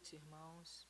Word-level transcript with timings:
noite, 0.00 0.16
irmãos. 0.16 0.88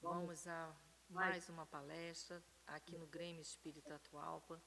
Vamos 0.00 0.46
a 0.46 0.72
mais 1.08 1.48
uma 1.48 1.66
palestra 1.66 2.40
aqui 2.64 2.96
no 2.96 3.08
Grêmio 3.08 3.42
Espírita 3.42 3.96
Atualpa. 3.96 4.62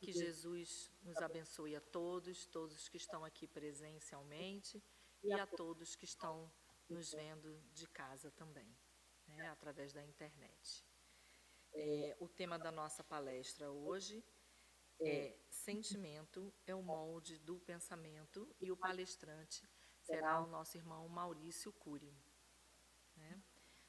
Que 0.00 0.12
Jesus 0.12 0.90
nos 1.00 1.16
abençoe 1.18 1.76
a 1.76 1.80
todos, 1.80 2.44
todos 2.46 2.88
que 2.88 2.96
estão 2.96 3.24
aqui 3.24 3.46
presencialmente 3.46 4.82
e 5.22 5.32
a 5.32 5.46
todos 5.46 5.94
que 5.94 6.04
estão 6.04 6.52
nos 6.88 7.12
vendo 7.12 7.62
de 7.72 7.86
casa 7.86 8.32
também, 8.32 8.76
né, 9.28 9.48
através 9.50 9.92
da 9.92 10.02
internet. 10.02 10.84
É, 11.72 12.16
o 12.18 12.28
tema 12.28 12.58
da 12.58 12.72
nossa 12.72 13.04
palestra 13.04 13.70
hoje 13.70 14.24
é 15.00 15.38
Sentimento 15.48 16.52
é 16.66 16.74
o 16.74 16.82
molde 16.82 17.38
do 17.38 17.60
pensamento 17.60 18.52
e 18.60 18.72
o 18.72 18.76
palestrante 18.76 19.62
será 20.00 20.42
o 20.42 20.48
nosso 20.48 20.76
irmão 20.76 21.08
Maurício 21.08 21.72
Cury. 21.74 22.12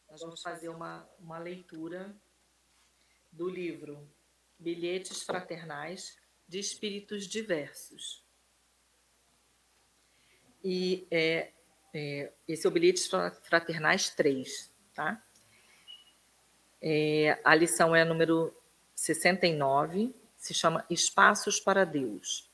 Nós 0.10 0.22
vamos 0.22 0.42
fazer 0.42 0.70
uma, 0.70 1.08
uma 1.20 1.38
leitura 1.38 2.16
do 3.32 3.50
livro 3.50 4.08
Bilhetes 4.60 5.24
Fraternais 5.24 6.18
de 6.48 6.60
Espíritos 6.60 7.28
Diversos. 7.28 8.24
E 10.64 11.08
é, 11.12 11.52
é, 11.94 12.32
esse 12.48 12.66
é 12.66 12.70
o 12.70 12.72
Bilhetes 12.72 13.10
Fraternais 13.44 14.10
3, 14.12 14.72
tá? 14.94 15.22
É, 16.82 17.40
a 17.44 17.56
lição 17.56 17.96
é 17.96 18.06
número 18.06 18.56
69, 18.96 20.14
se 20.38 20.54
chama 20.54 20.86
Espaços 20.90 21.60
para 21.60 21.86
Deus. 21.86 22.50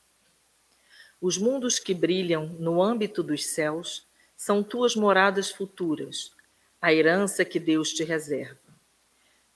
Os 1.22 1.38
mundos 1.38 1.80
que 1.80 1.94
brilham 1.94 2.48
no 2.48 2.82
âmbito 2.82 3.22
dos 3.22 3.46
céus 3.48 4.08
são 4.38 4.64
tuas 4.64 4.96
moradas 4.96 5.52
futuras, 5.52 6.34
a 6.82 6.94
herança 6.94 7.44
que 7.44 7.60
Deus 7.60 7.92
te 7.92 8.04
reserva. 8.04 8.60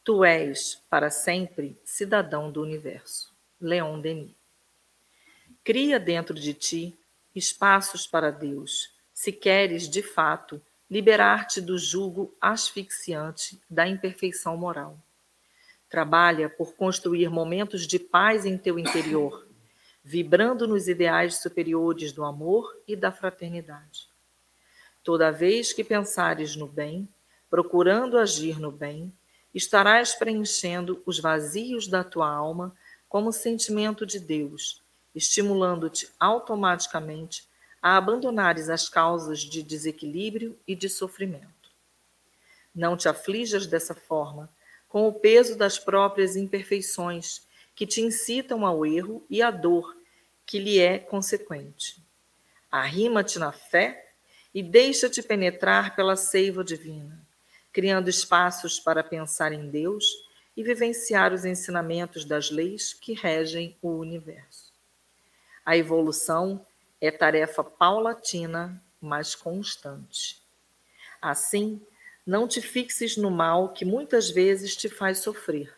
Tu 0.04 0.26
és, 0.26 0.82
para 0.90 1.10
sempre, 1.10 1.80
cidadão 1.86 2.52
do 2.52 2.62
universo. 2.62 3.34
Leon 3.60 4.02
Denis. 4.02 4.36
Cria 5.64 5.98
dentro 5.98 6.34
de 6.34 6.54
ti 6.54 6.98
espaços 7.34 8.06
para 8.06 8.30
Deus, 8.30 8.94
se 9.14 9.32
queres, 9.32 9.88
de 9.88 10.04
fato, 10.04 10.62
liberar-te 10.90 11.62
do 11.62 11.78
jugo 11.78 12.36
asfixiante 12.42 13.60
da 13.70 13.88
imperfeição 13.88 14.58
moral. 14.58 15.00
Trabalha 15.90 16.50
por 16.50 16.76
construir 16.76 17.30
momentos 17.30 17.88
de 17.88 17.98
paz 17.98 18.46
em 18.46 18.58
teu 18.58 18.78
interior, 18.78 19.48
vibrando 20.04 20.68
nos 20.68 20.88
ideais 20.88 21.36
superiores 21.36 22.12
do 22.12 22.26
amor 22.26 22.70
e 22.88 22.96
da 22.96 23.12
fraternidade. 23.12 24.10
Toda 25.04 25.32
vez 25.32 25.72
que 25.72 25.84
pensares 25.84 26.56
no 26.56 26.68
bem, 26.68 27.08
procurando 27.54 28.18
agir 28.18 28.60
no 28.60 28.72
bem, 28.72 29.14
estarás 29.54 30.16
preenchendo 30.16 31.04
os 31.06 31.20
vazios 31.20 31.88
da 31.88 32.04
tua 32.04 32.28
alma 32.28 32.76
como 33.08 33.32
sentimento 33.32 34.08
de 34.08 34.20
Deus, 34.20 34.82
estimulando-te 35.14 36.10
automaticamente 36.20 37.48
a 37.80 37.96
abandonares 37.96 38.70
as 38.70 38.90
causas 38.90 39.42
de 39.42 39.62
desequilíbrio 39.62 40.58
e 40.68 40.76
de 40.76 40.90
sofrimento. 40.90 41.70
Não 42.74 42.98
te 42.98 43.08
aflijas 43.08 43.68
dessa 43.68 43.94
forma, 43.94 44.50
com 44.90 45.08
o 45.08 45.14
peso 45.14 45.56
das 45.56 45.78
próprias 45.78 46.36
imperfeições 46.36 47.46
que 47.76 47.86
te 47.86 48.02
incitam 48.02 48.66
ao 48.66 48.84
erro 48.84 49.24
e 49.30 49.44
à 49.44 49.52
dor 49.52 49.96
que 50.44 50.58
lhe 50.58 50.80
é 50.80 50.98
consequente. 50.98 52.04
Arrima-te 52.72 53.38
na 53.38 53.52
fé 53.52 54.12
e 54.52 54.64
deixa-te 54.64 55.22
penetrar 55.22 55.96
pela 55.96 56.16
seiva 56.16 56.64
divina, 56.64 57.23
criando 57.74 58.08
espaços 58.08 58.80
para 58.80 59.04
pensar 59.04 59.52
em 59.52 59.68
Deus 59.68 60.06
e 60.56 60.64
vivenciar 60.64 61.34
os 61.34 61.44
ensinamentos 61.44 62.24
das 62.24 62.52
leis 62.52 62.94
que 62.94 63.14
regem 63.14 63.76
o 63.82 63.90
universo. 63.90 64.72
A 65.66 65.76
evolução 65.76 66.66
é 67.02 67.10
tarefa 67.10 67.64
paulatina, 67.64 68.82
mas 69.02 69.34
constante. 69.34 70.42
Assim, 71.20 71.82
não 72.26 72.48
te 72.48 72.62
fixes 72.62 73.18
no 73.18 73.32
mal 73.32 73.70
que 73.70 73.84
muitas 73.84 74.30
vezes 74.30 74.76
te 74.76 74.88
faz 74.88 75.20
sofrer. 75.20 75.76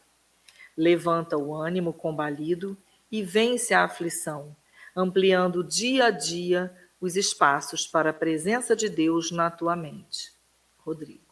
Levanta 0.75 1.37
o 1.37 1.55
ânimo 1.55 1.93
combalido 1.93 2.77
e 3.11 3.23
vence 3.23 3.73
a 3.73 3.85
aflição, 3.85 4.55
ampliando 4.95 5.63
dia 5.63 6.07
a 6.07 6.11
dia 6.11 6.75
os 6.99 7.15
espaços 7.15 7.87
para 7.87 8.09
a 8.09 8.13
presença 8.13 8.75
de 8.75 8.89
Deus 8.89 9.31
na 9.31 9.49
tua 9.49 9.75
mente. 9.75 10.33
Rodrigo. 10.77 11.24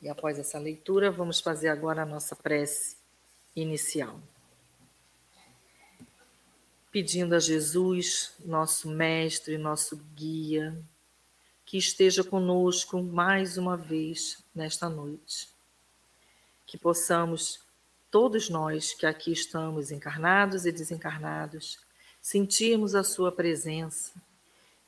E 0.00 0.08
após 0.08 0.38
essa 0.38 0.58
leitura, 0.58 1.10
vamos 1.10 1.40
fazer 1.40 1.68
agora 1.68 2.02
a 2.02 2.06
nossa 2.06 2.36
prece 2.36 2.96
inicial. 3.54 4.20
Pedindo 6.92 7.34
a 7.34 7.40
Jesus, 7.40 8.32
nosso 8.44 8.88
mestre, 8.88 9.58
nosso 9.58 9.96
guia, 10.14 10.76
que 11.66 11.76
esteja 11.76 12.22
conosco 12.22 13.02
mais 13.02 13.58
uma 13.58 13.76
vez 13.76 14.42
nesta 14.54 14.88
noite. 14.88 15.48
Que 16.64 16.78
possamos, 16.78 17.60
todos 18.10 18.48
nós 18.48 18.94
que 18.94 19.04
aqui 19.04 19.32
estamos, 19.32 19.90
encarnados 19.90 20.64
e 20.64 20.72
desencarnados, 20.72 21.78
sentirmos 22.22 22.94
a 22.94 23.02
Sua 23.02 23.32
presença 23.32 24.12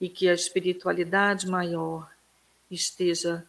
e 0.01 0.09
que 0.09 0.29
a 0.29 0.35
espiritualidade 0.35 1.49
maior 1.49 2.11
esteja 2.71 3.47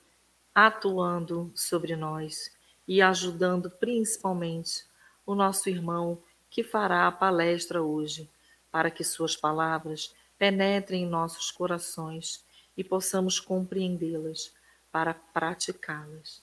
atuando 0.53 1.51
sobre 1.55 1.95
nós 1.95 2.51
e 2.87 3.01
ajudando 3.01 3.69
principalmente 3.69 4.85
o 5.25 5.33
nosso 5.33 5.69
irmão 5.69 6.21
que 6.49 6.63
fará 6.63 7.07
a 7.07 7.11
palestra 7.11 7.81
hoje, 7.81 8.29
para 8.69 8.91
que 8.91 9.03
Suas 9.03 9.35
palavras 9.35 10.13
penetrem 10.37 11.03
em 11.03 11.09
nossos 11.09 11.51
corações 11.51 12.43
e 12.75 12.83
possamos 12.83 13.39
compreendê-las 13.39 14.53
para 14.91 15.13
praticá-las. 15.13 16.41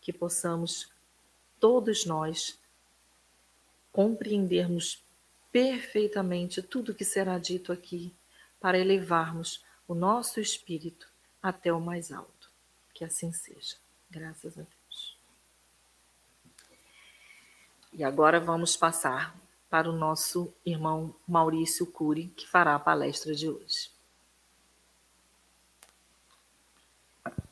Que 0.00 0.12
possamos, 0.12 0.90
todos 1.58 2.06
nós, 2.06 2.58
compreendermos 3.90 5.02
perfeitamente 5.50 6.62
tudo 6.62 6.94
que 6.94 7.04
será 7.04 7.38
dito 7.38 7.72
aqui 7.72 8.14
para 8.60 8.78
elevarmos 8.78 9.64
o 9.88 9.94
nosso 9.94 10.40
espírito 10.40 11.08
até 11.42 11.72
o 11.72 11.80
mais 11.80 12.12
alto. 12.12 12.37
Que 12.98 13.04
assim 13.04 13.30
seja. 13.30 13.76
Graças 14.10 14.58
a 14.58 14.62
Deus. 14.62 15.16
E 17.92 18.02
agora 18.02 18.40
vamos 18.40 18.76
passar 18.76 19.38
para 19.70 19.88
o 19.88 19.92
nosso 19.92 20.52
irmão 20.66 21.14
Maurício 21.24 21.86
Cury, 21.86 22.26
que 22.34 22.48
fará 22.48 22.74
a 22.74 22.78
palestra 22.80 23.36
de 23.36 23.48
hoje. 23.48 23.92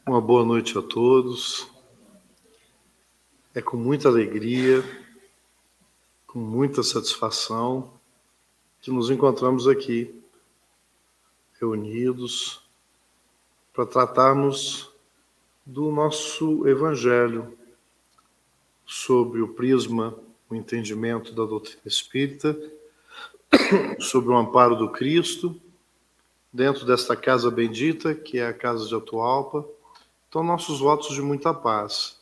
Uma 0.04 0.20
boa 0.20 0.44
noite 0.44 0.76
a 0.76 0.82
todos. 0.82 1.70
É 3.54 3.62
com 3.62 3.76
muita 3.76 4.08
alegria, 4.08 4.82
com 6.26 6.40
muita 6.40 6.82
satisfação 6.82 8.00
que 8.80 8.90
nos 8.90 9.10
encontramos 9.10 9.68
aqui, 9.68 10.12
reunidos, 11.60 12.68
para 13.72 13.86
tratarmos 13.86 14.95
do 15.66 15.90
nosso 15.90 16.66
Evangelho 16.66 17.58
sobre 18.86 19.42
o 19.42 19.48
prisma, 19.48 20.16
o 20.48 20.54
entendimento 20.54 21.34
da 21.34 21.44
doutrina 21.44 21.82
espírita, 21.84 22.56
sobre 24.00 24.30
o 24.30 24.36
amparo 24.36 24.76
do 24.76 24.90
Cristo, 24.90 25.60
dentro 26.52 26.86
desta 26.86 27.16
casa 27.16 27.50
bendita, 27.50 28.14
que 28.14 28.38
é 28.38 28.46
a 28.46 28.54
casa 28.54 28.86
de 28.86 28.94
Atualpa 28.94 29.68
então, 30.36 30.44
nossos 30.44 30.80
votos 30.80 31.14
de 31.14 31.22
muita 31.22 31.54
paz 31.54 32.18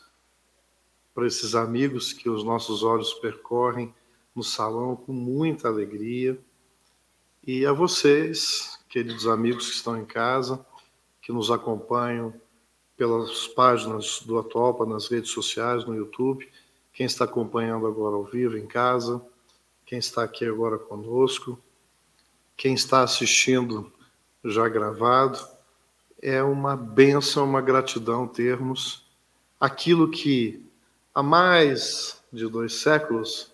para 1.12 1.26
esses 1.26 1.56
amigos 1.56 2.12
que 2.12 2.30
os 2.30 2.44
nossos 2.44 2.84
olhos 2.84 3.12
percorrem 3.14 3.92
no 4.32 4.44
salão 4.44 4.94
com 4.94 5.12
muita 5.12 5.66
alegria. 5.66 6.38
E 7.44 7.66
a 7.66 7.72
vocês, 7.72 8.78
queridos 8.88 9.26
amigos 9.26 9.68
que 9.68 9.74
estão 9.74 9.96
em 9.98 10.04
casa, 10.04 10.64
que 11.20 11.32
nos 11.32 11.50
acompanham 11.50 12.32
pelas 12.96 13.46
páginas 13.48 14.20
do 14.24 14.38
Atopa, 14.38 14.86
nas 14.86 15.08
redes 15.08 15.30
sociais, 15.30 15.84
no 15.84 15.94
YouTube, 15.94 16.48
quem 16.92 17.06
está 17.06 17.24
acompanhando 17.24 17.86
agora 17.86 18.14
ao 18.14 18.24
vivo 18.24 18.56
em 18.56 18.66
casa, 18.66 19.20
quem 19.84 19.98
está 19.98 20.22
aqui 20.22 20.44
agora 20.44 20.78
conosco, 20.78 21.58
quem 22.56 22.74
está 22.74 23.02
assistindo 23.02 23.92
já 24.44 24.68
gravado, 24.68 25.38
é 26.22 26.42
uma 26.42 26.76
benção, 26.76 27.44
uma 27.44 27.60
gratidão 27.60 28.26
termos 28.26 29.04
aquilo 29.58 30.10
que 30.10 30.64
há 31.14 31.22
mais 31.22 32.22
de 32.32 32.46
dois 32.48 32.74
séculos 32.74 33.52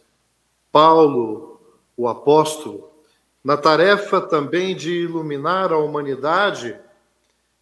Paulo, 0.72 1.60
o 1.96 2.08
apóstolo, 2.08 2.90
na 3.42 3.56
tarefa 3.56 4.20
também 4.20 4.76
de 4.76 5.02
iluminar 5.02 5.72
a 5.72 5.78
humanidade, 5.78 6.78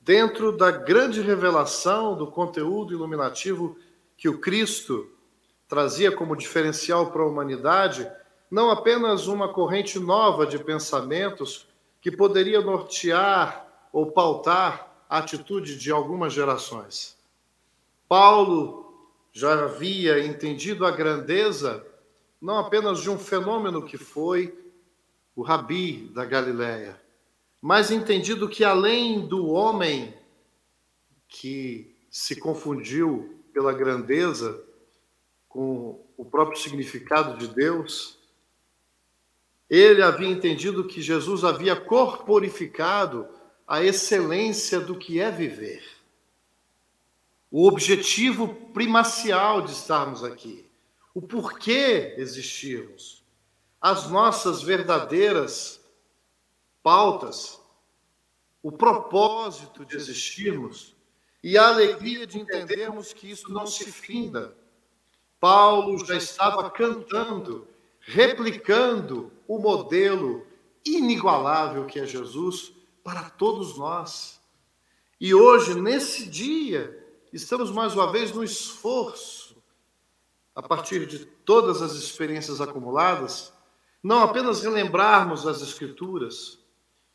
dentro 0.08 0.56
da 0.56 0.70
grande 0.70 1.20
revelação 1.20 2.16
do 2.16 2.26
conteúdo 2.28 2.94
iluminativo 2.94 3.76
que 4.16 4.26
o 4.26 4.38
Cristo 4.38 5.06
trazia 5.69 6.10
como 6.10 6.34
diferencial 6.34 7.10
para 7.10 7.20
a 7.20 7.26
humanidade, 7.26 8.10
não 8.50 8.70
apenas 8.70 9.26
uma 9.26 9.52
corrente 9.52 9.99
nova 9.99 10.46
de 10.46 10.58
pensamentos 10.58 11.69
que 12.00 12.10
poderia 12.10 12.62
nortear 12.62 13.66
ou 13.93 14.10
pautar 14.10 15.05
a 15.10 15.19
atitude 15.19 15.76
de 15.76 15.90
algumas 15.90 16.32
gerações. 16.32 17.14
Paulo 18.08 19.10
já 19.31 19.62
havia 19.62 20.25
entendido 20.25 20.87
a 20.87 20.90
grandeza 20.90 21.84
não 22.40 22.56
apenas 22.56 23.00
de 23.00 23.10
um 23.10 23.19
fenômeno 23.19 23.84
que 23.84 23.99
foi 23.99 24.58
o 25.37 25.43
Rabi 25.43 26.10
da 26.14 26.25
Galileia, 26.25 26.99
mas 27.60 27.90
entendido 27.90 28.49
que 28.49 28.64
além 28.64 29.26
do 29.26 29.49
homem 29.49 30.14
que 31.26 31.96
se 32.10 32.37
confundiu 32.37 33.43
pela 33.52 33.72
grandeza 33.72 34.64
com 35.49 36.05
o 36.16 36.25
próprio 36.25 36.60
significado 36.60 37.37
de 37.37 37.52
Deus, 37.52 38.19
ele 39.69 40.02
havia 40.02 40.28
entendido 40.28 40.87
que 40.87 41.02
Jesus 41.02 41.44
havia 41.44 41.76
corporificado 41.76 43.28
a 43.66 43.82
excelência 43.82 44.81
do 44.81 44.96
que 44.96 45.20
é 45.20 45.31
viver. 45.31 45.84
O 47.50 47.66
objetivo 47.66 48.55
primacial 48.72 49.62
de 49.62 49.72
estarmos 49.72 50.22
aqui, 50.22 50.64
o 51.14 51.20
porquê 51.20 52.14
existirmos, 52.16 53.22
as 53.81 54.10
nossas 54.10 54.62
verdadeiras 54.62 55.77
pautas, 56.88 57.61
o 58.62 58.73
propósito 58.73 59.85
de 59.85 59.94
existirmos 59.94 60.96
e 61.44 61.58
a 61.58 61.69
alegria 61.69 62.26
de 62.26 62.38
entendermos 62.38 63.12
que 63.12 63.31
isso 63.31 63.52
não 63.52 63.67
se 63.67 63.93
finda. 63.93 64.56
Paulo 65.38 66.02
já 66.02 66.17
estava 66.17 66.70
cantando, 66.70 67.69
replicando 68.00 69.31
o 69.46 69.58
modelo 69.58 70.46
inigualável 70.82 71.85
que 71.85 72.00
é 72.00 72.06
Jesus 72.06 72.73
para 73.05 73.29
todos 73.29 73.76
nós. 73.76 74.41
E 75.20 75.34
hoje, 75.34 75.79
nesse 75.79 76.25
dia, 76.25 77.06
estamos 77.31 77.70
mais 77.70 77.93
uma 77.93 78.11
vez 78.11 78.32
no 78.32 78.43
esforço, 78.43 79.62
a 80.55 80.62
partir 80.62 81.06
de 81.06 81.26
todas 81.26 81.82
as 81.82 81.93
experiências 81.93 82.62
acumuladas, 82.62 83.52
não 84.02 84.23
apenas 84.23 84.62
relembrarmos 84.62 85.46
as 85.46 85.61
Escrituras, 85.61 86.67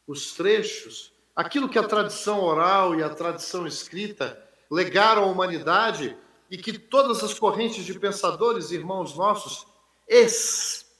os 0.07 0.33
trechos, 0.33 1.13
aquilo 1.35 1.69
que 1.69 1.79
a 1.79 1.87
tradição 1.87 2.41
oral 2.41 2.95
e 2.95 3.03
a 3.03 3.09
tradição 3.09 3.65
escrita 3.65 4.41
legaram 4.69 5.23
à 5.23 5.27
humanidade 5.27 6.17
e 6.49 6.57
que 6.57 6.77
todas 6.77 7.23
as 7.23 7.33
correntes 7.37 7.85
de 7.85 7.97
pensadores, 7.97 8.71
irmãos 8.71 9.15
nossos, 9.15 9.65
espíritos, 10.07 10.93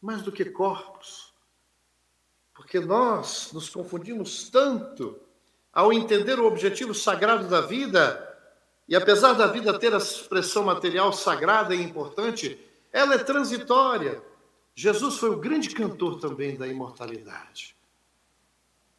mais 0.00 0.22
do 0.22 0.32
que 0.32 0.44
corpos, 0.44 1.34
porque 2.54 2.78
nós 2.80 3.50
nos 3.52 3.68
confundimos 3.68 4.48
tanto 4.48 5.20
ao 5.72 5.92
entender 5.92 6.38
o 6.38 6.46
objetivo 6.46 6.94
sagrado 6.94 7.48
da 7.48 7.60
vida, 7.60 8.30
e 8.86 8.94
apesar 8.94 9.32
da 9.32 9.48
vida 9.48 9.76
ter 9.78 9.92
a 9.92 9.98
expressão 9.98 10.62
material 10.62 11.12
sagrada 11.12 11.74
e 11.74 11.82
importante, 11.82 12.60
ela 12.92 13.14
é 13.14 13.18
transitória 13.18 14.22
Jesus 14.74 15.18
foi 15.18 15.30
o 15.30 15.38
grande 15.38 15.70
cantor 15.70 16.18
também 16.18 16.56
da 16.56 16.66
imortalidade. 16.66 17.76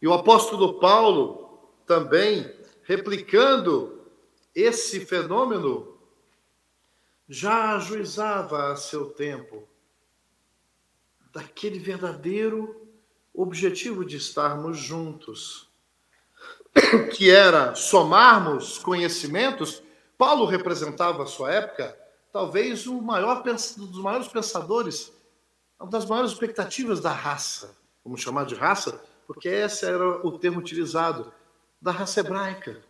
E 0.02 0.08
o 0.08 0.14
apóstolo 0.14 0.80
Paulo 0.80 1.70
também, 1.86 2.50
replicando 2.84 4.06
esse 4.54 5.06
fenômeno, 5.06 5.98
já 7.28 7.76
ajuizava 7.76 8.72
a 8.72 8.78
seu 8.78 9.10
tempo 9.10 9.68
daquele 11.34 11.80
verdadeiro 11.80 12.88
objetivo 13.34 14.06
de 14.06 14.16
estarmos 14.16 14.78
juntos, 14.78 15.68
que 17.14 17.30
era 17.30 17.76
somarmos 17.76 18.78
conhecimentos. 18.78 19.84
Paulo 20.18 20.46
representava 20.46 21.24
a 21.24 21.28
sua 21.28 21.52
época, 21.52 21.98
talvez 22.32 22.88
o 22.88 23.02
maior 23.02 23.44
dos 23.44 23.98
maiores 23.98 24.30
pensadores 24.30 25.15
uma 25.80 25.90
das 25.90 26.06
maiores 26.06 26.32
expectativas 26.32 27.00
da 27.00 27.12
raça, 27.12 27.76
vamos 28.04 28.22
chamar 28.22 28.46
de 28.46 28.56
raça, 28.56 29.04
porque 29.28 29.50
esse 29.50 29.86
era 29.86 30.26
o 30.26 30.38
termo 30.38 30.60
utilizado, 30.60 31.32
da 31.82 31.92
raça 31.92 32.20
hebraica, 32.22 32.82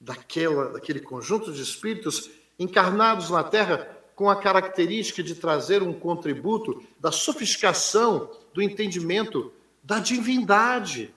daquela, 0.00 0.70
daquele 0.72 1.00
conjunto 1.00 1.52
de 1.52 1.62
espíritos 1.62 2.30
encarnados 2.58 3.30
na 3.30 3.44
Terra 3.44 3.96
com 4.14 4.28
a 4.28 4.36
característica 4.36 5.22
de 5.22 5.34
trazer 5.36 5.82
um 5.82 5.92
contributo 5.92 6.82
da 6.98 7.12
sofisticação, 7.12 8.30
do 8.52 8.60
entendimento 8.60 9.52
da 9.82 10.00
divindade. 10.00 11.14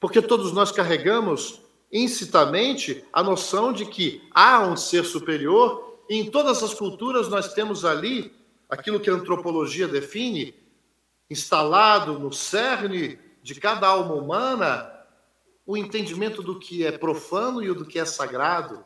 Porque 0.00 0.20
todos 0.20 0.52
nós 0.52 0.72
carregamos 0.72 1.60
incitamente 1.92 3.04
a 3.12 3.22
noção 3.22 3.72
de 3.72 3.86
que 3.86 4.22
há 4.32 4.60
um 4.66 4.76
ser 4.76 5.04
superior, 5.04 6.00
e 6.10 6.16
em 6.16 6.30
todas 6.30 6.62
as 6.62 6.74
culturas 6.74 7.28
nós 7.28 7.54
temos 7.54 7.84
ali 7.84 8.34
aquilo 8.68 9.00
que 9.00 9.10
a 9.10 9.14
antropologia 9.14 9.86
define, 9.86 10.54
instalado 11.30 12.18
no 12.18 12.32
cerne 12.32 13.18
de 13.42 13.54
cada 13.54 13.86
alma 13.86 14.14
humana, 14.14 14.92
o 15.64 15.76
entendimento 15.76 16.42
do 16.42 16.58
que 16.58 16.84
é 16.84 16.92
profano 16.92 17.62
e 17.62 17.72
do 17.72 17.84
que 17.84 17.98
é 17.98 18.04
sagrado. 18.04 18.84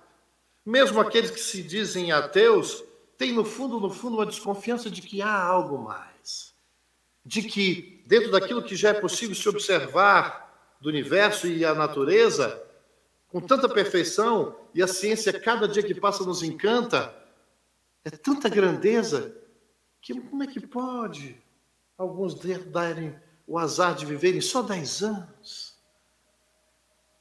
Mesmo 0.65 1.00
aqueles 1.00 1.31
que 1.31 1.41
se 1.41 1.62
dizem 1.62 2.12
ateus 2.12 2.82
têm 3.17 3.32
no 3.32 3.44
fundo, 3.44 3.79
no 3.79 3.91
fundo, 3.91 4.17
uma 4.17 4.27
desconfiança 4.27 4.91
de 4.91 5.03
que 5.03 5.21
há 5.21 5.43
algo 5.43 5.79
mais. 5.79 6.55
De 7.25 7.43
que, 7.43 8.03
dentro 8.06 8.31
daquilo 8.31 8.62
que 8.62 8.75
já 8.75 8.91
é 8.91 8.94
possível 8.94 9.35
se 9.35 9.49
observar 9.49 10.75
do 10.81 10.88
universo 10.88 11.47
e 11.47 11.65
a 11.65 11.75
natureza, 11.75 12.62
com 13.29 13.41
tanta 13.41 13.69
perfeição, 13.69 14.56
e 14.75 14.82
a 14.82 14.87
ciência, 14.87 15.38
cada 15.38 15.69
dia 15.69 15.82
que 15.82 15.94
passa, 15.94 16.25
nos 16.25 16.43
encanta, 16.43 17.15
é 18.05 18.11
tanta 18.11 18.49
grandeza 18.49 19.40
que 20.01 20.19
como 20.21 20.43
é 20.43 20.47
que 20.47 20.61
pode 20.61 21.41
alguns 21.97 22.35
darem 22.71 23.15
o 23.47 23.59
azar 23.59 23.95
de 23.95 24.07
viverem 24.07 24.41
só 24.41 24.63
10 24.63 25.03
anos? 25.03 25.79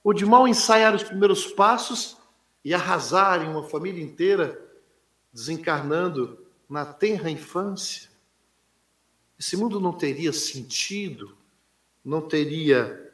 Ou 0.03 0.13
de 0.13 0.25
mal 0.25 0.47
ensaiar 0.47 0.95
os 0.95 1.03
primeiros 1.03 1.45
passos 1.47 2.17
e 2.63 2.73
arrasarem 2.73 3.49
uma 3.49 3.63
família 3.63 4.03
inteira, 4.03 4.59
desencarnando 5.33 6.45
na 6.69 6.85
tenra 6.85 7.29
infância? 7.29 8.09
Esse 9.37 9.57
mundo 9.57 9.79
não 9.79 9.93
teria 9.93 10.31
sentido, 10.31 11.37
não 12.03 12.21
teria 12.21 13.13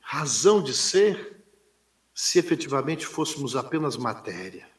razão 0.00 0.62
de 0.62 0.74
ser 0.74 1.42
se 2.14 2.38
efetivamente 2.38 3.06
fôssemos 3.06 3.56
apenas 3.56 3.96
matéria. 3.96 4.71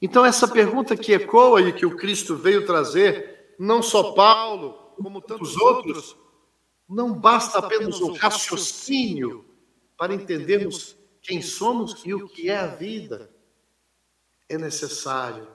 Então, 0.00 0.24
essa 0.24 0.46
pergunta 0.46 0.96
que 0.96 1.12
ecoa 1.12 1.60
e 1.60 1.72
que 1.72 1.86
o 1.86 1.96
Cristo 1.96 2.36
veio 2.36 2.66
trazer, 2.66 3.54
não 3.58 3.82
só 3.82 4.12
Paulo, 4.12 4.92
como 4.96 5.20
tantos 5.20 5.56
outros, 5.56 6.16
não 6.88 7.12
basta 7.12 7.58
apenas 7.58 8.00
o 8.00 8.12
raciocínio 8.12 9.44
para 9.96 10.14
entendermos 10.14 10.96
quem 11.22 11.42
somos 11.42 12.02
e 12.04 12.14
o 12.14 12.28
que 12.28 12.50
é 12.50 12.56
a 12.56 12.66
vida. 12.66 13.30
É 14.48 14.56
necessário 14.56 15.48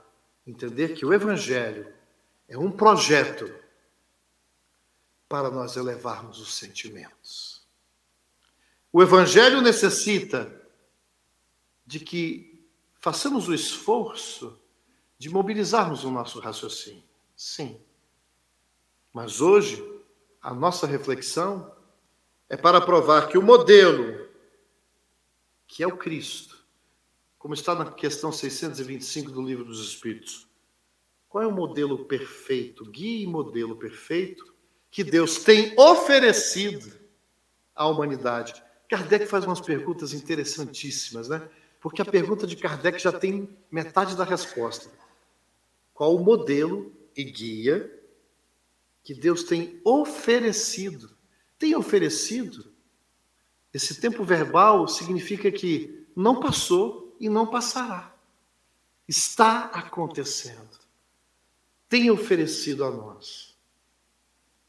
entender 0.46 0.96
que 0.96 1.06
o 1.06 1.14
Evangelho 1.14 1.94
é 2.48 2.58
um 2.58 2.72
projeto 2.72 3.50
para 5.30 5.50
nós 5.50 5.78
elevarmos 5.78 6.42
os 6.42 6.56
sentimentos. 6.56 7.66
O 8.92 9.02
Evangelho 9.02 9.62
necessita 9.62 10.62
de 11.86 12.02
que 12.02 12.51
façamos 13.02 13.50
o 13.50 13.54
esforço 13.54 14.58
de 15.18 15.30
mobilizarmos 15.30 16.04
o 16.04 16.12
nosso 16.12 16.40
raciocínio. 16.40 17.04
Sim. 17.36 17.82
Mas 19.12 19.42
hoje, 19.42 19.84
a 20.42 20.54
nossa 20.54 20.86
reflexão 20.86 21.76
é 22.48 22.56
para 22.56 22.80
provar 22.80 23.28
que 23.28 23.38
o 23.38 23.42
modelo, 23.42 24.30
que 25.68 25.84
é 25.84 25.88
o 25.88 25.98
Cristo, 25.98 26.64
como 27.38 27.56
está 27.56 27.74
na 27.74 27.92
questão 27.92 28.32
625 28.32 29.32
do 29.32 29.42
Livro 29.42 29.66
dos 29.66 29.84
Espíritos, 29.84 30.48
qual 31.28 31.44
é 31.44 31.48
o 31.48 31.52
modelo 31.52 32.06
perfeito, 32.06 32.86
guia 32.86 33.24
e 33.24 33.28
modelo 33.28 33.76
perfeito 33.76 34.54
que 34.92 35.04
Deus 35.04 35.40
tem 35.40 35.74
oferecido 35.80 36.92
à 37.74 37.88
humanidade? 37.88 38.62
Kardec 38.88 39.26
faz 39.26 39.46
umas 39.46 39.62
perguntas 39.62 40.14
interessantíssimas, 40.14 41.30
né? 41.30 41.50
Porque 41.82 42.02
a 42.02 42.06
pergunta 42.06 42.46
de 42.46 42.56
Kardec 42.56 43.00
já 43.00 43.12
tem 43.12 43.50
metade 43.70 44.16
da 44.16 44.24
resposta. 44.24 44.90
Qual 45.94 46.16
o 46.16 46.24
modelo 46.24 46.94
e 47.18 47.24
guia 47.24 48.00
que 49.04 49.16
Deus 49.16 49.44
tem 49.44 49.82
oferecido, 49.84 51.10
tem 51.58 51.76
oferecido. 51.76 52.72
Esse 53.74 54.00
tempo 54.00 54.24
verbal 54.24 54.88
significa 54.88 55.52
que 55.52 56.08
não 56.16 56.40
passou 56.40 57.16
e 57.20 57.28
não 57.28 57.48
passará. 57.48 58.16
Está 59.08 59.66
acontecendo. 59.66 60.80
Tem 61.90 62.12
oferecido 62.12 62.86
a 62.86 62.92
nós. 62.92 63.58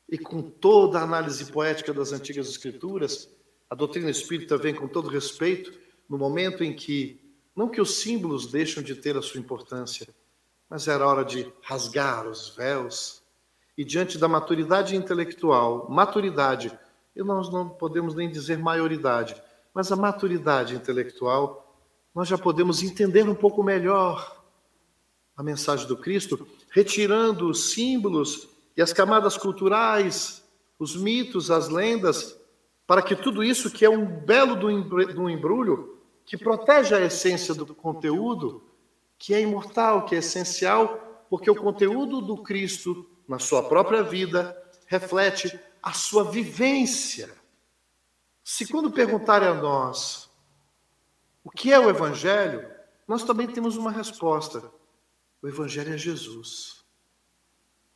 E 0.09 0.16
com 0.16 0.42
toda 0.42 0.99
a 0.99 1.02
análise 1.02 1.52
poética 1.52 1.92
das 1.92 2.11
antigas 2.12 2.49
escrituras, 2.49 3.31
a 3.69 3.75
doutrina 3.75 4.11
espírita 4.11 4.57
vem 4.57 4.75
com 4.75 4.88
todo 4.88 5.09
respeito 5.09 5.81
no 6.09 6.18
momento 6.18 6.62
em 6.62 6.75
que, 6.75 7.21
não 7.54 7.68
que 7.68 7.80
os 7.80 8.00
símbolos 8.00 8.47
deixam 8.47 8.82
de 8.82 8.94
ter 8.94 9.16
a 9.16 9.23
sua 9.23 9.40
importância, 9.40 10.09
mas 10.68 10.88
era 10.88 11.06
hora 11.06 11.25
de 11.25 11.50
rasgar 11.62 12.26
os 12.26 12.54
véus. 12.56 13.23
E 13.76 13.85
diante 13.85 14.18
da 14.18 14.28
maturidade 14.28 14.97
intelectual, 14.97 15.88
maturidade, 15.90 16.76
e 17.14 17.23
nós 17.23 17.50
não 17.50 17.68
podemos 17.68 18.14
nem 18.14 18.30
dizer 18.30 18.59
maioridade, 18.59 19.35
mas 19.75 19.90
a 19.90 19.97
maturidade 19.97 20.75
intelectual, 20.75 21.76
nós 22.14 22.28
já 22.28 22.37
podemos 22.37 22.82
entender 22.82 23.28
um 23.28 23.35
pouco 23.35 23.62
melhor 23.62 24.42
a 25.37 25.42
mensagem 25.42 25.87
do 25.87 25.97
Cristo, 25.97 26.47
retirando 26.71 27.49
os 27.49 27.73
símbolos 27.73 28.49
e 28.76 28.82
as 28.82 28.92
camadas 28.92 29.37
culturais, 29.37 30.42
os 30.78 30.97
mitos, 30.97 31.50
as 31.50 31.68
lendas, 31.68 32.37
para 32.92 33.00
que 33.00 33.16
tudo 33.16 33.42
isso, 33.42 33.70
que 33.70 33.87
é 33.87 33.88
um 33.88 34.04
belo 34.04 34.54
do 34.54 35.30
embrulho, 35.30 35.99
que 36.26 36.37
protege 36.37 36.94
a 36.94 37.00
essência 37.00 37.54
do 37.54 37.75
conteúdo, 37.75 38.62
que 39.18 39.32
é 39.32 39.40
imortal, 39.40 40.04
que 40.04 40.14
é 40.14 40.18
essencial, 40.18 41.25
porque 41.30 41.50
o 41.50 41.56
conteúdo 41.56 42.20
do 42.20 42.42
Cristo, 42.42 43.08
na 43.26 43.38
sua 43.38 43.66
própria 43.66 44.02
vida, 44.02 44.54
reflete 44.87 45.58
a 45.82 45.94
sua 45.94 46.30
vivência. 46.30 47.34
Se 48.44 48.66
quando 48.66 48.92
perguntarem 48.92 49.49
a 49.49 49.54
nós 49.54 50.30
o 51.42 51.50
que 51.50 51.72
é 51.72 51.80
o 51.80 51.88
Evangelho, 51.88 52.70
nós 53.08 53.25
também 53.25 53.46
temos 53.46 53.78
uma 53.78 53.90
resposta. 53.90 54.70
O 55.40 55.49
Evangelho 55.49 55.94
é 55.94 55.96
Jesus. 55.96 56.84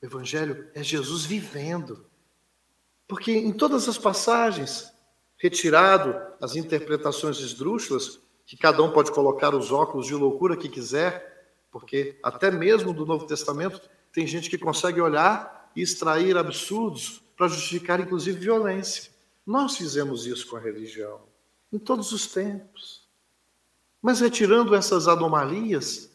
O 0.01 0.07
Evangelho 0.07 0.71
é 0.73 0.83
Jesus 0.83 1.27
vivendo. 1.27 2.07
Porque 3.07 3.33
em 3.33 3.53
todas 3.53 3.89
as 3.89 3.99
passagens, 3.99 4.93
retirado 5.39 6.15
as 6.41 6.57
interpretações 6.57 7.39
esdrúxulas, 7.39 8.21
que 8.45 8.57
cada 8.57 8.83
um 8.83 8.91
pode 8.91 9.13
colocar 9.13 9.55
os 9.55 9.73
óculos 9.73 10.07
de 10.07 10.15
loucura 10.15 10.57
que 10.57 10.69
quiser, 10.69 11.55
porque 11.71 12.19
até 12.23 12.51
mesmo 12.51 12.93
do 12.93 13.05
Novo 13.05 13.27
Testamento 13.27 13.81
tem 14.13 14.27
gente 14.27 14.49
que 14.49 14.57
consegue 14.57 15.01
olhar 15.01 15.71
e 15.75 15.83
extrair 15.83 16.37
absurdos 16.37 17.23
para 17.37 17.49
justificar, 17.49 18.01
inclusive, 18.01 18.39
violência. 18.39 19.13
Nós 19.45 19.77
fizemos 19.77 20.27
isso 20.27 20.49
com 20.49 20.57
a 20.57 20.61
religião, 20.61 21.21
em 21.73 21.79
todos 21.79 22.13
os 22.13 22.27
tempos. 22.27 23.07
Mas 24.01 24.21
retirando 24.21 24.75
essas 24.75 25.07
anomalias, 25.07 26.11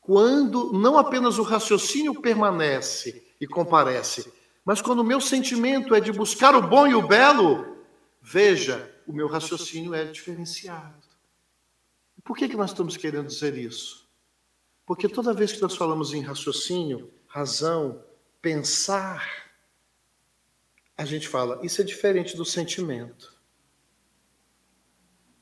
quando 0.00 0.72
não 0.72 0.98
apenas 0.98 1.38
o 1.38 1.42
raciocínio 1.42 2.20
permanece 2.20 3.24
e 3.40 3.46
comparece, 3.46 4.32
mas 4.68 4.82
quando 4.82 4.98
o 4.98 5.04
meu 5.04 5.18
sentimento 5.18 5.94
é 5.94 6.00
de 6.00 6.12
buscar 6.12 6.54
o 6.54 6.60
bom 6.60 6.86
e 6.86 6.94
o 6.94 7.08
belo, 7.08 7.78
veja, 8.20 8.94
o 9.06 9.14
meu 9.14 9.26
raciocínio 9.26 9.94
é 9.94 10.04
diferenciado. 10.04 11.08
Por 12.22 12.36
que, 12.36 12.46
que 12.46 12.54
nós 12.54 12.72
estamos 12.72 12.94
querendo 12.94 13.28
dizer 13.28 13.56
isso? 13.56 14.06
Porque 14.84 15.08
toda 15.08 15.32
vez 15.32 15.52
que 15.52 15.62
nós 15.62 15.74
falamos 15.74 16.12
em 16.12 16.20
raciocínio, 16.20 17.10
razão, 17.26 18.04
pensar, 18.42 19.26
a 20.98 21.04
gente 21.06 21.26
fala, 21.26 21.64
isso 21.64 21.80
é 21.80 21.84
diferente 21.84 22.36
do 22.36 22.44
sentimento. 22.44 23.34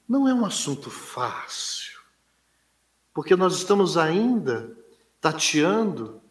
Não 0.09 0.28
é 0.28 0.35
um 0.35 0.47
assunto 0.47 0.88
fácil, 0.88 1.99
porque 3.12 3.35
nós 3.35 3.56
estamos 3.56 3.97
ainda 3.97 4.73
tateando 5.21 6.23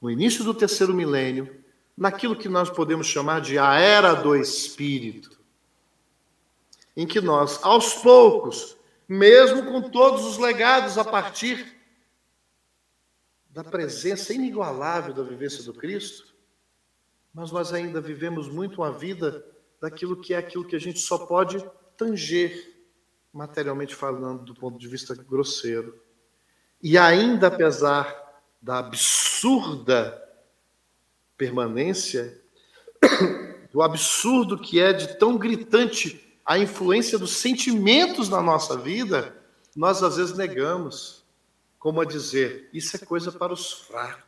no 0.00 0.10
início 0.10 0.42
do 0.42 0.54
terceiro 0.54 0.94
milênio, 0.94 1.62
naquilo 1.96 2.36
que 2.36 2.48
nós 2.48 2.68
podemos 2.70 3.06
chamar 3.06 3.40
de 3.40 3.58
a 3.58 3.74
era 3.78 4.14
do 4.14 4.34
espírito, 4.34 5.38
em 6.96 7.06
que 7.06 7.20
nós, 7.20 7.62
aos 7.62 7.94
poucos, 7.94 8.76
mesmo 9.08 9.64
com 9.64 9.90
todos 9.90 10.24
os 10.24 10.38
legados 10.38 10.98
a 10.98 11.04
partir 11.04 11.74
da 13.50 13.62
presença 13.62 14.32
inigualável 14.32 15.14
da 15.14 15.22
vivência 15.22 15.62
do 15.62 15.72
Cristo, 15.72 16.34
mas 17.32 17.52
nós 17.52 17.72
ainda 17.72 18.00
vivemos 18.00 18.48
muito 18.48 18.82
a 18.82 18.90
vida 18.90 19.44
daquilo 19.80 20.20
que 20.20 20.34
é 20.34 20.38
aquilo 20.38 20.64
que 20.64 20.76
a 20.76 20.80
gente 20.80 20.98
só 21.00 21.26
pode 21.26 21.64
tanger, 21.96 22.74
materialmente 23.32 23.94
falando, 23.94 24.44
do 24.44 24.54
ponto 24.54 24.78
de 24.78 24.88
vista 24.88 25.14
grosseiro. 25.14 26.00
E 26.82 26.96
ainda, 26.96 27.48
apesar 27.48 28.42
da 28.60 28.78
absurda 28.78 30.23
permanência, 31.36 32.40
do 33.72 33.82
absurdo 33.82 34.58
que 34.58 34.80
é 34.80 34.92
de 34.92 35.18
tão 35.18 35.36
gritante 35.36 36.20
a 36.44 36.58
influência 36.58 37.18
dos 37.18 37.36
sentimentos 37.36 38.28
na 38.28 38.42
nossa 38.42 38.76
vida, 38.76 39.36
nós 39.74 40.02
às 40.02 40.16
vezes 40.16 40.36
negamos, 40.36 41.24
como 41.78 42.00
a 42.00 42.04
dizer, 42.04 42.68
isso 42.72 42.96
é 42.96 42.98
coisa 43.00 43.32
para 43.32 43.52
os 43.52 43.72
fracos 43.72 44.24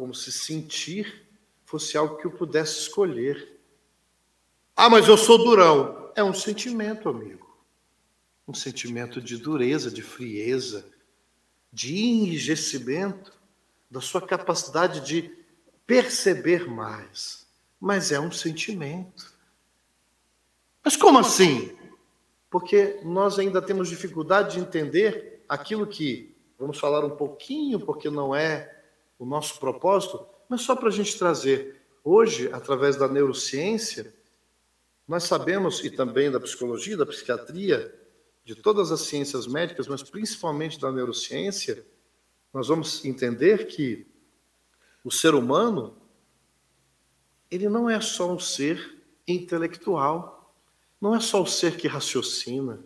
como 0.00 0.14
se 0.14 0.32
sentir 0.32 1.28
fosse 1.66 1.94
algo 1.94 2.16
que 2.16 2.26
eu 2.26 2.30
pudesse 2.30 2.80
escolher. 2.80 3.60
Ah, 4.74 4.88
mas 4.88 5.06
eu 5.06 5.16
sou 5.18 5.36
durão. 5.36 6.10
É 6.16 6.24
um 6.24 6.32
sentimento, 6.32 7.06
amigo. 7.06 7.46
Um 8.48 8.54
sentimento 8.54 9.20
de 9.20 9.36
dureza, 9.36 9.90
de 9.90 10.00
frieza, 10.00 10.90
de 11.70 11.98
enrijecimento, 11.98 13.30
da 13.90 14.00
sua 14.00 14.22
capacidade 14.22 15.00
de 15.00 15.34
perceber 15.86 16.68
mais. 16.68 17.46
Mas 17.80 18.12
é 18.12 18.20
um 18.20 18.30
sentimento. 18.30 19.32
Mas 20.84 20.96
como 20.96 21.18
assim? 21.18 21.76
Porque 22.48 23.00
nós 23.02 23.38
ainda 23.38 23.60
temos 23.60 23.88
dificuldade 23.88 24.54
de 24.54 24.60
entender 24.60 25.42
aquilo 25.48 25.86
que, 25.86 26.34
vamos 26.58 26.78
falar 26.78 27.04
um 27.04 27.16
pouquinho, 27.16 27.80
porque 27.80 28.08
não 28.08 28.34
é 28.34 28.82
o 29.18 29.24
nosso 29.24 29.58
propósito, 29.58 30.24
mas 30.48 30.62
só 30.62 30.76
para 30.76 30.88
a 30.88 30.92
gente 30.92 31.18
trazer. 31.18 31.80
Hoje, 32.04 32.48
através 32.52 32.96
da 32.96 33.08
neurociência, 33.08 34.14
nós 35.06 35.24
sabemos, 35.24 35.84
e 35.84 35.90
também 35.90 36.30
da 36.30 36.38
psicologia, 36.38 36.96
da 36.96 37.04
psiquiatria, 37.04 37.94
de 38.44 38.54
todas 38.54 38.90
as 38.90 39.00
ciências 39.02 39.46
médicas, 39.46 39.86
mas 39.86 40.02
principalmente 40.02 40.80
da 40.80 40.90
neurociência, 40.90 41.84
nós 42.52 42.68
vamos 42.68 43.04
entender 43.04 43.66
que 43.66 44.06
o 45.04 45.10
ser 45.10 45.34
humano, 45.34 45.96
ele 47.50 47.68
não 47.68 47.88
é 47.88 48.00
só 48.00 48.32
um 48.32 48.38
ser 48.38 48.98
intelectual, 49.26 50.54
não 51.00 51.14
é 51.14 51.20
só 51.20 51.42
o 51.42 51.46
ser 51.46 51.76
que 51.76 51.88
raciocina. 51.88 52.80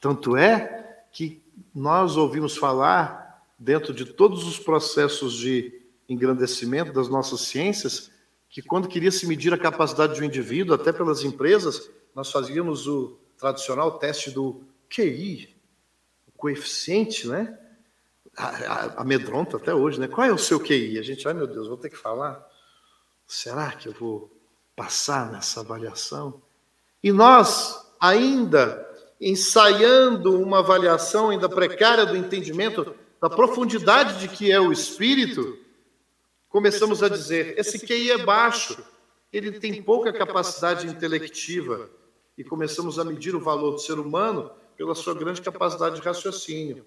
Tanto 0.00 0.36
é 0.36 1.04
que 1.12 1.42
nós 1.74 2.16
ouvimos 2.16 2.56
falar 2.56 3.46
dentro 3.58 3.92
de 3.92 4.06
todos 4.06 4.46
os 4.46 4.58
processos 4.58 5.34
de 5.34 5.82
engrandecimento 6.08 6.92
das 6.92 7.08
nossas 7.08 7.42
ciências, 7.42 8.10
que 8.48 8.60
quando 8.60 8.88
queria 8.88 9.10
se 9.10 9.26
medir 9.26 9.52
a 9.52 9.58
capacidade 9.58 10.14
de 10.14 10.22
um 10.22 10.24
indivíduo, 10.24 10.74
até 10.74 10.92
pelas 10.92 11.22
empresas, 11.22 11.90
nós 12.14 12.30
fazíamos 12.30 12.86
o 12.86 13.18
tradicional 13.36 13.98
teste 13.98 14.30
do 14.30 14.62
QI, 14.88 15.56
o 16.26 16.32
coeficiente, 16.32 17.26
né? 17.26 17.58
Amedronta 18.96 19.58
até 19.58 19.74
hoje, 19.74 20.00
né? 20.00 20.08
Qual 20.08 20.26
é 20.26 20.32
o 20.32 20.38
seu 20.38 20.58
QI? 20.58 20.98
A 20.98 21.02
gente, 21.02 21.26
ai 21.28 21.34
meu 21.34 21.46
Deus, 21.46 21.68
vou 21.68 21.76
ter 21.76 21.90
que 21.90 21.96
falar. 21.96 22.46
Será 23.26 23.72
que 23.72 23.88
eu 23.88 23.92
vou 23.92 24.30
passar 24.74 25.30
nessa 25.30 25.60
avaliação? 25.60 26.42
E 27.02 27.12
nós, 27.12 27.92
ainda 28.00 28.88
ensaiando 29.20 30.40
uma 30.40 30.58
avaliação 30.58 31.30
ainda 31.30 31.48
precária 31.48 32.04
do 32.04 32.16
entendimento 32.16 32.94
da 33.20 33.30
profundidade 33.30 34.18
de 34.18 34.28
que 34.28 34.50
é 34.50 34.60
o 34.60 34.72
espírito, 34.72 35.58
começamos 36.48 37.02
a 37.02 37.08
dizer: 37.08 37.54
esse 37.58 37.78
QI 37.78 38.10
é 38.10 38.18
baixo, 38.18 38.76
ele 39.32 39.52
tem 39.60 39.82
pouca 39.82 40.12
capacidade 40.12 40.86
intelectiva. 40.86 41.88
E 42.36 42.42
começamos 42.42 42.98
a 42.98 43.04
medir 43.04 43.34
o 43.34 43.40
valor 43.40 43.72
do 43.72 43.78
ser 43.78 43.98
humano 43.98 44.50
pela 44.74 44.94
sua 44.94 45.14
grande 45.14 45.42
capacidade 45.42 45.96
de 45.96 46.02
raciocínio. 46.02 46.84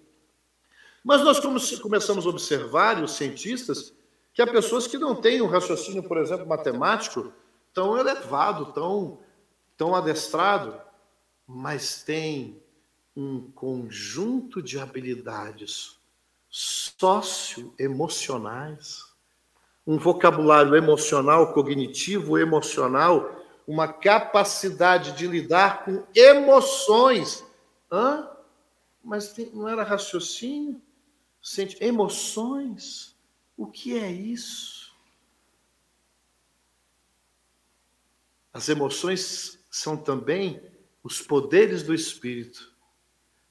Mas 1.06 1.22
nós 1.22 1.40
começamos 1.80 2.26
a 2.26 2.30
observar, 2.30 3.00
e 3.00 3.04
os 3.04 3.12
cientistas, 3.12 3.94
que 4.34 4.42
há 4.42 4.48
pessoas 4.48 4.88
que 4.88 4.98
não 4.98 5.16
têm 5.16 5.40
um 5.40 5.46
raciocínio, 5.46 6.02
por 6.02 6.18
exemplo, 6.18 6.48
matemático, 6.48 7.32
tão 7.72 7.96
elevado, 7.96 8.74
tão, 8.74 9.20
tão 9.78 9.94
adestrado, 9.94 10.82
mas 11.46 12.02
têm 12.02 12.60
um 13.16 13.52
conjunto 13.52 14.64
de 14.64 14.80
habilidades 14.80 16.00
socioemocionais, 16.50 19.14
um 19.86 20.00
vocabulário 20.00 20.76
emocional, 20.76 21.54
cognitivo, 21.54 22.40
emocional, 22.40 23.30
uma 23.68 23.88
capacidade 23.88 25.12
de 25.12 25.28
lidar 25.28 25.86
com 25.86 26.04
emoções. 26.16 27.46
Hã? 27.92 28.28
Mas 29.04 29.36
não 29.54 29.70
era 29.70 29.84
raciocínio? 29.84 30.82
Sente 31.48 31.78
emoções? 31.80 33.16
O 33.56 33.68
que 33.68 33.96
é 34.00 34.12
isso? 34.12 34.92
As 38.52 38.68
emoções 38.68 39.60
são 39.70 39.96
também 39.96 40.60
os 41.04 41.22
poderes 41.22 41.84
do 41.84 41.94
espírito. 41.94 42.74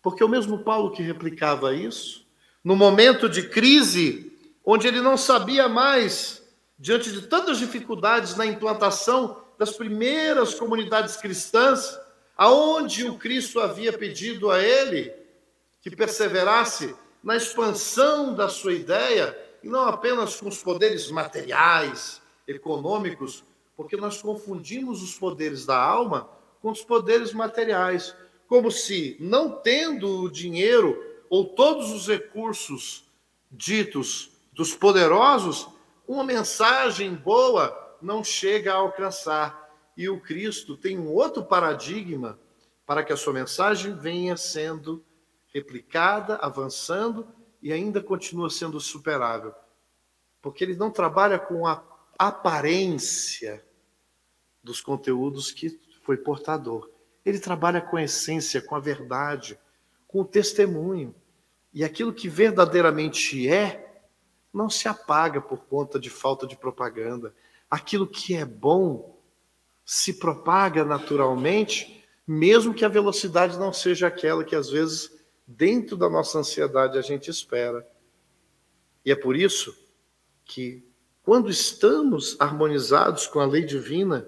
Porque 0.03 0.25
o 0.25 0.29
mesmo 0.29 0.65
Paulo 0.65 0.91
que 0.91 1.05
replicava 1.05 1.73
isso, 1.73 2.27
no 2.65 2.75
momento 2.75 3.29
de 3.29 3.49
crise, 3.49 4.37
onde 4.65 4.89
ele 4.89 5.01
não 5.01 5.17
sabia 5.17 5.69
mais, 5.69 6.43
diante 6.77 7.13
de 7.13 7.29
tantas 7.29 7.59
dificuldades 7.59 8.35
na 8.35 8.45
implantação 8.45 9.41
das 9.57 9.71
primeiras 9.71 10.53
comunidades 10.53 11.15
cristãs, 11.15 11.97
aonde 12.37 13.05
o 13.05 13.17
Cristo 13.17 13.61
havia 13.61 13.93
pedido 13.93 14.51
a 14.51 14.61
ele 14.61 15.15
que 15.81 15.95
perseverasse 15.95 16.93
na 17.25 17.37
expansão 17.37 18.35
da 18.35 18.51
sua 18.51 18.75
ideia, 18.75 19.37
e 19.63 19.69
não 19.69 19.89
apenas 19.89 20.37
com 20.37 20.47
os 20.47 20.63
poderes 20.63 21.11
materiais, 21.11 22.21
econômicos, 22.47 23.43
porque 23.75 23.97
nós 23.97 24.21
confundimos 24.21 25.03
os 25.03 25.15
poderes 25.15 25.65
da 25.65 25.77
alma 25.77 26.29
com 26.61 26.71
os 26.71 26.83
poderes 26.83 27.33
materiais, 27.33 28.15
como 28.47 28.71
se, 28.71 29.17
não 29.19 29.51
tendo 29.51 30.23
o 30.23 30.31
dinheiro 30.31 31.03
ou 31.31 31.47
todos 31.47 31.91
os 31.91 32.07
recursos 32.07 33.05
ditos 33.51 34.31
dos 34.53 34.75
poderosos, 34.75 35.67
uma 36.07 36.23
mensagem 36.23 37.15
boa 37.15 37.97
não 38.03 38.23
chega 38.23 38.73
a 38.73 38.77
alcançar. 38.77 39.65
E 39.97 40.11
o 40.11 40.21
Cristo 40.21 40.77
tem 40.77 40.99
um 40.99 41.11
outro 41.11 41.43
paradigma 41.43 42.39
para 42.87 43.03
que 43.03 43.15
a 43.15 43.17
sua 43.17 43.33
mensagem 43.33 43.97
venha 43.97 44.37
sendo 44.37 45.03
replicada, 45.55 46.37
avançando 46.37 47.29
e 47.63 47.73
ainda 47.73 48.03
continua 48.03 48.51
sendo 48.51 48.81
superável. 48.81 49.55
Porque 50.43 50.65
ele 50.65 50.77
não 50.77 50.91
trabalha 50.91 51.39
com 51.39 51.67
a 51.67 51.83
aparência 52.19 53.65
dos 54.63 54.81
conteúdos 54.81 55.51
que 55.51 55.81
foi 56.03 56.17
portador. 56.17 56.91
Ele 57.25 57.39
trabalha 57.39 57.81
com 57.81 57.97
a 57.97 58.03
essência, 58.03 58.61
com 58.61 58.75
a 58.75 58.81
verdade, 58.81 59.59
com 60.07 60.21
o 60.21 60.25
testemunho. 60.25 61.15
E 61.73 61.83
aquilo 61.83 62.13
que 62.13 62.29
verdadeiramente 62.29 63.49
é, 63.49 64.03
não 64.53 64.71
se 64.71 64.87
apaga 64.87 65.41
por 65.41 65.65
conta 65.65 65.99
de 65.99 66.11
falta 66.11 66.47
de 66.47 66.57
propaganda. 66.57 67.35
Aquilo 67.71 68.07
que 68.07 68.35
é 68.35 68.45
bom 68.45 69.19
se 69.85 70.15
propaga 70.15 70.85
naturalmente, 70.85 72.05
mesmo 72.27 72.73
que 72.73 72.85
a 72.85 72.89
velocidade 72.89 73.59
não 73.59 73.73
seja 73.73 74.07
aquela 74.07 74.45
que 74.45 74.55
às 74.57 74.71
vezes, 74.71 75.14
dentro 75.47 75.97
da 75.97 76.09
nossa 76.09 76.39
ansiedade, 76.39 76.99
a 76.99 77.03
gente 77.03 77.31
espera. 77.31 77.87
E 79.05 79.13
é 79.13 79.17
por 79.17 79.37
isso 79.37 79.77
que, 80.45 80.87
quando 81.23 81.51
estamos 81.51 82.37
harmonizados 82.41 83.27
com 83.27 83.41
a 83.41 83.47
lei 83.47 83.65
divina, 83.65 84.27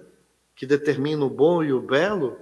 que 0.54 0.66
determina 0.66 1.24
o 1.24 1.30
bom 1.30 1.62
e 1.62 1.72
o 1.72 1.80
belo, 1.80 2.38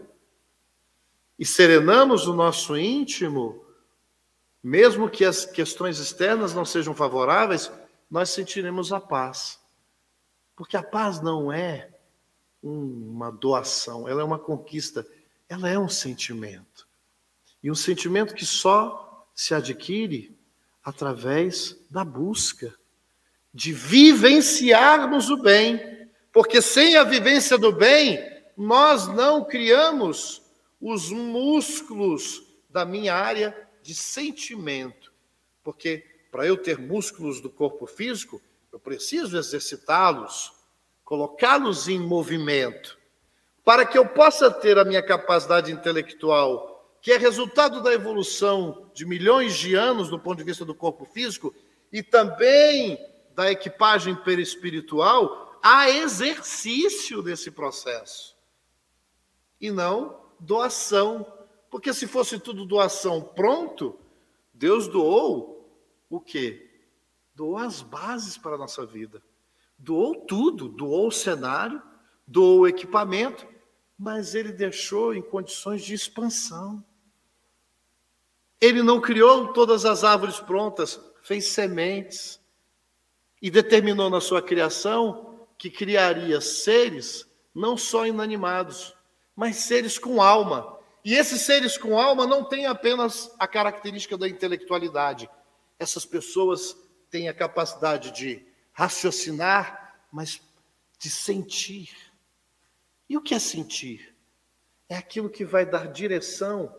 e 1.39 1.45
serenamos 1.45 2.27
o 2.27 2.35
nosso 2.35 2.77
íntimo, 2.77 3.65
mesmo 4.63 5.11
que 5.11 5.25
as 5.25 5.45
questões 5.45 5.99
externas 5.99 6.55
não 6.55 6.65
sejam 6.65 6.95
favoráveis, 6.95 7.71
nós 8.11 8.31
sentiremos 8.31 8.93
a 8.93 9.01
paz. 9.01 9.61
Porque 10.57 10.77
a 10.77 10.83
paz 10.83 11.21
não 11.21 11.53
é 11.53 11.91
uma 12.63 13.31
doação, 13.31 14.09
ela 14.09 14.23
é 14.23 14.25
uma 14.25 14.39
conquista, 14.39 15.07
ela 15.49 15.69
é 15.69 15.79
um 15.79 15.89
sentimento. 15.89 16.89
E 17.65 17.71
um 17.71 17.75
sentimento 17.75 18.35
que 18.35 18.45
só 18.45 19.27
se 19.35 19.55
adquire 19.55 20.39
através 20.85 21.75
da 21.91 22.05
busca, 22.05 22.75
de 23.55 23.73
vivenciarmos 23.73 25.31
o 25.31 25.39
bem. 25.39 25.81
Porque 26.31 26.61
sem 26.61 26.95
a 26.97 27.05
vivência 27.05 27.57
do 27.57 27.73
bem, 27.73 28.19
nós 28.55 29.09
não 29.09 29.43
criamos 29.43 30.43
os 30.79 31.11
músculos 31.11 32.43
da 32.69 32.85
minha 32.85 33.15
área 33.15 33.57
de 33.83 33.95
sentimento. 33.95 35.11
Porque 35.63 36.05
para 36.31 36.47
eu 36.47 36.59
ter 36.59 36.79
músculos 36.79 37.41
do 37.41 37.49
corpo 37.49 37.87
físico, 37.87 38.43
eu 38.71 38.79
preciso 38.79 39.39
exercitá-los, 39.39 40.53
colocá-los 41.03 41.89
em 41.89 41.99
movimento. 41.99 42.99
Para 43.65 43.87
que 43.87 43.97
eu 43.97 44.07
possa 44.07 44.51
ter 44.51 44.77
a 44.77 44.85
minha 44.85 45.03
capacidade 45.03 45.73
intelectual, 45.73 46.74
que 47.05 47.13
é 47.13 47.19
resultado 47.19 47.83
da 47.83 47.93
evolução 47.93 48.91
de 48.95 49.05
milhões 49.05 49.59
de 49.59 49.75
anos 49.75 50.09
do 50.09 50.19
ponto 50.19 50.39
de 50.39 50.45
vista 50.45 50.65
do 50.65 50.75
corpo 50.75 51.05
físico 51.05 51.55
e 51.93 52.03
também 52.03 52.99
da 53.35 53.53
equipagem 53.53 54.17
perispiritual, 54.17 55.61
há 55.63 55.91
exercício 55.91 57.21
desse 57.21 57.51
processo. 57.51 58.35
E 59.61 59.71
não 59.71 60.19
doação 60.41 61.27
porque 61.71 61.93
se 61.93 62.07
fosse 62.07 62.39
tudo 62.39 62.65
doação 62.65 63.21
pronto, 63.21 63.99
Deus 64.55 64.89
doou 64.89 65.79
o 66.09 66.19
quê? 66.19 66.87
Doou 67.35 67.59
as 67.59 67.83
bases 67.83 68.39
para 68.39 68.55
a 68.55 68.59
nossa 68.59 68.87
vida. 68.87 69.23
Doou 69.79 70.25
tudo, 70.25 70.71
doou 70.71 71.09
o 71.09 71.13
cenário, 71.13 71.83
doou 72.27 72.61
o 72.61 72.67
equipamento, 72.67 73.47
mas 73.99 74.35
ele 74.35 74.53
deixou 74.53 75.13
em 75.15 75.21
condições 75.21 75.85
de 75.85 75.93
expansão. 75.93 76.83
Ele 78.65 78.83
não 78.83 78.99
criou 78.99 79.53
todas 79.53 79.85
as 79.85 80.05
árvores 80.05 80.41
prontas, 80.41 80.99
fez 81.23 81.49
sementes 81.49 82.41
e 83.43 83.51
determinou 83.51 84.09
na 84.09 84.23
sua 84.23 84.41
criação 84.41 85.47
que 85.59 85.69
criaria 85.69 86.41
seres 86.41 87.29
não 87.55 87.77
só 87.77 88.07
inanimados, 88.07 88.97
mas 89.37 89.57
seres 89.57 89.99
com 89.99 90.23
alma, 90.23 90.79
e 91.05 91.13
esses 91.13 91.43
seres 91.43 91.77
com 91.77 91.99
alma 91.99 92.27
não 92.27 92.43
têm 92.43 92.65
apenas 92.65 93.31
a 93.39 93.47
característica 93.47 94.17
da 94.17 94.27
intelectualidade. 94.27 95.29
Essas 95.79 96.07
pessoas 96.07 96.75
têm 97.11 97.29
a 97.29 97.35
capacidade 97.35 98.13
de 98.13 98.43
raciocinar, 98.73 99.95
mas 100.11 100.41
de 100.99 101.11
sentir. 101.11 101.95
E 103.11 103.15
o 103.19 103.21
que 103.21 103.35
é 103.35 103.39
sentir? 103.39 104.17
É 104.89 104.97
aquilo 104.97 105.29
que 105.29 105.45
vai 105.45 105.67
dar 105.67 105.89
direção 105.89 106.75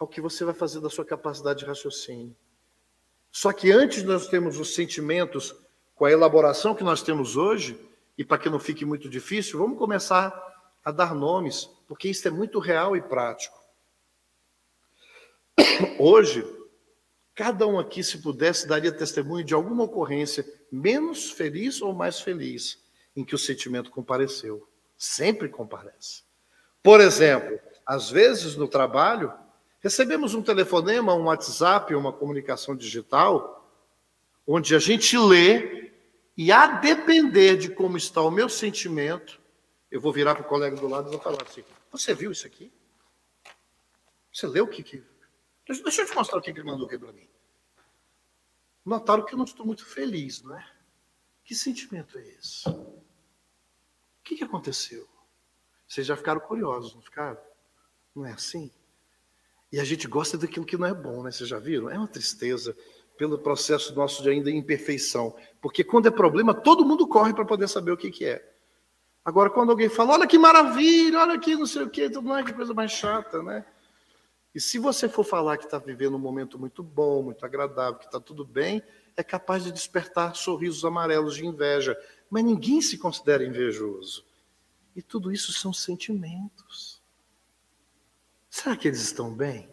ao 0.00 0.08
que 0.08 0.20
você 0.20 0.44
vai 0.44 0.54
fazer 0.54 0.80
da 0.80 0.90
sua 0.90 1.04
capacidade 1.04 1.60
de 1.60 1.66
raciocínio. 1.66 2.34
Só 3.30 3.52
que 3.52 3.70
antes 3.70 4.02
nós 4.02 4.26
temos 4.26 4.58
os 4.58 4.74
sentimentos 4.74 5.54
com 5.94 6.06
a 6.06 6.10
elaboração 6.10 6.74
que 6.74 6.82
nós 6.82 7.02
temos 7.02 7.36
hoje, 7.36 7.78
e 8.18 8.24
para 8.24 8.38
que 8.38 8.50
não 8.50 8.58
fique 8.58 8.84
muito 8.84 9.08
difícil, 9.08 9.58
vamos 9.58 9.78
começar 9.78 10.34
a 10.82 10.90
dar 10.90 11.14
nomes 11.14 11.68
porque 11.90 12.08
isso 12.08 12.28
é 12.28 12.30
muito 12.30 12.60
real 12.60 12.96
e 12.96 13.02
prático. 13.02 13.58
Hoje, 15.98 16.46
cada 17.34 17.66
um 17.66 17.80
aqui, 17.80 18.00
se 18.04 18.18
pudesse, 18.18 18.68
daria 18.68 18.92
testemunho 18.92 19.44
de 19.44 19.54
alguma 19.54 19.82
ocorrência 19.82 20.46
menos 20.70 21.32
feliz 21.32 21.82
ou 21.82 21.92
mais 21.92 22.20
feliz 22.20 22.80
em 23.16 23.24
que 23.24 23.34
o 23.34 23.38
sentimento 23.38 23.90
compareceu. 23.90 24.68
Sempre 24.96 25.48
comparece. 25.48 26.22
Por 26.80 27.00
exemplo, 27.00 27.58
às 27.84 28.08
vezes 28.08 28.54
no 28.54 28.68
trabalho, 28.68 29.34
recebemos 29.80 30.34
um 30.34 30.42
telefonema, 30.42 31.14
um 31.14 31.24
WhatsApp, 31.24 31.94
uma 31.94 32.12
comunicação 32.12 32.76
digital, 32.76 33.68
onde 34.46 34.74
a 34.74 34.78
gente 34.78 35.18
lê 35.18 35.92
e, 36.36 36.52
a 36.52 36.66
depender 36.66 37.56
de 37.56 37.70
como 37.70 37.96
está 37.96 38.22
o 38.22 38.30
meu 38.30 38.48
sentimento, 38.48 39.40
eu 39.90 40.00
vou 40.00 40.12
virar 40.12 40.34
para 40.34 40.44
o 40.44 40.48
colega 40.48 40.76
do 40.76 40.88
lado 40.88 41.08
e 41.08 41.10
vou 41.10 41.20
falar 41.20 41.42
assim: 41.42 41.64
você 41.90 42.14
viu 42.14 42.30
isso 42.30 42.46
aqui? 42.46 42.72
Você 44.32 44.46
leu 44.46 44.64
o 44.64 44.68
que. 44.68 44.82
Deixa 45.66 46.02
eu 46.02 46.06
te 46.06 46.14
mostrar 46.14 46.38
o 46.38 46.42
que 46.42 46.50
ele 46.50 46.62
mandou 46.62 46.86
aqui 46.86 46.98
para 46.98 47.12
mim. 47.12 47.28
Notaram 48.84 49.24
que 49.24 49.34
eu 49.34 49.38
não 49.38 49.44
estou 49.44 49.66
muito 49.66 49.84
feliz, 49.84 50.42
não 50.42 50.56
é? 50.56 50.70
Que 51.44 51.54
sentimento 51.54 52.18
é 52.18 52.26
esse? 52.28 52.68
O 52.68 53.02
que 54.22 54.42
aconteceu? 54.44 55.08
Vocês 55.86 56.06
já 56.06 56.16
ficaram 56.16 56.40
curiosos, 56.40 56.94
não 56.94 57.02
ficaram? 57.02 57.40
Não 58.14 58.24
é 58.24 58.32
assim? 58.32 58.70
E 59.72 59.78
a 59.78 59.84
gente 59.84 60.08
gosta 60.08 60.36
daquilo 60.36 60.66
que 60.66 60.76
não 60.76 60.86
é 60.86 60.94
bom, 60.94 61.22
né? 61.22 61.30
Vocês 61.30 61.48
já 61.48 61.58
viram? 61.58 61.88
É 61.88 61.96
uma 61.96 62.08
tristeza 62.08 62.76
pelo 63.16 63.38
processo 63.38 63.94
nosso 63.94 64.22
de 64.22 64.30
ainda 64.30 64.50
imperfeição. 64.50 65.36
Porque 65.60 65.84
quando 65.84 66.06
é 66.06 66.10
problema, 66.10 66.54
todo 66.54 66.84
mundo 66.84 67.06
corre 67.06 67.32
para 67.32 67.44
poder 67.44 67.68
saber 67.68 67.92
o 67.92 67.96
que, 67.96 68.10
que 68.10 68.24
é. 68.24 68.50
Agora, 69.24 69.50
quando 69.50 69.70
alguém 69.70 69.88
fala, 69.88 70.14
olha 70.14 70.26
que 70.26 70.38
maravilha, 70.38 71.20
olha 71.20 71.38
que 71.38 71.54
não 71.54 71.66
sei 71.66 71.82
o 71.82 71.90
quê, 71.90 72.08
tudo 72.08 72.26
mais, 72.26 72.44
que 72.44 72.52
coisa 72.52 72.72
mais 72.72 72.90
chata, 72.90 73.42
né? 73.42 73.64
E 74.54 74.60
se 74.60 74.78
você 74.78 75.08
for 75.08 75.22
falar 75.22 75.58
que 75.58 75.64
está 75.64 75.78
vivendo 75.78 76.16
um 76.16 76.18
momento 76.18 76.58
muito 76.58 76.82
bom, 76.82 77.22
muito 77.22 77.44
agradável, 77.46 77.98
que 77.98 78.06
está 78.06 78.18
tudo 78.18 78.44
bem, 78.44 78.82
é 79.16 79.22
capaz 79.22 79.62
de 79.62 79.70
despertar 79.70 80.34
sorrisos 80.34 80.84
amarelos 80.84 81.36
de 81.36 81.46
inveja. 81.46 81.96
Mas 82.28 82.42
ninguém 82.42 82.80
se 82.80 82.98
considera 82.98 83.44
invejoso. 83.44 84.24
E 84.96 85.02
tudo 85.02 85.30
isso 85.30 85.52
são 85.52 85.72
sentimentos. 85.72 86.99
Será 88.50 88.76
que 88.76 88.88
eles 88.88 89.00
estão 89.00 89.32
bem? 89.32 89.70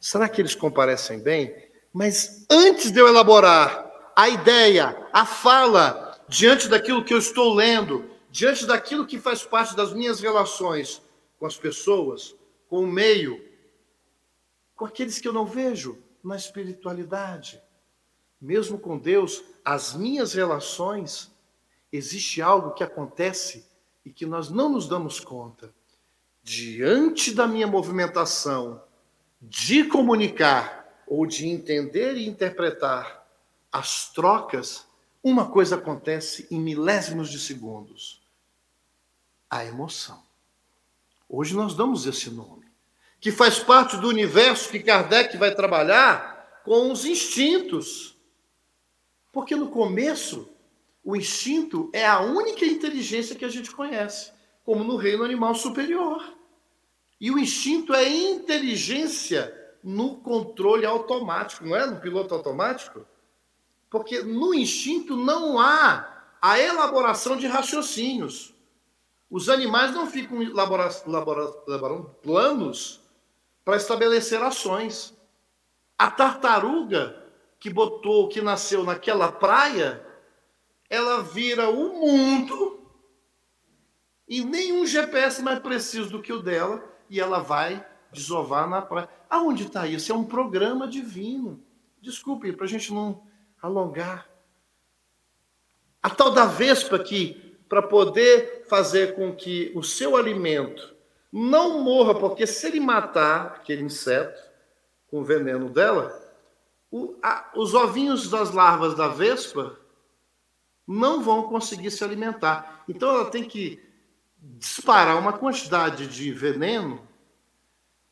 Será 0.00 0.28
que 0.28 0.40
eles 0.40 0.54
comparecem 0.54 1.18
bem? 1.18 1.52
Mas 1.92 2.46
antes 2.48 2.92
de 2.92 3.00
eu 3.00 3.08
elaborar 3.08 3.90
a 4.14 4.28
ideia, 4.28 5.08
a 5.12 5.26
fala, 5.26 6.24
diante 6.28 6.68
daquilo 6.68 7.04
que 7.04 7.12
eu 7.12 7.18
estou 7.18 7.52
lendo, 7.52 8.08
diante 8.30 8.66
daquilo 8.66 9.06
que 9.06 9.18
faz 9.18 9.42
parte 9.42 9.74
das 9.74 9.92
minhas 9.92 10.20
relações 10.20 11.02
com 11.38 11.46
as 11.46 11.56
pessoas, 11.56 12.36
com 12.68 12.84
o 12.84 12.86
meio, 12.86 13.44
com 14.76 14.84
aqueles 14.84 15.18
que 15.18 15.26
eu 15.26 15.32
não 15.32 15.44
vejo 15.44 15.98
na 16.22 16.36
espiritualidade. 16.36 17.60
Mesmo 18.40 18.78
com 18.78 18.96
Deus, 18.96 19.42
as 19.64 19.94
minhas 19.94 20.34
relações, 20.34 21.32
existe 21.92 22.40
algo 22.40 22.74
que 22.74 22.84
acontece 22.84 23.66
e 24.04 24.10
que 24.10 24.26
nós 24.26 24.50
não 24.50 24.68
nos 24.68 24.86
damos 24.86 25.18
conta. 25.18 25.74
Diante 26.44 27.32
da 27.32 27.46
minha 27.46 27.66
movimentação 27.66 28.84
de 29.40 29.84
comunicar 29.84 30.86
ou 31.06 31.24
de 31.24 31.48
entender 31.48 32.18
e 32.18 32.28
interpretar 32.28 33.26
as 33.72 34.12
trocas, 34.12 34.86
uma 35.22 35.50
coisa 35.50 35.76
acontece 35.76 36.46
em 36.50 36.60
milésimos 36.60 37.30
de 37.30 37.40
segundos: 37.40 38.20
a 39.48 39.64
emoção. 39.64 40.22
Hoje 41.26 41.54
nós 41.54 41.74
damos 41.74 42.04
esse 42.04 42.28
nome, 42.28 42.66
que 43.18 43.32
faz 43.32 43.58
parte 43.58 43.96
do 43.96 44.06
universo 44.06 44.68
que 44.68 44.80
Kardec 44.80 45.38
vai 45.38 45.54
trabalhar 45.54 46.60
com 46.62 46.92
os 46.92 47.06
instintos. 47.06 48.18
Porque 49.32 49.56
no 49.56 49.70
começo, 49.70 50.50
o 51.02 51.16
instinto 51.16 51.88
é 51.94 52.06
a 52.06 52.20
única 52.20 52.66
inteligência 52.66 53.34
que 53.34 53.46
a 53.46 53.48
gente 53.48 53.70
conhece, 53.70 54.33
como 54.64 54.82
no 54.82 54.96
reino 54.96 55.22
animal 55.22 55.54
superior. 55.54 56.24
E 57.20 57.30
o 57.30 57.38
instinto 57.38 57.94
é 57.94 58.08
inteligência 58.08 59.54
no 59.82 60.16
controle 60.16 60.86
automático, 60.86 61.64
não 61.64 61.76
é? 61.76 61.86
No 61.86 62.00
piloto 62.00 62.34
automático? 62.34 63.06
Porque 63.90 64.22
no 64.22 64.54
instinto 64.54 65.16
não 65.16 65.60
há 65.60 66.24
a 66.40 66.58
elaboração 66.58 67.36
de 67.36 67.46
raciocínios. 67.46 68.54
Os 69.30 69.48
animais 69.48 69.92
não 69.92 70.06
ficam 70.06 70.42
elaborando 70.42 72.16
planos 72.22 73.00
para 73.64 73.76
estabelecer 73.76 74.42
ações. 74.42 75.14
A 75.98 76.10
tartaruga 76.10 77.22
que 77.60 77.70
botou, 77.70 78.28
que 78.28 78.42
nasceu 78.42 78.84
naquela 78.84 79.30
praia, 79.30 80.04
ela 80.90 81.22
vira 81.22 81.70
o 81.70 81.94
mundo 82.00 82.73
e 84.28 84.44
nenhum 84.44 84.86
GPS 84.86 85.42
mais 85.42 85.58
preciso 85.58 86.10
do 86.10 86.22
que 86.22 86.32
o 86.32 86.42
dela 86.42 86.82
e 87.10 87.20
ela 87.20 87.40
vai 87.40 87.86
desovar 88.12 88.68
na 88.68 88.80
praia. 88.80 89.08
Aonde 89.28 89.64
está 89.64 89.86
isso? 89.86 90.10
É 90.10 90.14
um 90.14 90.24
programa 90.24 90.88
divino. 90.88 91.62
Desculpe, 92.00 92.52
para 92.52 92.64
a 92.64 92.68
gente 92.68 92.92
não 92.92 93.22
alongar. 93.60 94.28
A 96.02 96.10
tal 96.10 96.30
da 96.30 96.46
vespa 96.46 96.98
que 96.98 97.56
para 97.68 97.82
poder 97.82 98.64
fazer 98.68 99.14
com 99.14 99.34
que 99.34 99.72
o 99.74 99.82
seu 99.82 100.16
alimento 100.16 100.94
não 101.32 101.82
morra, 101.82 102.14
porque 102.14 102.46
se 102.46 102.66
ele 102.66 102.78
matar 102.78 103.46
aquele 103.56 103.82
inseto 103.82 104.40
com 105.08 105.20
o 105.20 105.24
veneno 105.24 105.68
dela, 105.68 106.22
o, 106.90 107.16
a, 107.22 107.50
os 107.56 107.74
ovinhos 107.74 108.30
das 108.30 108.52
larvas 108.52 108.94
da 108.94 109.08
vespa 109.08 109.76
não 110.86 111.22
vão 111.22 111.44
conseguir 111.44 111.90
se 111.90 112.04
alimentar. 112.04 112.84
Então 112.88 113.08
ela 113.08 113.30
tem 113.30 113.42
que 113.42 113.82
disparar 114.58 115.18
uma 115.18 115.32
quantidade 115.32 116.06
de 116.06 116.32
veneno 116.32 117.06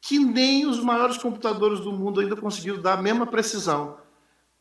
que 0.00 0.18
nem 0.18 0.66
os 0.66 0.82
maiores 0.82 1.16
computadores 1.18 1.80
do 1.80 1.92
mundo 1.92 2.20
ainda 2.20 2.36
conseguiram 2.36 2.80
dar 2.80 2.98
a 2.98 3.02
mesma 3.02 3.26
precisão 3.26 3.98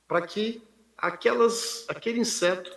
para 0.07 0.21
que 0.21 0.61
aquelas, 0.97 1.85
aquele 1.87 2.19
inseto 2.19 2.71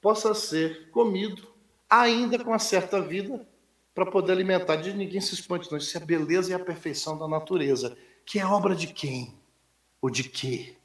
possa 0.00 0.34
ser 0.34 0.90
comido 0.90 1.46
ainda 1.88 2.38
com 2.38 2.50
uma 2.50 2.58
certa 2.58 3.00
vida, 3.00 3.46
para 3.98 4.06
poder 4.06 4.30
alimentar. 4.30 4.76
De 4.76 4.92
ninguém 4.92 5.20
se 5.20 5.34
espante, 5.34 5.70
não. 5.72 5.78
Isso 5.78 5.98
é 5.98 6.00
a 6.00 6.04
beleza 6.04 6.52
e 6.52 6.54
a 6.54 6.58
perfeição 6.58 7.18
da 7.18 7.26
natureza. 7.26 7.96
Que 8.24 8.38
é 8.38 8.46
obra 8.46 8.74
de 8.74 8.86
quem? 8.86 9.34
Ou 10.00 10.08
de 10.08 10.22
quê? 10.22 10.76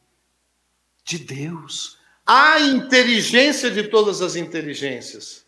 De 1.04 1.20
Deus. 1.20 2.00
A 2.26 2.60
inteligência 2.60 3.70
de 3.70 3.84
todas 3.84 4.22
as 4.22 4.36
inteligências. 4.36 5.43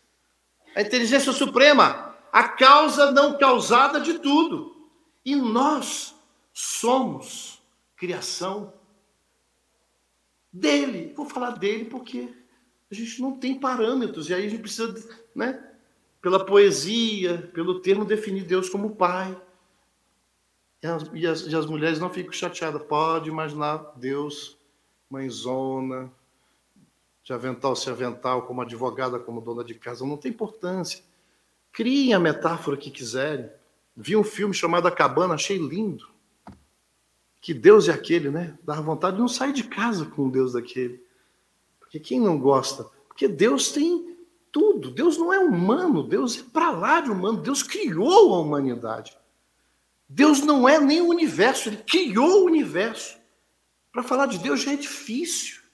A 0.76 0.82
inteligência 0.82 1.32
suprema. 1.32 2.14
A 2.30 2.46
causa 2.50 3.10
não 3.10 3.38
causada 3.38 3.98
de 3.98 4.18
tudo. 4.18 4.76
E 5.24 5.34
nós 5.34 6.14
somos 6.52 7.62
criação 7.96 8.74
dele. 10.52 11.14
Vou 11.16 11.26
falar 11.26 11.52
dele 11.52 11.86
porque 11.86 12.28
a 12.90 12.94
gente 12.94 13.22
não 13.22 13.38
tem 13.38 13.58
parâmetros, 13.58 14.28
e 14.28 14.34
aí 14.34 14.46
a 14.46 14.48
gente 14.48 14.60
precisa, 14.60 14.94
né, 15.34 15.60
pela 16.22 16.44
poesia, 16.44 17.50
pelo 17.52 17.80
termo, 17.80 18.04
definir 18.04 18.44
Deus 18.44 18.68
como 18.68 18.94
Pai. 18.94 19.36
E 20.82 20.86
as, 20.86 21.10
e 21.14 21.26
as, 21.26 21.40
e 21.40 21.56
as 21.56 21.66
mulheres 21.66 21.98
não 21.98 22.10
ficam 22.10 22.32
chateadas. 22.32 22.82
Pode 22.82 23.30
imaginar 23.30 23.78
Deus, 23.96 24.56
mãezona, 25.10 26.12
de 27.26 27.32
avental 27.32 27.74
se 27.74 27.90
avental, 27.90 28.42
como 28.42 28.62
advogada, 28.62 29.18
como 29.18 29.40
dona 29.40 29.64
de 29.64 29.74
casa, 29.74 30.06
não 30.06 30.16
tem 30.16 30.30
importância. 30.30 31.02
Criem 31.72 32.14
a 32.14 32.20
metáfora 32.20 32.76
que 32.76 32.88
quiserem. 32.88 33.50
Vi 33.96 34.16
um 34.16 34.22
filme 34.22 34.54
chamado 34.54 34.86
A 34.86 34.92
Cabana, 34.92 35.34
achei 35.34 35.58
lindo. 35.58 36.08
Que 37.40 37.52
Deus 37.52 37.88
é 37.88 37.92
aquele, 37.92 38.30
né? 38.30 38.56
Dá 38.62 38.80
vontade 38.80 39.16
de 39.16 39.22
não 39.22 39.28
sair 39.28 39.52
de 39.52 39.64
casa 39.64 40.06
com 40.06 40.26
um 40.26 40.30
Deus 40.30 40.52
daquele. 40.52 41.04
Porque 41.80 41.98
quem 41.98 42.20
não 42.20 42.38
gosta? 42.38 42.84
Porque 43.08 43.26
Deus 43.26 43.72
tem 43.72 44.16
tudo. 44.52 44.92
Deus 44.92 45.18
não 45.18 45.32
é 45.32 45.40
humano, 45.40 46.04
Deus 46.04 46.38
é 46.38 46.44
para 46.44 46.70
lá 46.70 47.00
de 47.00 47.10
humano. 47.10 47.42
Deus 47.42 47.60
criou 47.60 48.36
a 48.36 48.38
humanidade. 48.38 49.18
Deus 50.08 50.42
não 50.42 50.68
é 50.68 50.78
nem 50.78 51.00
o 51.00 51.08
universo, 51.08 51.70
ele 51.70 51.78
criou 51.78 52.42
o 52.42 52.46
universo. 52.46 53.18
Para 53.90 54.04
falar 54.04 54.26
de 54.26 54.38
Deus 54.38 54.62
já 54.62 54.74
é 54.74 54.76
difícil. 54.76 55.65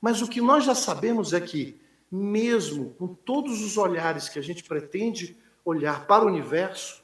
Mas 0.00 0.22
o 0.22 0.28
que 0.28 0.40
nós 0.40 0.64
já 0.64 0.74
sabemos 0.74 1.32
é 1.32 1.40
que, 1.40 1.80
mesmo 2.10 2.90
com 2.94 3.08
todos 3.08 3.62
os 3.62 3.76
olhares 3.76 4.28
que 4.28 4.38
a 4.38 4.42
gente 4.42 4.62
pretende 4.62 5.36
olhar 5.64 6.06
para 6.06 6.24
o 6.24 6.28
universo, 6.28 7.02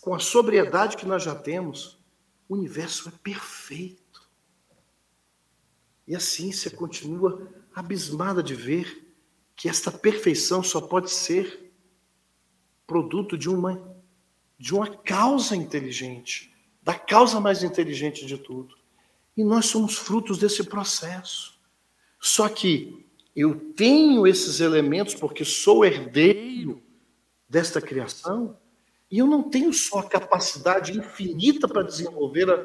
com 0.00 0.14
a 0.14 0.18
sobriedade 0.18 0.96
que 0.96 1.06
nós 1.06 1.22
já 1.22 1.34
temos, 1.34 1.98
o 2.48 2.54
universo 2.54 3.08
é 3.08 3.12
perfeito. 3.22 4.28
E 6.06 6.16
a 6.16 6.20
ciência 6.20 6.70
continua 6.70 7.48
abismada 7.74 8.42
de 8.42 8.54
ver 8.54 9.06
que 9.54 9.68
esta 9.68 9.90
perfeição 9.90 10.62
só 10.62 10.80
pode 10.80 11.10
ser 11.10 11.72
produto 12.86 13.38
de 13.38 13.48
uma 13.48 14.00
de 14.58 14.74
uma 14.74 14.94
causa 14.94 15.56
inteligente, 15.56 16.54
da 16.82 16.94
causa 16.94 17.40
mais 17.40 17.62
inteligente 17.62 18.26
de 18.26 18.36
tudo. 18.36 18.76
E 19.34 19.42
nós 19.42 19.64
somos 19.64 19.96
frutos 19.96 20.36
desse 20.36 20.62
processo. 20.64 21.58
Só 22.20 22.48
que 22.48 23.06
eu 23.34 23.54
tenho 23.74 24.26
esses 24.26 24.60
elementos 24.60 25.14
porque 25.14 25.44
sou 25.44 25.84
herdeiro 25.84 26.82
desta 27.48 27.80
criação, 27.80 28.56
e 29.10 29.18
eu 29.18 29.26
não 29.26 29.42
tenho 29.42 29.72
só 29.72 30.00
a 30.00 30.08
capacidade 30.08 30.96
infinita 30.96 31.66
para 31.66 31.82
desenvolver 31.82 32.48
a 32.50 32.64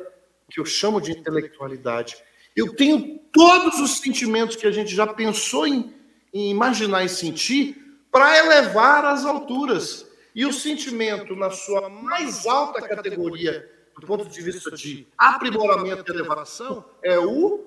que 0.50 0.60
eu 0.60 0.66
chamo 0.66 1.02
de 1.02 1.12
intelectualidade. 1.12 2.18
Eu 2.56 2.76
tenho 2.76 3.20
todos 3.32 3.80
os 3.80 3.98
sentimentos 3.98 4.56
que 4.56 4.68
a 4.68 4.72
gente 4.72 4.94
já 4.94 5.08
pensou 5.08 5.66
em, 5.66 5.94
em 6.34 6.52
imaginar 6.52 7.04
e 7.04 7.10
sentir 7.10 7.76
para 8.12 8.38
elevar 8.38 9.06
às 9.06 9.26
alturas. 9.26 10.06
E 10.36 10.46
o 10.46 10.54
sentimento, 10.54 11.36
na 11.36 11.50
sua 11.50 11.90
mais 11.90 12.46
alta 12.46 12.82
categoria, 12.88 13.70
do 14.00 14.06
ponto 14.06 14.26
de 14.30 14.42
vista 14.42 14.70
de 14.72 15.08
aprimoramento 15.18 16.12
e 16.12 16.16
elevação, 16.16 16.86
é 17.02 17.18
o 17.18 17.66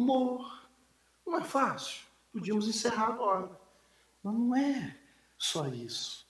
amor. 0.00 0.68
Não 1.26 1.38
é 1.38 1.44
fácil. 1.44 2.02
Podíamos 2.32 2.68
encerrar 2.68 3.08
agora. 3.08 3.50
Mas 4.22 4.34
não 4.34 4.56
é 4.56 4.96
só 5.38 5.66
isso. 5.68 6.26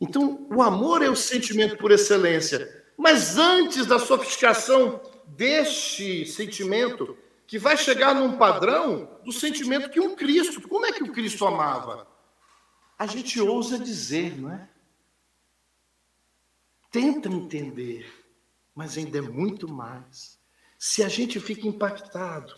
Então, 0.00 0.46
o 0.50 0.62
amor 0.62 1.02
é 1.02 1.08
o 1.08 1.16
sentimento 1.16 1.76
por 1.76 1.90
excelência. 1.90 2.84
Mas 2.96 3.36
antes 3.36 3.86
da 3.86 3.98
sofisticação 3.98 5.00
deste 5.26 6.26
sentimento 6.26 7.16
que 7.46 7.58
vai 7.58 7.76
chegar 7.76 8.14
num 8.14 8.36
padrão 8.36 9.20
do 9.24 9.32
sentimento 9.32 9.90
que 9.90 10.00
um 10.00 10.14
Cristo. 10.14 10.66
Como 10.68 10.86
é 10.86 10.92
que 10.92 11.02
o 11.02 11.12
Cristo 11.12 11.46
amava? 11.46 12.06
A 12.98 13.06
gente 13.06 13.40
ousa 13.40 13.78
dizer, 13.78 14.40
não 14.40 14.52
é? 14.52 14.68
Tenta 16.90 17.28
entender 17.28 18.20
mas 18.74 18.96
ainda 18.96 19.18
é 19.18 19.20
muito 19.20 19.68
mais. 19.68 20.38
Se 20.78 21.02
a 21.02 21.08
gente 21.08 21.38
fica 21.38 21.68
impactado, 21.68 22.56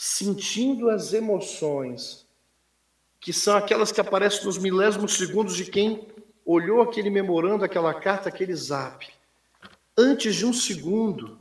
sentindo 0.00 0.88
as 0.88 1.12
emoções, 1.12 2.24
que 3.18 3.32
são 3.32 3.56
aquelas 3.56 3.90
que 3.90 4.00
aparecem 4.00 4.44
nos 4.44 4.56
milésimos 4.56 5.16
segundos 5.16 5.56
de 5.56 5.64
quem 5.64 6.06
olhou 6.46 6.80
aquele 6.80 7.10
memorando, 7.10 7.64
aquela 7.64 7.92
carta, 7.92 8.28
aquele 8.28 8.54
zap, 8.54 9.12
antes 9.96 10.36
de 10.36 10.46
um 10.46 10.52
segundo, 10.52 11.36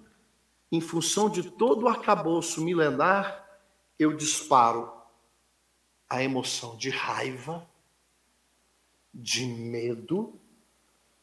em 0.72 0.82
função 0.82 1.30
de 1.30 1.44
todo 1.52 1.84
o 1.84 1.88
arcabouço 1.88 2.64
milenar, 2.64 3.48
eu 4.00 4.18
disparo 4.18 4.92
a 6.10 6.24
emoção 6.24 6.76
de 6.78 6.90
raiva, 6.90 7.64
de 9.14 9.46
medo, 9.46 10.34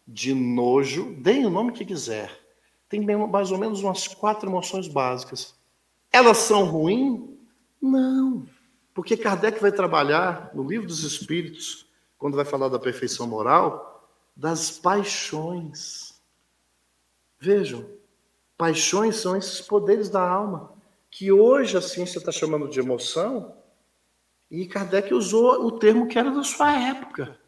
de 0.07 0.33
nojo, 0.33 1.17
deem 1.17 1.45
o 1.47 1.51
nome 1.51 1.73
que 1.73 1.85
quiser. 1.85 2.41
Tem 2.89 3.01
mais 3.01 3.51
ou 3.51 3.59
menos 3.59 3.83
umas 3.83 4.07
quatro 4.07 4.49
emoções 4.49 4.87
básicas. 4.87 5.55
Elas 6.15 6.39
são 6.39 6.65
ruins? 6.65 7.29
Não. 7.83 8.47
Porque 8.95 9.17
Kardec 9.17 9.61
vai 9.61 9.73
trabalhar 9.73 10.49
no 10.55 10.63
livro 10.63 10.87
dos 10.87 11.03
Espíritos, 11.03 11.91
quando 12.17 12.37
vai 12.37 12.45
falar 12.45 12.69
da 12.69 12.79
perfeição 12.79 13.27
moral, 13.27 14.09
das 14.37 14.71
paixões. 14.71 16.15
Vejam, 17.37 17.85
paixões 18.57 19.17
são 19.17 19.37
esses 19.37 19.61
poderes 19.61 20.09
da 20.09 20.21
alma, 20.21 20.73
que 21.11 21.33
hoje 21.33 21.77
a 21.77 21.83
ciência 21.83 22.19
está 22.19 22.31
chamando 22.31 22.69
de 22.69 22.79
emoção, 22.79 23.53
e 24.49 24.69
Kardec 24.69 25.13
usou 25.13 25.67
o 25.67 25.73
termo 25.81 26.07
que 26.07 26.17
era 26.17 26.31
da 26.31 26.45
sua 26.45 26.79
época: 26.79 27.41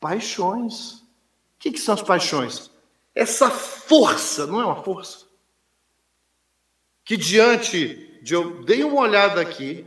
paixões. 0.00 0.92
O 0.92 1.58
que, 1.58 1.70
que 1.70 1.78
são 1.78 1.92
as 1.92 2.02
paixões? 2.02 2.70
Essa 3.14 3.50
força, 3.50 4.46
não 4.46 4.58
é 4.58 4.64
uma 4.64 4.82
força? 4.82 5.26
Que 7.04 7.14
diante 7.14 8.05
de 8.26 8.34
eu 8.34 8.64
dei 8.64 8.82
uma 8.82 9.02
olhada 9.02 9.40
aqui, 9.40 9.86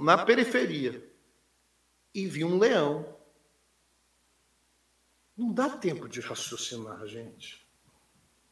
na 0.00 0.24
periferia, 0.24 1.06
e 2.14 2.26
vi 2.26 2.42
um 2.42 2.58
leão. 2.58 3.06
Não 5.36 5.52
dá 5.52 5.68
tempo 5.68 6.08
de 6.08 6.20
raciocinar, 6.20 7.06
gente. 7.06 7.66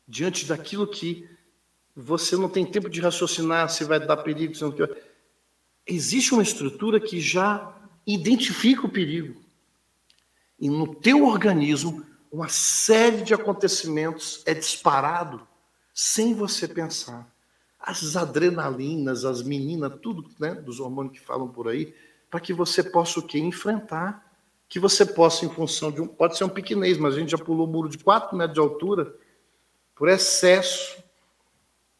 Diante 0.06 0.44
daquilo 0.44 0.86
que 0.86 1.26
você 1.96 2.36
não 2.36 2.50
tem 2.50 2.70
tempo 2.70 2.90
de 2.90 3.00
raciocinar 3.00 3.70
se 3.70 3.82
vai 3.82 3.98
dar 3.98 4.18
perigo, 4.18 4.54
se 4.54 4.60
não 4.60 4.72
quer. 4.72 5.10
Existe 5.86 6.34
uma 6.34 6.42
estrutura 6.42 7.00
que 7.00 7.18
já 7.18 7.74
identifica 8.06 8.84
o 8.84 8.92
perigo. 8.92 9.42
E 10.58 10.68
no 10.68 10.94
teu 10.96 11.24
organismo, 11.24 12.06
uma 12.30 12.50
série 12.50 13.22
de 13.22 13.32
acontecimentos 13.32 14.42
é 14.44 14.52
disparado 14.52 15.48
sem 15.94 16.34
você 16.34 16.68
pensar. 16.68 17.26
As 17.80 18.16
adrenalinas, 18.16 19.24
as 19.24 19.42
meninas, 19.42 19.92
tudo 20.02 20.28
né, 20.38 20.54
dos 20.54 20.80
hormônios 20.80 21.14
que 21.18 21.24
falam 21.24 21.48
por 21.48 21.68
aí, 21.68 21.94
para 22.30 22.40
que 22.40 22.52
você 22.52 22.82
possa 22.82 23.20
o 23.20 23.22
quê? 23.22 23.38
Enfrentar. 23.38 24.28
Que 24.68 24.78
você 24.78 25.04
possa, 25.04 25.44
em 25.44 25.48
função 25.48 25.90
de 25.90 26.00
um. 26.00 26.06
Pode 26.06 26.36
ser 26.36 26.44
um 26.44 26.48
piquenês, 26.48 26.96
mas 26.96 27.14
a 27.14 27.18
gente 27.18 27.32
já 27.32 27.38
pulou 27.38 27.66
o 27.66 27.70
muro 27.70 27.88
de 27.88 27.98
4 27.98 28.36
metros 28.36 28.54
de 28.54 28.60
altura 28.60 29.14
por 29.96 30.08
excesso 30.08 31.02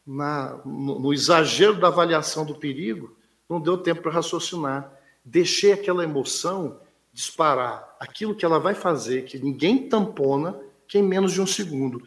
na, 0.07 0.61
no, 0.65 0.99
no 0.99 1.13
exagero 1.13 1.79
da 1.79 1.89
avaliação 1.89 2.45
do 2.45 2.55
perigo, 2.55 3.17
não 3.49 3.61
deu 3.61 3.79
tempo 3.79 4.03
para 4.03 4.13
raciocinar. 4.13 4.93
Deixei 5.25 5.73
aquela 5.73 6.03
emoção 6.03 6.81
disparar 7.13 7.97
aquilo 8.01 8.35
que 8.35 8.45
ela 8.45 8.59
vai 8.59 8.75
fazer, 8.75 9.25
que 9.25 9.39
ninguém 9.39 9.89
tampona, 9.89 10.59
que 10.89 10.99
em 10.99 11.03
menos 11.03 11.33
de 11.33 11.41
um 11.41 11.47
segundo. 11.47 12.03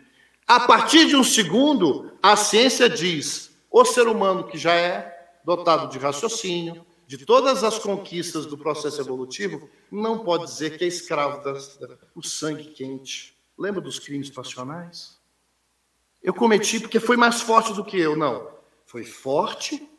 A 0.47 0.62
partir 0.62 1.07
de 1.07 1.15
um 1.15 1.23
segundo, 1.23 2.12
a 2.21 2.36
ciência 2.36 2.89
diz: 2.89 3.53
o 3.73 3.83
ser 3.83 4.07
humano 4.07 4.45
que 4.45 4.55
já 4.55 4.75
é 4.75 5.33
dotado 5.43 5.89
de 5.89 5.97
raciocínio, 5.97 6.86
de 7.07 7.25
todas 7.25 7.63
as 7.63 7.79
conquistas 7.79 8.45
do 8.45 8.55
processo 8.55 9.01
evolutivo, 9.01 9.67
não 9.91 10.23
pode 10.23 10.45
dizer 10.45 10.77
que 10.77 10.83
é 10.83 10.88
escravo 10.88 11.41
do 12.15 12.23
sangue 12.23 12.65
quente. 12.65 13.36
Lembra 13.57 13.81
dos 13.81 13.97
crimes 13.97 14.29
passionais? 14.29 15.19
Eu 16.21 16.36
cometi 16.36 16.79
porque 16.79 16.99
foi 16.99 17.17
mais 17.17 17.41
forte 17.41 17.73
do 17.73 17.83
que 17.83 17.99
eu. 17.99 18.15
Não. 18.15 18.47
Foi 18.86 19.03
forte, 19.03 19.89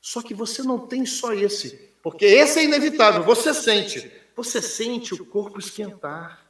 só 0.00 0.22
que 0.22 0.32
você 0.32 0.62
não 0.62 0.86
tem 0.86 1.04
só 1.04 1.34
esse. 1.34 1.92
Porque 2.02 2.24
esse 2.24 2.60
é 2.60 2.64
inevitável, 2.64 3.22
você 3.22 3.52
sente. 3.52 4.10
Você 4.34 4.62
sente 4.62 5.12
o 5.12 5.26
corpo 5.26 5.58
esquentar. 5.60 6.46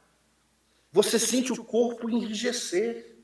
Você 0.93 1.19
sente 1.19 1.51
o 1.51 1.61
corpo 1.63 2.09
enrijecer. 2.09 3.17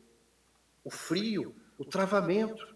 O 0.84 0.92
frio, 0.92 1.56
o 1.78 1.86
travamento. 1.86 2.69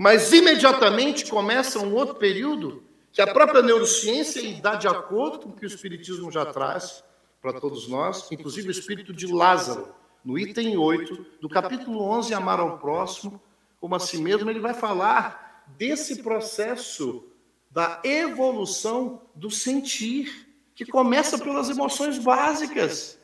Mas 0.00 0.32
imediatamente 0.32 1.28
começa 1.28 1.80
um 1.80 1.92
outro 1.92 2.14
período 2.14 2.84
que 3.10 3.20
a 3.20 3.26
própria 3.26 3.60
neurociência 3.60 4.40
dá 4.62 4.76
de 4.76 4.86
acordo 4.86 5.40
com 5.40 5.48
o 5.48 5.52
que 5.52 5.64
o 5.64 5.66
Espiritismo 5.66 6.30
já 6.30 6.46
traz 6.46 7.02
para 7.42 7.58
todos 7.58 7.88
nós, 7.88 8.30
inclusive 8.30 8.68
o 8.68 8.70
espírito 8.70 9.12
de 9.12 9.26
Lázaro, 9.26 9.92
no 10.24 10.38
item 10.38 10.76
8 10.76 11.26
do 11.40 11.48
capítulo 11.48 12.00
11, 12.00 12.32
Amar 12.32 12.60
ao 12.60 12.78
Próximo, 12.78 13.42
como 13.80 13.96
a 13.96 13.98
si 13.98 14.18
mesmo, 14.18 14.48
ele 14.48 14.60
vai 14.60 14.72
falar 14.72 15.64
desse 15.76 16.22
processo 16.22 17.24
da 17.68 18.00
evolução 18.04 19.22
do 19.34 19.50
sentir 19.50 20.48
que 20.76 20.86
começa 20.86 21.36
pelas 21.36 21.70
emoções 21.70 22.18
básicas, 22.18 23.18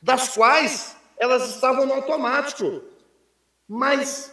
das 0.00 0.28
quais 0.28 0.96
elas 1.18 1.52
estavam 1.56 1.86
no 1.86 1.94
automático. 1.94 2.82
Mas 3.66 4.32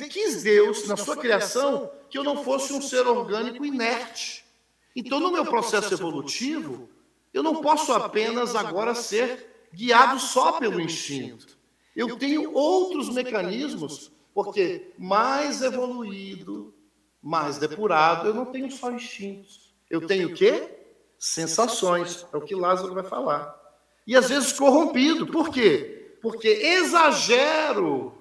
de, 0.00 0.08
quis 0.08 0.42
Deus, 0.42 0.86
na 0.86 0.96
sua 0.96 1.16
criação, 1.16 1.90
que 2.08 2.18
eu 2.18 2.24
não 2.24 2.44
fosse 2.44 2.72
um 2.72 2.80
ser 2.80 3.06
orgânico 3.06 3.64
inerte. 3.64 4.44
Então, 4.94 5.18
no 5.20 5.30
meu 5.30 5.44
processo 5.44 5.94
evolutivo, 5.94 6.88
eu 7.32 7.42
não 7.42 7.62
posso 7.62 7.92
apenas 7.92 8.54
agora 8.54 8.94
ser 8.94 9.68
guiado 9.72 10.18
só 10.20 10.52
pelo 10.52 10.80
instinto. 10.80 11.58
Eu 11.96 12.16
tenho 12.16 12.52
outros 12.52 13.08
mecanismos, 13.08 14.12
porque 14.34 14.92
mais 14.98 15.62
evoluído, 15.62 16.74
mais 17.22 17.58
depurado, 17.58 18.28
eu 18.28 18.34
não 18.34 18.46
tenho 18.46 18.70
só 18.70 18.90
instintos. 18.90 19.74
Eu 19.90 20.06
tenho 20.06 20.28
o 20.28 20.34
quê? 20.34 20.78
sensações, 21.22 22.26
é 22.32 22.36
o 22.36 22.40
que 22.40 22.52
Lázaro 22.52 22.94
vai 22.94 23.04
falar. 23.04 23.56
E 24.04 24.16
às 24.16 24.28
vezes 24.28 24.52
corrompido. 24.52 25.24
Por 25.24 25.50
quê? 25.50 26.16
Porque 26.20 26.48
exagero 26.48 28.20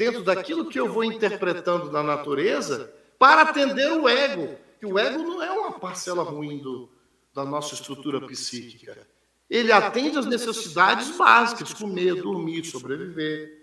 dentro 0.00 0.22
daquilo 0.22 0.70
que 0.70 0.80
eu 0.80 0.90
vou 0.90 1.04
interpretando 1.04 1.90
da 1.90 2.02
natureza 2.02 2.90
para 3.18 3.42
atender 3.42 3.92
o 3.92 4.08
ego. 4.08 4.56
Que 4.78 4.86
o 4.86 4.98
ego 4.98 5.22
não 5.22 5.42
é 5.42 5.50
uma 5.50 5.72
parcela 5.72 6.22
ruim 6.22 6.56
do, 6.56 6.88
da 7.34 7.44
nossa 7.44 7.74
estrutura 7.74 8.18
psíquica. 8.26 9.06
Ele 9.50 9.70
atende 9.70 10.16
às 10.16 10.24
necessidades 10.24 11.14
básicas, 11.18 11.74
comer, 11.74 12.14
dormir, 12.14 12.64
sobreviver. 12.64 13.58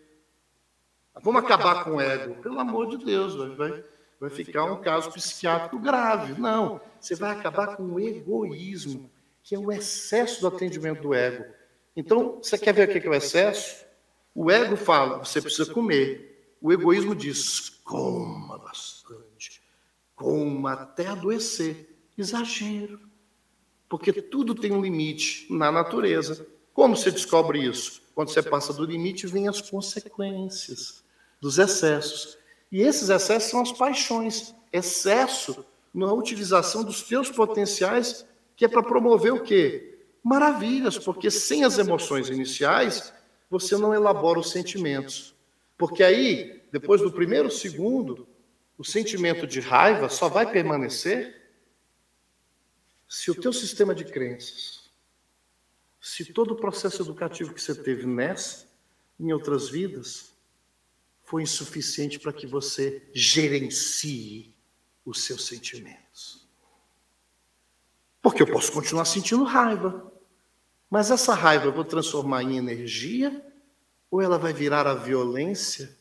Vamos 1.23 1.43
acabar 1.43 1.83
com 1.83 1.95
o 1.95 2.01
ego? 2.01 2.35
Pelo 2.35 2.59
amor 2.59 2.95
de 2.95 3.03
Deus, 3.03 3.33
vai, 3.33 3.49
vai 3.55 3.83
vai 4.19 4.29
ficar 4.29 4.63
um 4.65 4.81
caso 4.81 5.11
psiquiátrico 5.11 5.79
grave. 5.79 6.39
Não, 6.39 6.81
você 6.99 7.15
vai 7.15 7.31
acabar 7.31 7.77
com 7.77 7.83
o 7.83 7.99
egoísmo, 7.99 9.09
que 9.43 9.55
é 9.55 9.59
o 9.59 9.71
excesso 9.71 10.41
do 10.41 10.47
atendimento 10.47 11.01
do 11.01 11.13
ego. 11.13 11.45
Então, 11.95 12.39
você 12.41 12.57
quer 12.57 12.73
ver 12.73 12.89
o 12.89 12.91
que 12.91 13.07
é 13.07 13.09
o 13.09 13.13
excesso? 13.13 13.86
O 14.39 14.51
ego 14.51 14.77
fala, 14.77 15.17
você 15.17 15.41
precisa 15.41 15.73
comer. 15.73 16.53
O 16.61 16.71
egoísmo 16.71 17.15
diz, 17.15 17.71
coma 17.83 18.59
bastante, 18.59 19.63
coma 20.15 20.73
até 20.73 21.07
adoecer. 21.07 21.97
Exagero. 22.15 22.99
Porque 23.89 24.13
tudo 24.13 24.53
tem 24.53 24.71
um 24.71 24.79
limite 24.79 25.47
na 25.49 25.71
natureza. 25.71 26.45
Como 26.71 26.95
você 26.95 27.09
descobre 27.09 27.65
isso? 27.65 28.03
Quando 28.13 28.29
você 28.29 28.43
passa 28.43 28.71
do 28.71 28.85
limite, 28.85 29.25
vêm 29.25 29.47
as 29.47 29.59
consequências 29.59 31.03
dos 31.41 31.57
excessos. 31.57 32.37
E 32.71 32.83
esses 32.83 33.09
excessos 33.09 33.49
são 33.49 33.61
as 33.63 33.71
paixões. 33.71 34.53
Excesso 34.71 35.65
na 35.91 36.13
utilização 36.13 36.83
dos 36.83 37.01
teus 37.01 37.31
potenciais, 37.31 38.23
que 38.55 38.65
é 38.65 38.67
para 38.67 38.83
promover 38.83 39.33
o 39.33 39.41
quê? 39.41 39.97
Maravilhas, 40.21 40.95
porque 40.95 41.31
sem 41.31 41.63
as 41.63 41.79
emoções 41.79 42.29
iniciais, 42.29 43.16
você 43.49 43.77
não 43.77 43.93
elabora 43.93 44.39
os 44.39 44.51
sentimentos. 44.51 45.35
Porque 45.77 46.03
aí, 46.03 46.63
depois 46.71 47.01
do 47.01 47.11
primeiro 47.11 47.51
segundo, 47.51 48.27
o 48.77 48.83
sentimento 48.83 49.47
de 49.47 49.59
raiva 49.59 50.09
só 50.09 50.27
vai 50.27 50.51
permanecer 50.51 51.35
se 53.07 53.31
o 53.31 53.35
teu 53.35 53.53
sistema 53.53 53.95
de 53.95 54.03
crenças, 54.03 54.89
se 56.01 56.25
todo 56.25 56.51
o 56.51 56.57
processo 56.57 57.01
educativo 57.01 57.53
que 57.53 57.61
você 57.61 57.73
teve 57.73 58.05
nessa, 58.05 58.67
em 59.19 59.31
outras 59.31 59.69
vidas, 59.69 60.33
foi 61.23 61.43
insuficiente 61.43 62.19
para 62.19 62.33
que 62.33 62.45
você 62.45 63.09
gerencie 63.13 64.53
os 65.05 65.23
seus 65.23 65.45
sentimentos. 65.45 66.47
Porque 68.21 68.41
eu 68.41 68.47
posso 68.47 68.71
continuar 68.71 69.05
sentindo 69.05 69.43
raiva, 69.43 70.11
mas 70.89 71.11
essa 71.11 71.33
raiva 71.33 71.65
eu 71.65 71.73
vou 71.73 71.83
transformar 71.83 72.43
em 72.43 72.57
energia 72.57 73.45
ou 74.09 74.21
ela 74.21 74.37
vai 74.37 74.53
virar 74.53 74.87
a 74.87 74.93
violência 74.93 75.95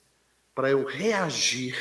para 0.54 0.70
eu 0.70 0.84
reagir 0.84 1.76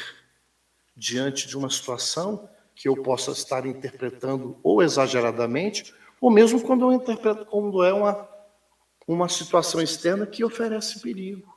diante 0.96 1.48
de 1.48 1.58
uma 1.58 1.70
situação 1.70 2.50
que 2.74 2.90
eu 2.90 3.02
possa 3.02 3.32
estar 3.32 3.66
interpretando 3.66 4.58
ou 4.62 4.84
exageradamente, 4.84 5.94
ou 6.20 6.30
mesmo 6.30 6.62
quando 6.62 6.84
eu 6.84 6.92
interpreto 6.92 7.46
como 7.46 7.84
é 7.84 7.94
uma, 7.94 8.28
uma 9.08 9.30
situação 9.30 9.82
externa 9.82 10.26
que 10.26 10.44
oferece 10.44 11.00
perigo. 11.00 11.56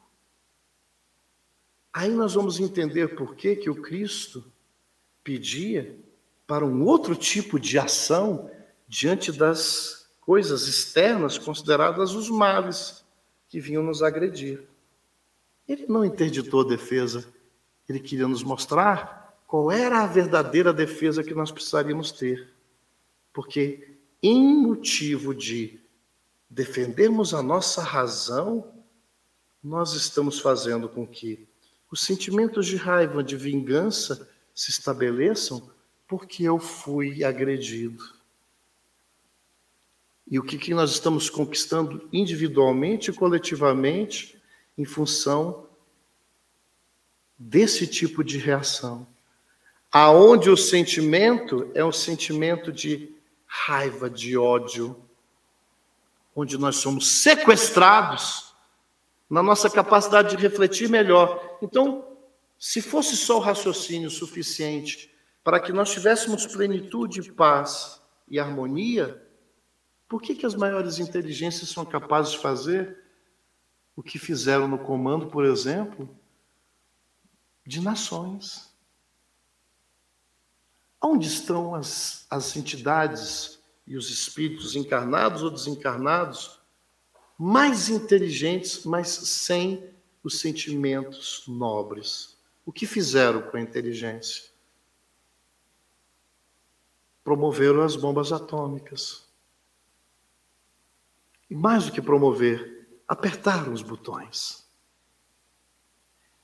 Aí 1.93 2.11
nós 2.11 2.35
vamos 2.35 2.61
entender 2.61 3.17
por 3.17 3.35
que, 3.35 3.57
que 3.57 3.71
o 3.71 3.83
Cristo 3.83 4.45
pedia 5.25 5.99
para 6.47 6.65
um 6.65 6.85
outro 6.87 7.17
tipo 7.17 7.59
de 7.59 7.79
ação 7.79 8.51
diante 8.87 9.33
das 9.33 9.98
coisas 10.29 10.69
externas 10.69 11.39
consideradas 11.39 12.13
os 12.13 12.29
males 12.29 13.03
que 13.49 13.59
vinham 13.59 13.83
nos 13.83 14.03
agredir. 14.03 14.63
Ele 15.67 15.87
não 15.87 16.05
interditou 16.05 16.61
a 16.61 16.69
defesa, 16.69 17.27
ele 17.89 17.99
queria 17.99 18.29
nos 18.29 18.43
mostrar 18.43 19.41
qual 19.47 19.73
era 19.73 20.03
a 20.03 20.07
verdadeira 20.07 20.71
defesa 20.71 21.25
que 21.25 21.33
nós 21.33 21.51
precisaríamos 21.51 22.13
ter. 22.13 22.47
Porque, 23.33 23.97
em 24.23 24.55
motivo 24.55 25.35
de 25.35 25.81
defendermos 26.51 27.33
a 27.33 27.43
nossa 27.43 27.83
razão, 27.83 28.71
nós 29.65 29.95
estamos 29.95 30.41
fazendo 30.41 30.91
com 30.91 31.07
que 31.07 31.49
os 31.91 32.03
sentimentos 32.03 32.67
de 32.67 32.77
raiva, 32.77 33.25
de 33.25 33.35
vingança 33.35 34.29
se 34.55 34.71
estabeleçam 34.71 35.71
porque 36.07 36.43
eu 36.43 36.59
fui 36.59 37.25
agredido. 37.25 38.18
E 40.31 40.39
o 40.39 40.43
que, 40.43 40.59
que 40.59 40.75
nós 40.75 40.91
estamos 40.91 41.31
conquistando 41.31 42.09
individualmente 42.13 43.11
e 43.11 43.15
coletivamente 43.15 44.41
em 44.77 44.85
função 44.85 45.67
desse 47.39 47.87
tipo 47.87 48.25
de 48.25 48.37
reação. 48.37 49.07
Aonde 49.91 50.51
o 50.51 50.57
sentimento 50.57 51.71
é 51.75 51.85
um 51.85 51.93
sentimento 51.93 52.73
de 52.73 53.15
raiva, 53.47 54.11
de 54.11 54.37
ódio, 54.37 55.01
onde 56.35 56.59
nós 56.59 56.77
somos 56.77 57.09
sequestrados 57.09 58.55
na 59.31 59.43
nossa 59.43 59.71
capacidade 59.71 60.37
de 60.37 60.43
refletir 60.43 60.89
melhor. 60.89 61.59
Então, 61.63 62.07
se 62.59 62.83
fosse 62.83 63.17
só 63.17 63.39
o 63.39 63.41
raciocínio 63.41 64.11
suficiente 64.11 65.11
para 65.43 65.61
que 65.61 65.73
nós 65.73 65.91
tivéssemos 65.91 66.47
plenitude, 66.47 67.33
paz 67.33 68.03
e 68.29 68.39
harmonia, 68.39 69.23
por 70.09 70.23
que, 70.23 70.35
que 70.35 70.47
as 70.47 70.55
maiores 70.55 70.99
inteligências 70.99 71.69
são 71.69 71.85
capazes 71.85 72.33
de 72.33 72.39
fazer 72.39 73.05
o 73.95 74.03
que 74.03 74.19
fizeram 74.19 74.67
no 74.67 74.79
comando, 74.79 75.27
por 75.27 75.45
exemplo, 75.45 76.09
de 77.67 77.81
nações? 77.83 78.73
Onde 81.03 81.29
estão 81.29 81.75
as, 81.75 82.27
as 82.31 82.57
entidades 82.57 83.59
e 83.87 83.97
os 83.97 84.09
espíritos 84.09 84.75
encarnados 84.75 85.43
ou 85.43 85.51
desencarnados 85.51 86.59
mais 87.39 87.89
inteligentes, 87.89 88.85
mas 88.85 89.09
sem 89.09 89.93
os 90.25 90.41
sentimentos 90.41 91.45
nobres? 91.47 92.39
O 92.65 92.73
que 92.73 92.87
fizeram 92.87 93.43
com 93.43 93.59
a 93.59 93.61
inteligência? 93.61 94.49
Promoveram 97.23 97.83
as 97.83 97.95
bombas 97.95 98.33
atômicas 98.33 99.28
e 101.51 101.55
mais 101.55 101.87
do 101.87 101.93
que 101.93 102.03
promover, 102.03 102.89
apertaram 103.07 103.73
os 103.73 103.83
botões. 103.83 104.69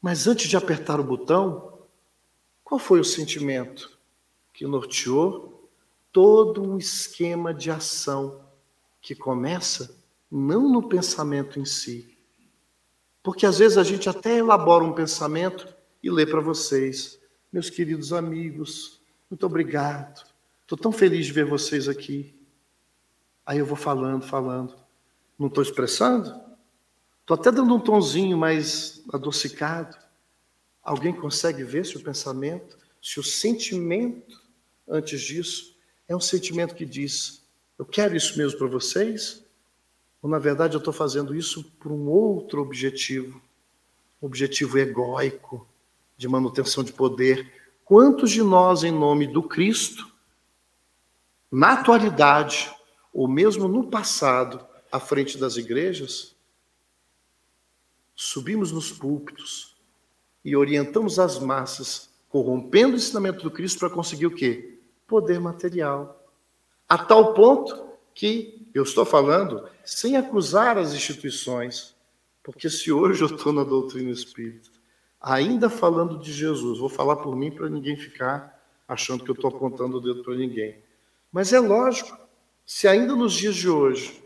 Mas 0.01 0.27
antes 0.27 0.49
de 0.49 0.57
apertar 0.57 1.01
o 1.01 1.05
botão, 1.05 1.79
qual 2.63 2.79
foi 2.79 3.01
o 3.01 3.05
sentimento 3.05 3.99
que 4.53 4.67
norteou 4.67 5.71
todo 6.13 6.63
um 6.63 6.79
esquema 6.79 7.53
de 7.53 7.71
ação 7.71 8.45
que 9.01 9.15
começa 9.15 9.97
não 10.31 10.71
no 10.71 10.89
pensamento 10.89 11.59
em 11.59 11.65
si? 11.65 12.17
Porque 13.23 13.47
às 13.47 13.59
vezes 13.59 13.79
a 13.79 13.83
gente 13.83 14.09
até 14.09 14.37
elabora 14.37 14.85
um 14.85 14.93
pensamento 14.93 15.75
e 16.03 16.11
lê 16.11 16.27
para 16.27 16.41
vocês, 16.41 17.19
meus 17.51 17.71
queridos 17.71 18.13
amigos, 18.13 19.01
muito 19.31 19.47
obrigado. 19.47 20.23
Estou 20.63 20.77
tão 20.77 20.93
feliz 20.93 21.27
de 21.27 21.33
ver 21.33 21.47
vocês 21.47 21.89
aqui. 21.89 22.39
Aí 23.47 23.59
eu 23.59 23.67
vou 23.67 23.77
falando, 23.77 24.23
falando. 24.23 24.84
Não 25.39 25.49
estou 25.49 25.63
expressando? 25.63 26.29
Estou 27.21 27.37
até 27.37 27.51
dando 27.51 27.75
um 27.75 27.81
tonzinho 27.81 28.37
mais 28.37 29.03
adocicado. 29.13 29.97
Alguém 30.83 31.13
consegue 31.13 31.65
ver 31.65 31.87
se 31.87 31.97
o 31.97 32.03
pensamento, 32.03 32.79
se 33.03 33.19
o 33.19 33.25
sentimento 33.25 34.43
antes 34.87 35.21
disso 35.21 35.75
é 36.07 36.15
um 36.15 36.21
sentimento 36.21 36.75
que 36.75 36.85
diz: 36.85 37.43
Eu 37.79 37.85
quero 37.85 38.15
isso 38.15 38.37
mesmo 38.37 38.59
para 38.59 38.69
vocês? 38.69 39.43
Ou 40.23 40.29
na 40.31 40.39
verdade 40.39 40.75
eu 40.75 40.79
estou 40.79 40.93
fazendo 40.93 41.35
isso 41.35 41.65
por 41.81 41.91
um 41.91 42.09
outro 42.09 42.63
objetivo, 42.63 43.41
um 44.23 44.27
objetivo 44.27 44.79
egóico, 44.79 45.67
de 46.17 46.29
manutenção 46.29 46.85
de 46.85 46.93
poder? 46.93 47.53
Quantos 47.85 48.31
de 48.31 48.43
nós, 48.43 48.85
em 48.85 48.91
nome 48.91 49.27
do 49.27 49.43
Cristo, 49.43 50.11
na 51.51 51.73
atualidade, 51.73 52.75
ou 53.13 53.29
mesmo 53.29 53.69
no 53.69 53.89
passado, 53.89 54.67
à 54.95 55.01
frente 55.01 55.37
das 55.37 55.57
igrejas, 55.57 56.37
subimos 58.15 58.71
nos 58.71 58.93
púlpitos 58.93 59.77
e 60.45 60.55
orientamos 60.55 61.19
as 61.19 61.37
massas, 61.37 62.11
corrompendo 62.29 62.93
o 62.93 62.97
ensinamento 62.97 63.43
do 63.43 63.51
Cristo 63.51 63.81
para 63.81 63.91
conseguir 63.91 64.27
o 64.27 64.35
quê? 64.37 64.79
Poder 65.05 65.41
material. 65.41 66.25
A 66.89 66.97
tal 66.97 67.35
ponto 67.35 67.89
que 68.15 68.71
eu 68.73 68.85
estou 68.85 69.05
falando 69.05 69.69
sem 69.85 70.17
acusar 70.17 70.79
as 70.79 70.95
instituições, 70.95 71.97
porque 72.41 72.71
se 72.71 72.93
hoje 72.93 73.21
eu 73.21 73.35
estou 73.35 73.53
na 73.53 73.65
doutrina 73.65 74.13
espírita, 74.13 74.71
ainda 75.21 75.69
falando 75.69 76.21
de 76.21 76.33
Jesus, 76.33 76.79
vou 76.79 76.89
falar 76.89 77.17
por 77.17 77.35
mim 77.35 77.51
para 77.51 77.69
ninguém 77.69 77.97
ficar 77.97 78.63
achando 78.87 79.25
que 79.25 79.31
eu 79.33 79.35
estou 79.35 79.51
apontando 79.51 79.97
o 79.97 80.01
dedo 80.01 80.23
para 80.23 80.37
ninguém. 80.37 80.79
Mas 81.33 81.53
é 81.53 81.59
lógico, 81.59 82.17
se 82.65 82.87
ainda 82.87 83.17
nos 83.17 83.33
dias 83.33 83.57
de 83.57 83.69
hoje 83.69 84.24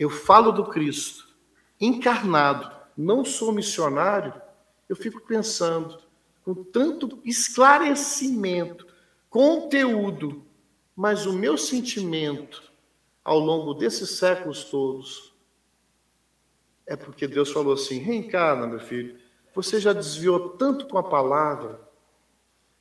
eu 0.00 0.08
falo 0.08 0.50
do 0.50 0.64
Cristo 0.64 1.28
encarnado, 1.78 2.74
não 2.96 3.22
sou 3.22 3.52
missionário, 3.52 4.32
eu 4.88 4.96
fico 4.96 5.20
pensando, 5.20 5.98
com 6.42 6.54
tanto 6.54 7.20
esclarecimento, 7.22 8.86
conteúdo, 9.28 10.42
mas 10.96 11.26
o 11.26 11.34
meu 11.34 11.58
sentimento 11.58 12.72
ao 13.22 13.38
longo 13.38 13.74
desses 13.74 14.12
séculos 14.12 14.64
todos 14.64 15.34
é 16.86 16.96
porque 16.96 17.28
Deus 17.28 17.52
falou 17.52 17.74
assim: 17.74 17.98
reencarna, 17.98 18.66
meu 18.66 18.80
filho, 18.80 19.18
você 19.54 19.78
já 19.78 19.92
desviou 19.92 20.50
tanto 20.56 20.86
com 20.88 20.96
a 20.96 21.02
palavra, 21.02 21.78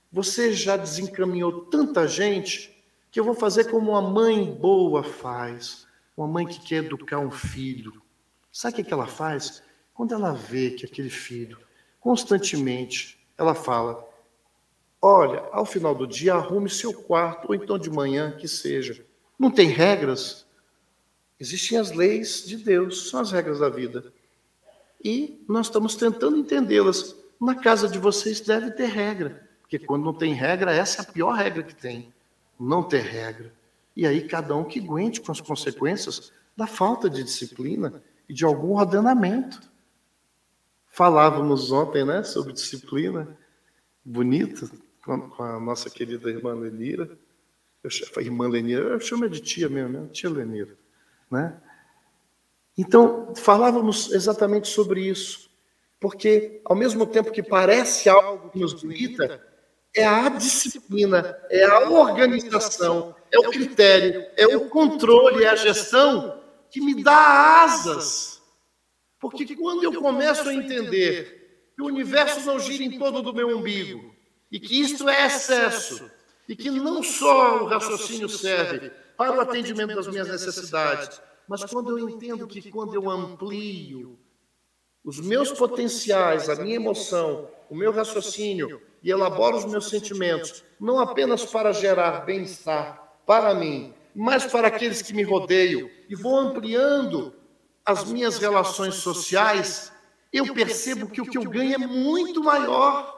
você 0.09 0.53
já 0.53 0.77
desencaminhou 0.77 1.65
tanta 1.65 2.07
gente, 2.07 2.81
que 3.11 3.19
eu 3.19 3.25
vou 3.25 3.33
fazer 3.33 3.65
como 3.69 3.91
uma 3.91 4.01
mãe 4.01 4.45
boa 4.53 5.03
faz. 5.03 5.88
Uma 6.19 6.27
mãe 6.27 6.45
que 6.45 6.59
quer 6.59 6.83
educar 6.83 7.17
um 7.17 7.31
filho, 7.31 8.01
sabe 8.51 8.81
o 8.81 8.85
que 8.85 8.93
ela 8.93 9.07
faz? 9.07 9.63
Quando 9.93 10.13
ela 10.13 10.33
vê 10.33 10.71
que 10.71 10.85
aquele 10.85 11.09
filho, 11.09 11.57
constantemente, 11.97 13.25
ela 13.37 13.55
fala: 13.55 14.05
Olha, 15.01 15.39
ao 15.53 15.65
final 15.65 15.95
do 15.95 16.05
dia, 16.05 16.33
arrume 16.33 16.69
seu 16.69 16.93
quarto, 16.93 17.47
ou 17.47 17.55
então 17.55 17.79
de 17.79 17.89
manhã, 17.89 18.35
que 18.35 18.49
seja. 18.49 19.05
Não 19.39 19.49
tem 19.49 19.69
regras? 19.69 20.45
Existem 21.39 21.77
as 21.77 21.91
leis 21.91 22.43
de 22.45 22.57
Deus, 22.57 23.09
são 23.09 23.21
as 23.21 23.31
regras 23.31 23.59
da 23.59 23.69
vida. 23.69 24.11
E 25.01 25.41
nós 25.47 25.67
estamos 25.67 25.95
tentando 25.95 26.35
entendê-las. 26.35 27.15
Na 27.39 27.55
casa 27.55 27.87
de 27.87 27.97
vocês 27.97 28.41
deve 28.41 28.71
ter 28.71 28.87
regra, 28.87 29.47
porque 29.61 29.79
quando 29.79 30.03
não 30.03 30.13
tem 30.13 30.33
regra, 30.33 30.75
essa 30.75 31.01
é 31.01 31.05
a 31.05 31.13
pior 31.13 31.31
regra 31.31 31.63
que 31.63 31.73
tem. 31.73 32.13
Não 32.59 32.83
ter 32.83 33.03
regra. 33.03 33.57
E 33.99 34.07
aí 34.07 34.25
cada 34.25 34.55
um 34.55 34.63
que 34.63 34.79
aguente 34.79 35.19
com 35.19 35.29
as 35.29 35.41
consequências 35.41 36.31
da 36.55 36.65
falta 36.65 37.09
de 37.09 37.21
disciplina 37.21 38.01
e 38.29 38.33
de 38.33 38.45
algum 38.45 38.77
ordenamento. 38.77 39.61
Falávamos 40.89 41.69
ontem, 41.69 42.05
né, 42.05 42.23
sobre 42.23 42.53
disciplina, 42.53 43.37
bonito, 44.03 44.71
com 45.03 45.43
a 45.43 45.59
nossa 45.59 45.89
querida 45.89 46.29
irmã 46.29 46.53
Lenira. 46.53 47.09
Eu 47.83 47.89
chamo, 47.89 48.21
irmã 48.21 48.47
Lenira, 48.47 48.85
eu 48.85 49.01
chamo 49.01 49.27
de 49.27 49.41
tia 49.41 49.67
mesmo, 49.67 49.89
né? 49.89 50.07
tia 50.13 50.29
Lenira, 50.29 50.77
né? 51.29 51.61
Então, 52.77 53.35
falávamos 53.35 54.13
exatamente 54.13 54.69
sobre 54.69 55.01
isso, 55.09 55.51
porque 55.99 56.61
ao 56.63 56.75
mesmo 56.75 57.05
tempo 57.05 57.33
que 57.33 57.43
parece 57.43 58.07
algo 58.07 58.49
que 58.49 58.59
nos 58.59 58.81
limita, 58.81 59.45
é 59.95 60.05
a 60.05 60.29
disciplina, 60.29 61.37
é 61.49 61.65
a 61.65 61.89
organização, 61.89 63.15
é 63.31 63.39
o 63.39 63.49
critério, 63.49 64.25
é 64.37 64.55
o 64.55 64.69
controle, 64.69 65.43
é 65.43 65.49
a 65.49 65.55
gestão 65.55 66.41
que 66.69 66.79
me 66.79 67.03
dá 67.03 67.63
asas. 67.63 68.41
Porque 69.19 69.55
quando 69.55 69.83
eu 69.83 69.93
começo 70.01 70.47
a 70.47 70.53
entender 70.53 71.71
que 71.75 71.81
o 71.81 71.87
universo 71.87 72.45
não 72.45 72.59
gira 72.59 72.83
em 72.83 72.97
torno 72.97 73.21
do 73.21 73.33
meu 73.33 73.57
umbigo, 73.57 74.13
e 74.51 74.59
que 74.59 74.79
isto 74.79 75.07
é 75.09 75.25
excesso, 75.25 76.09
e 76.47 76.55
que 76.55 76.69
não 76.69 77.03
só 77.03 77.63
o 77.63 77.67
raciocínio 77.67 78.29
serve 78.29 78.91
para 79.17 79.37
o 79.37 79.41
atendimento 79.41 79.95
das 79.95 80.07
minhas 80.07 80.27
necessidades, 80.27 81.21
mas 81.47 81.63
quando 81.65 81.97
eu 81.97 82.09
entendo 82.09 82.47
que 82.47 82.71
quando 82.71 82.93
eu 82.93 83.09
amplio 83.09 84.19
os 85.03 85.19
meus 85.19 85.51
potenciais, 85.51 86.49
a 86.49 86.55
minha 86.55 86.75
emoção, 86.75 87.49
o 87.69 87.75
meu 87.75 87.91
raciocínio 87.91 88.81
e 89.01 89.11
elaboro 89.11 89.57
os 89.57 89.65
meus 89.65 89.89
sentimentos, 89.89 90.63
não 90.79 90.99
apenas 90.99 91.45
para 91.45 91.71
gerar 91.71 92.25
bem-estar 92.25 93.19
para 93.25 93.53
mim, 93.53 93.93
mas 94.15 94.45
para 94.45 94.67
aqueles 94.67 95.01
que 95.01 95.13
me 95.13 95.23
rodeiam, 95.23 95.89
e 96.09 96.15
vou 96.15 96.37
ampliando 96.37 97.33
as 97.85 98.03
minhas 98.05 98.37
relações 98.37 98.95
sociais, 98.95 99.91
eu 100.31 100.53
percebo 100.53 101.07
que 101.07 101.21
o 101.21 101.25
que 101.25 101.37
eu 101.37 101.43
ganho 101.43 101.75
é 101.75 101.77
muito 101.77 102.43
maior. 102.43 103.17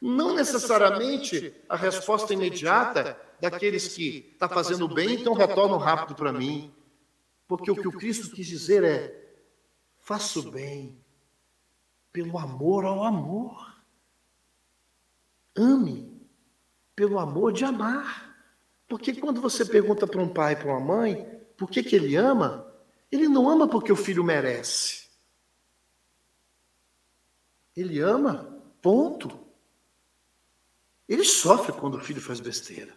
Não 0.00 0.34
necessariamente 0.34 1.52
a 1.68 1.76
resposta 1.76 2.32
imediata 2.32 3.18
daqueles 3.40 3.88
que 3.88 4.30
está 4.32 4.48
fazendo 4.48 4.88
bem, 4.88 5.14
então 5.14 5.32
retornam 5.34 5.78
rápido 5.78 6.14
para 6.14 6.32
mim. 6.32 6.72
Porque 7.46 7.70
o 7.70 7.76
que 7.76 7.88
o 7.88 7.92
Cristo 7.92 8.30
quis 8.30 8.46
dizer 8.46 8.84
é: 8.84 9.28
faço 9.98 10.50
bem 10.50 11.00
pelo 12.12 12.38
amor 12.38 12.84
ao 12.84 13.04
amor. 13.04 13.67
Ame 15.58 16.08
pelo 16.94 17.18
amor 17.18 17.52
de 17.52 17.64
amar. 17.64 18.34
Porque 18.88 19.14
quando 19.14 19.40
você 19.40 19.64
pergunta 19.64 20.06
para 20.06 20.20
um 20.20 20.28
pai, 20.28 20.56
para 20.56 20.70
uma 20.70 20.80
mãe, 20.80 21.24
por 21.56 21.68
que, 21.68 21.82
que 21.82 21.94
ele 21.94 22.16
ama, 22.16 22.66
ele 23.10 23.28
não 23.28 23.48
ama 23.48 23.68
porque 23.68 23.92
o 23.92 23.96
filho 23.96 24.24
merece. 24.24 25.08
Ele 27.76 28.00
ama, 28.00 28.60
ponto. 28.82 29.46
Ele 31.08 31.24
sofre 31.24 31.72
quando 31.72 31.96
o 31.96 32.00
filho 32.00 32.20
faz 32.20 32.40
besteira. 32.40 32.94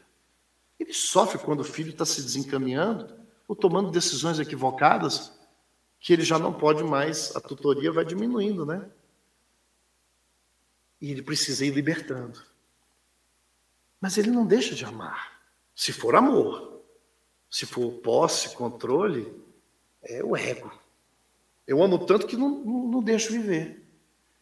Ele 0.80 0.94
sofre 0.94 1.38
quando 1.38 1.60
o 1.60 1.66
filho 1.66 1.92
está 1.92 2.06
se 2.06 2.22
desencaminhando 2.22 3.20
ou 3.48 3.56
tomando 3.56 3.92
decisões 3.92 4.40
equivocadas 4.40 5.32
que 6.00 6.12
ele 6.14 6.24
já 6.24 6.40
não 6.40 6.52
pode 6.52 6.84
mais, 6.84 7.36
a 7.36 7.40
tutoria 7.40 7.92
vai 7.92 8.04
diminuindo, 8.04 8.66
né? 8.66 8.90
E 11.00 11.12
ele 11.12 11.22
precisa 11.22 11.64
ir 11.64 11.70
libertando. 11.70 12.51
Mas 14.02 14.18
ele 14.18 14.32
não 14.32 14.46
deixa 14.46 14.74
de 14.74 14.84
amar. 14.84 15.40
Se 15.76 15.94
for 15.94 16.16
amor, 16.16 16.82
se 17.50 17.68
for 17.68 17.92
posse, 18.00 18.56
controle, 18.56 19.32
é 20.02 20.24
o 20.24 20.36
ego. 20.36 20.72
Eu 21.68 21.82
amo 21.84 22.06
tanto 22.06 22.26
que 22.26 22.36
não, 22.36 22.50
não, 22.50 22.88
não 22.88 23.04
deixo 23.04 23.32
viver. 23.32 23.86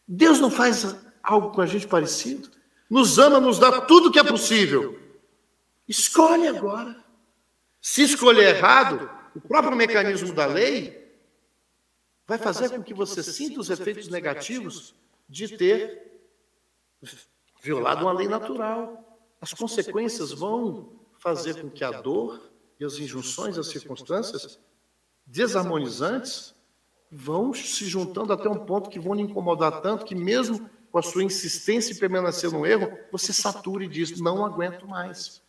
Deus 0.08 0.40
não 0.40 0.50
faz 0.50 0.96
algo 1.22 1.50
com 1.50 1.60
a 1.60 1.66
gente 1.66 1.86
parecido? 1.86 2.50
Nos 2.88 3.18
ama, 3.18 3.38
nos 3.38 3.58
dá 3.58 3.82
tudo 3.82 4.10
que 4.10 4.18
é 4.18 4.24
possível. 4.24 4.98
Escolhe 5.86 6.48
agora. 6.48 7.04
Se 7.80 8.02
escolher 8.02 8.56
errado, 8.56 9.10
o 9.34 9.40
próprio 9.40 9.76
mecanismo 9.76 10.32
da 10.32 10.46
lei 10.46 11.00
vai 12.26 12.38
fazer 12.38 12.70
com 12.70 12.82
que 12.82 12.94
você 12.94 13.22
sinta 13.22 13.60
os 13.60 13.70
efeitos 13.70 14.08
negativos 14.08 14.94
de 15.28 15.56
ter 15.56 16.22
violado 17.62 18.04
uma 18.04 18.12
lei 18.12 18.28
natural. 18.28 19.09
As 19.40 19.54
consequências 19.54 20.32
vão 20.32 20.90
fazer 21.18 21.60
com 21.60 21.70
que 21.70 21.82
a 21.82 21.90
dor 21.90 22.50
e 22.78 22.84
as 22.84 22.98
injunções, 22.98 23.58
as 23.58 23.68
circunstâncias 23.68 24.58
desarmonizantes 25.26 26.54
vão 27.10 27.52
se 27.52 27.86
juntando 27.86 28.32
até 28.32 28.48
um 28.48 28.64
ponto 28.64 28.90
que 28.90 29.00
vão 29.00 29.14
lhe 29.14 29.22
incomodar 29.22 29.80
tanto 29.80 30.04
que 30.04 30.14
mesmo 30.14 30.68
com 30.90 30.98
a 30.98 31.02
sua 31.02 31.22
insistência 31.22 31.92
em 31.92 31.96
permanecer 31.96 32.50
no 32.50 32.66
erro, 32.66 32.96
você 33.12 33.32
satura 33.32 33.84
e 33.84 33.88
diz: 33.88 34.20
não 34.20 34.44
aguento 34.44 34.86
mais. 34.86 35.42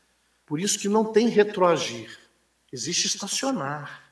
Por 0.45 0.59
isso 0.59 0.79
que 0.79 0.89
não 0.89 1.05
tem 1.05 1.27
retroagir, 1.27 2.17
existe 2.71 3.07
estacionar. 3.07 4.11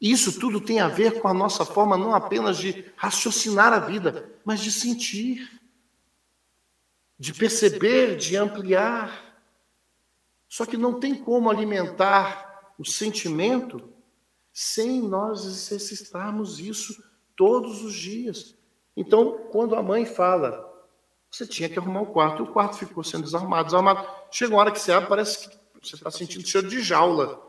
E 0.00 0.10
isso 0.10 0.38
tudo 0.38 0.60
tem 0.60 0.80
a 0.80 0.88
ver 0.88 1.20
com 1.20 1.28
a 1.28 1.34
nossa 1.34 1.64
forma 1.64 1.96
não 1.96 2.14
apenas 2.14 2.56
de 2.56 2.84
raciocinar 2.96 3.72
a 3.72 3.80
vida, 3.80 4.30
mas 4.44 4.60
de 4.60 4.70
sentir, 4.70 5.57
de 7.18 7.34
perceber, 7.34 8.16
de 8.16 8.36
ampliar. 8.36 9.42
Só 10.48 10.64
que 10.64 10.76
não 10.76 11.00
tem 11.00 11.14
como 11.14 11.50
alimentar 11.50 12.72
o 12.78 12.84
sentimento 12.84 13.92
sem 14.52 15.02
nós 15.02 15.44
exercitarmos 15.44 16.58
isso 16.58 17.02
todos 17.36 17.82
os 17.82 17.94
dias. 17.94 18.56
Então, 18.96 19.46
quando 19.50 19.76
a 19.76 19.82
mãe 19.82 20.04
fala, 20.06 20.66
você 21.30 21.46
tinha 21.46 21.68
que 21.68 21.78
arrumar 21.78 22.02
o 22.02 22.06
quarto, 22.06 22.42
e 22.42 22.46
o 22.46 22.52
quarto 22.52 22.76
ficou 22.76 23.04
sendo 23.04 23.24
desarmado, 23.24 23.66
desarmado. 23.66 24.08
Chega 24.30 24.54
uma 24.54 24.60
hora 24.60 24.72
que 24.72 24.80
você 24.80 24.92
abre, 24.92 25.08
parece 25.08 25.48
que 25.48 25.58
você 25.82 25.96
está 25.96 26.10
sentindo 26.10 26.46
cheiro 26.46 26.68
de 26.68 26.80
jaula. 26.82 27.40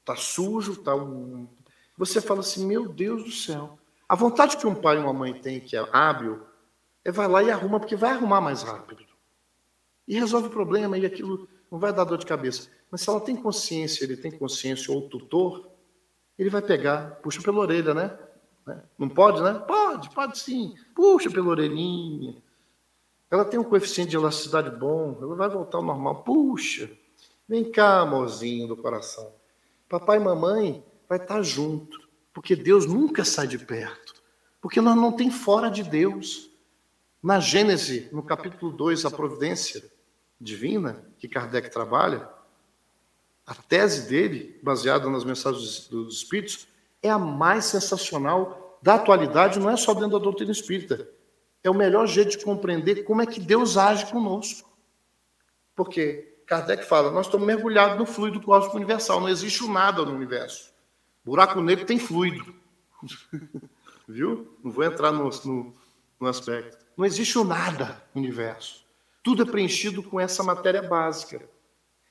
Está 0.00 0.16
sujo, 0.16 0.72
está 0.72 0.94
um... 0.94 1.48
Você 1.96 2.20
fala 2.20 2.40
assim, 2.40 2.66
meu 2.66 2.88
Deus 2.88 3.24
do 3.24 3.30
céu. 3.30 3.78
A 4.08 4.16
vontade 4.16 4.56
que 4.56 4.66
um 4.66 4.74
pai 4.74 4.96
e 4.96 5.00
uma 5.00 5.12
mãe 5.12 5.32
têm, 5.32 5.60
que 5.60 5.76
é 5.76 5.88
hábil, 5.92 6.44
é 7.04 7.10
vai 7.10 7.28
lá 7.28 7.42
e 7.42 7.50
arruma, 7.50 7.80
porque 7.80 7.96
vai 7.96 8.10
arrumar 8.10 8.40
mais 8.40 8.62
rápido. 8.62 9.04
E 10.06 10.18
resolve 10.18 10.48
o 10.48 10.50
problema, 10.50 10.98
e 10.98 11.06
aquilo 11.06 11.48
não 11.70 11.78
vai 11.78 11.92
dar 11.92 12.04
dor 12.04 12.18
de 12.18 12.26
cabeça. 12.26 12.68
Mas 12.90 13.00
se 13.00 13.08
ela 13.08 13.20
tem 13.20 13.34
consciência, 13.34 14.04
ele 14.04 14.16
tem 14.16 14.30
consciência, 14.30 14.92
ou 14.92 14.98
o 14.98 15.08
tutor, 15.08 15.70
ele 16.38 16.50
vai 16.50 16.62
pegar, 16.62 17.16
puxa 17.22 17.40
pela 17.42 17.58
orelha, 17.58 17.94
né? 17.94 18.18
né? 18.66 18.82
Não 18.98 19.08
pode, 19.08 19.42
né? 19.42 19.54
Pode, 19.66 20.10
pode 20.10 20.38
sim. 20.38 20.74
Puxa 20.94 21.30
pela 21.30 21.48
orelhinha. 21.48 22.36
Ela 23.30 23.44
tem 23.44 23.58
um 23.58 23.64
coeficiente 23.64 24.10
de 24.10 24.16
elasticidade 24.16 24.70
bom, 24.70 25.16
ela 25.20 25.34
vai 25.34 25.48
voltar 25.48 25.78
ao 25.78 25.84
normal. 25.84 26.22
Puxa, 26.22 26.90
vem 27.48 27.70
cá, 27.70 28.00
amorzinho 28.00 28.68
do 28.68 28.76
coração. 28.76 29.32
Papai 29.88 30.18
e 30.18 30.20
mamãe 30.20 30.84
vai 31.08 31.18
estar 31.18 31.42
junto, 31.42 31.98
porque 32.32 32.54
Deus 32.54 32.86
nunca 32.86 33.24
sai 33.24 33.46
de 33.46 33.58
perto, 33.58 34.14
porque 34.60 34.80
nós 34.80 34.96
não 34.96 35.12
tem 35.12 35.30
fora 35.30 35.70
de 35.70 35.82
Deus. 35.82 36.50
Na 37.22 37.38
Gênese, 37.38 38.08
no 38.10 38.22
capítulo 38.22 38.72
2, 38.72 39.04
a 39.04 39.10
providência, 39.10 39.84
divina 40.40 41.06
que 41.18 41.28
Kardec 41.28 41.70
trabalha, 41.70 42.28
a 43.46 43.54
tese 43.54 44.08
dele, 44.08 44.58
baseada 44.62 45.08
nas 45.08 45.24
mensagens 45.24 45.86
dos 45.86 46.16
Espíritos, 46.16 46.66
é 47.00 47.08
a 47.08 47.18
mais 47.18 47.66
sensacional 47.66 48.78
da 48.82 48.94
atualidade, 48.94 49.60
não 49.60 49.70
é 49.70 49.76
só 49.76 49.94
dentro 49.94 50.10
da 50.10 50.18
doutrina 50.18 50.50
espírita. 50.50 51.08
É 51.62 51.70
o 51.70 51.74
melhor 51.74 52.06
jeito 52.08 52.30
de 52.30 52.44
compreender 52.44 53.04
como 53.04 53.22
é 53.22 53.26
que 53.26 53.38
Deus 53.38 53.76
age 53.76 54.06
conosco. 54.06 54.68
Porque 55.76 56.42
Kardec 56.46 56.84
fala, 56.84 57.12
nós 57.12 57.26
estamos 57.26 57.46
mergulhados 57.46 57.96
no 57.96 58.04
fluido 58.04 58.40
cósmico 58.40 58.76
universal, 58.76 59.20
não 59.20 59.28
existe 59.28 59.66
nada 59.68 60.04
no 60.04 60.12
universo. 60.12 60.72
Buraco 61.24 61.60
negro 61.60 61.86
tem 61.86 62.00
fluido. 62.00 62.52
Viu? 64.08 64.56
Não 64.62 64.72
vou 64.72 64.82
entrar 64.82 65.12
no, 65.12 65.30
no, 65.44 65.74
no 66.18 66.26
aspecto. 66.26 66.81
Não 66.96 67.04
existe 67.04 67.38
o 67.38 67.44
nada 67.44 68.02
no 68.14 68.20
universo. 68.20 68.84
Tudo 69.22 69.42
é 69.42 69.46
preenchido 69.46 70.02
com 70.02 70.20
essa 70.20 70.42
matéria 70.42 70.82
básica. 70.82 71.42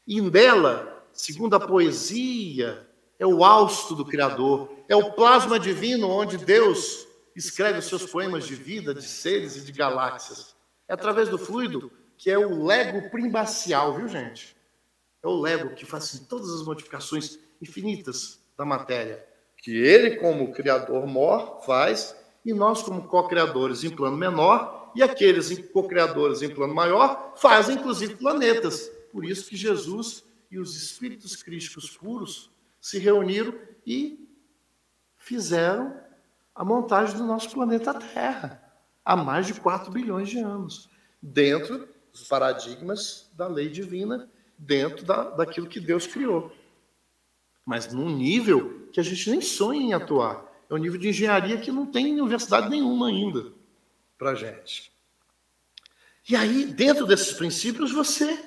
E 0.08 0.22
dela, 0.30 1.06
segundo 1.14 1.56
a 1.56 1.60
poesia, 1.60 2.88
é 3.20 3.26
o 3.26 3.44
hausto 3.44 3.94
do 3.94 4.06
Criador, 4.06 4.72
é 4.90 4.96
o 4.96 5.12
plasma 5.12 5.60
divino 5.60 6.10
onde 6.10 6.38
Deus 6.38 7.08
escreve 7.36 7.80
os 7.80 7.86
seus 7.86 8.06
poemas 8.06 8.46
de 8.46 8.56
vida, 8.56 8.94
de 8.94 9.04
seres 9.04 9.56
e 9.56 9.62
de 9.62 9.72
galáxias. 9.72 10.56
É 10.88 10.94
através 10.94 11.30
do 11.30 11.38
fluido 11.38 11.92
que 12.18 12.30
é 12.30 12.38
o 12.38 12.64
lego 12.64 13.10
primbacial, 13.10 13.96
viu, 13.96 14.08
gente? 14.08 14.56
É 15.24 15.28
o 15.28 15.42
lego 15.42 15.74
que 15.74 15.86
faz 15.86 16.04
assim, 16.04 16.24
todas 16.26 16.52
as 16.52 16.64
modificações 16.64 17.40
infinitas 17.60 18.40
da 18.56 18.64
matéria, 18.64 19.26
que 19.58 19.76
ele, 19.76 20.18
como 20.18 20.54
criador 20.54 21.08
mor, 21.08 21.62
faz, 21.66 22.16
e 22.46 22.54
nós, 22.54 22.82
como 22.82 23.08
co-criadores 23.08 23.84
em 23.84 23.90
plano 23.90 24.18
menor, 24.18 24.92
e 24.96 25.02
aqueles 25.02 25.58
co-criadores 25.70 26.42
em 26.42 26.50
plano 26.50 26.74
maior 26.74 27.34
fazem 27.36 27.76
inclusive 27.76 28.16
planetas. 28.16 28.92
Por 29.12 29.26
isso 29.26 29.50
que 29.50 29.56
Jesus 29.56 30.24
e 30.50 30.60
os 30.60 30.76
espíritos 30.76 31.42
crísticos 31.42 31.90
puros 31.90 32.50
se 32.80 32.98
reuniram 32.98 33.54
e 33.86 34.28
fizeram 35.18 35.96
a 36.54 36.66
montagem 36.66 37.16
do 37.16 37.26
nosso 37.26 37.50
planeta 37.52 37.94
Terra 37.94 38.62
há 39.04 39.16
mais 39.16 39.48
de 39.48 39.54
4 39.54 39.92
bilhões 39.92 40.30
de 40.30 40.40
anos, 40.40 40.90
dentro 41.22 41.88
dos 42.12 42.24
paradigmas 42.28 43.30
da 43.34 43.48
lei 43.48 43.70
divina, 43.70 44.30
dentro 44.58 45.06
da, 45.06 45.30
daquilo 45.32 45.68
que 45.68 45.80
Deus 45.80 46.06
criou. 46.06 46.52
Mas 47.66 47.92
num 47.92 48.10
nível 48.10 48.88
que 48.92 49.00
a 49.00 49.04
gente 49.04 49.30
nem 49.30 49.42
sonha 49.42 49.82
em 49.82 49.94
atuar. 49.94 50.51
É 50.72 50.74
um 50.74 50.78
nível 50.78 50.98
de 50.98 51.10
engenharia 51.10 51.58
que 51.58 51.70
não 51.70 51.86
tem 51.86 52.14
universidade 52.14 52.70
nenhuma 52.70 53.10
ainda 53.10 53.52
para 54.18 54.34
gente. 54.34 54.90
E 56.30 56.34
aí, 56.34 56.66
dentro 56.66 57.06
desses 57.06 57.34
princípios, 57.34 57.92
você, 57.92 58.42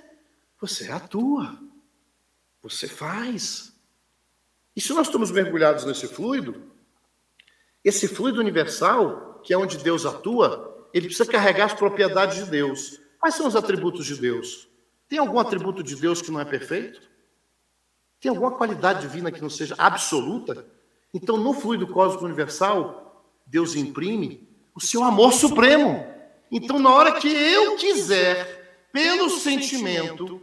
você 0.58 0.90
atua, 0.90 1.58
você 2.62 2.88
faz. 2.88 3.76
E 4.74 4.80
se 4.80 4.94
nós 4.94 5.06
estamos 5.06 5.30
mergulhados 5.30 5.84
nesse 5.84 6.08
fluido, 6.08 6.72
Esse 7.84 8.08
fluido 8.08 8.40
universal, 8.40 9.42
que 9.44 9.52
é 9.52 9.58
onde 9.58 9.76
Deus 9.76 10.06
atua, 10.06 10.88
ele 10.94 11.08
precisa 11.08 11.30
carregar 11.30 11.66
as 11.66 11.74
propriedades 11.74 12.42
de 12.42 12.50
Deus. 12.50 12.98
Quais 13.18 13.34
são 13.34 13.46
os 13.46 13.54
atributos 13.54 14.06
de 14.06 14.16
Deus? 14.16 14.66
Tem 15.06 15.18
algum 15.18 15.38
atributo 15.38 15.82
de 15.82 15.94
Deus 15.94 16.22
que 16.22 16.30
não 16.30 16.40
é 16.40 16.46
perfeito? 16.46 17.02
Tem 18.18 18.30
alguma 18.30 18.52
qualidade 18.52 19.02
divina 19.02 19.30
que 19.30 19.42
não 19.42 19.50
seja 19.50 19.74
absoluta? 19.76 20.66
Então, 21.14 21.36
no 21.36 21.54
fluido 21.54 21.86
cósmico 21.86 22.24
universal, 22.24 23.24
Deus 23.46 23.76
imprime 23.76 24.48
o 24.74 24.80
seu 24.80 25.04
amor 25.04 25.32
supremo. 25.32 26.04
Então, 26.50 26.80
na 26.80 26.92
hora 26.92 27.12
que 27.12 27.28
eu 27.28 27.76
quiser, 27.76 28.88
pelo 28.92 29.30
sentimento 29.30 30.42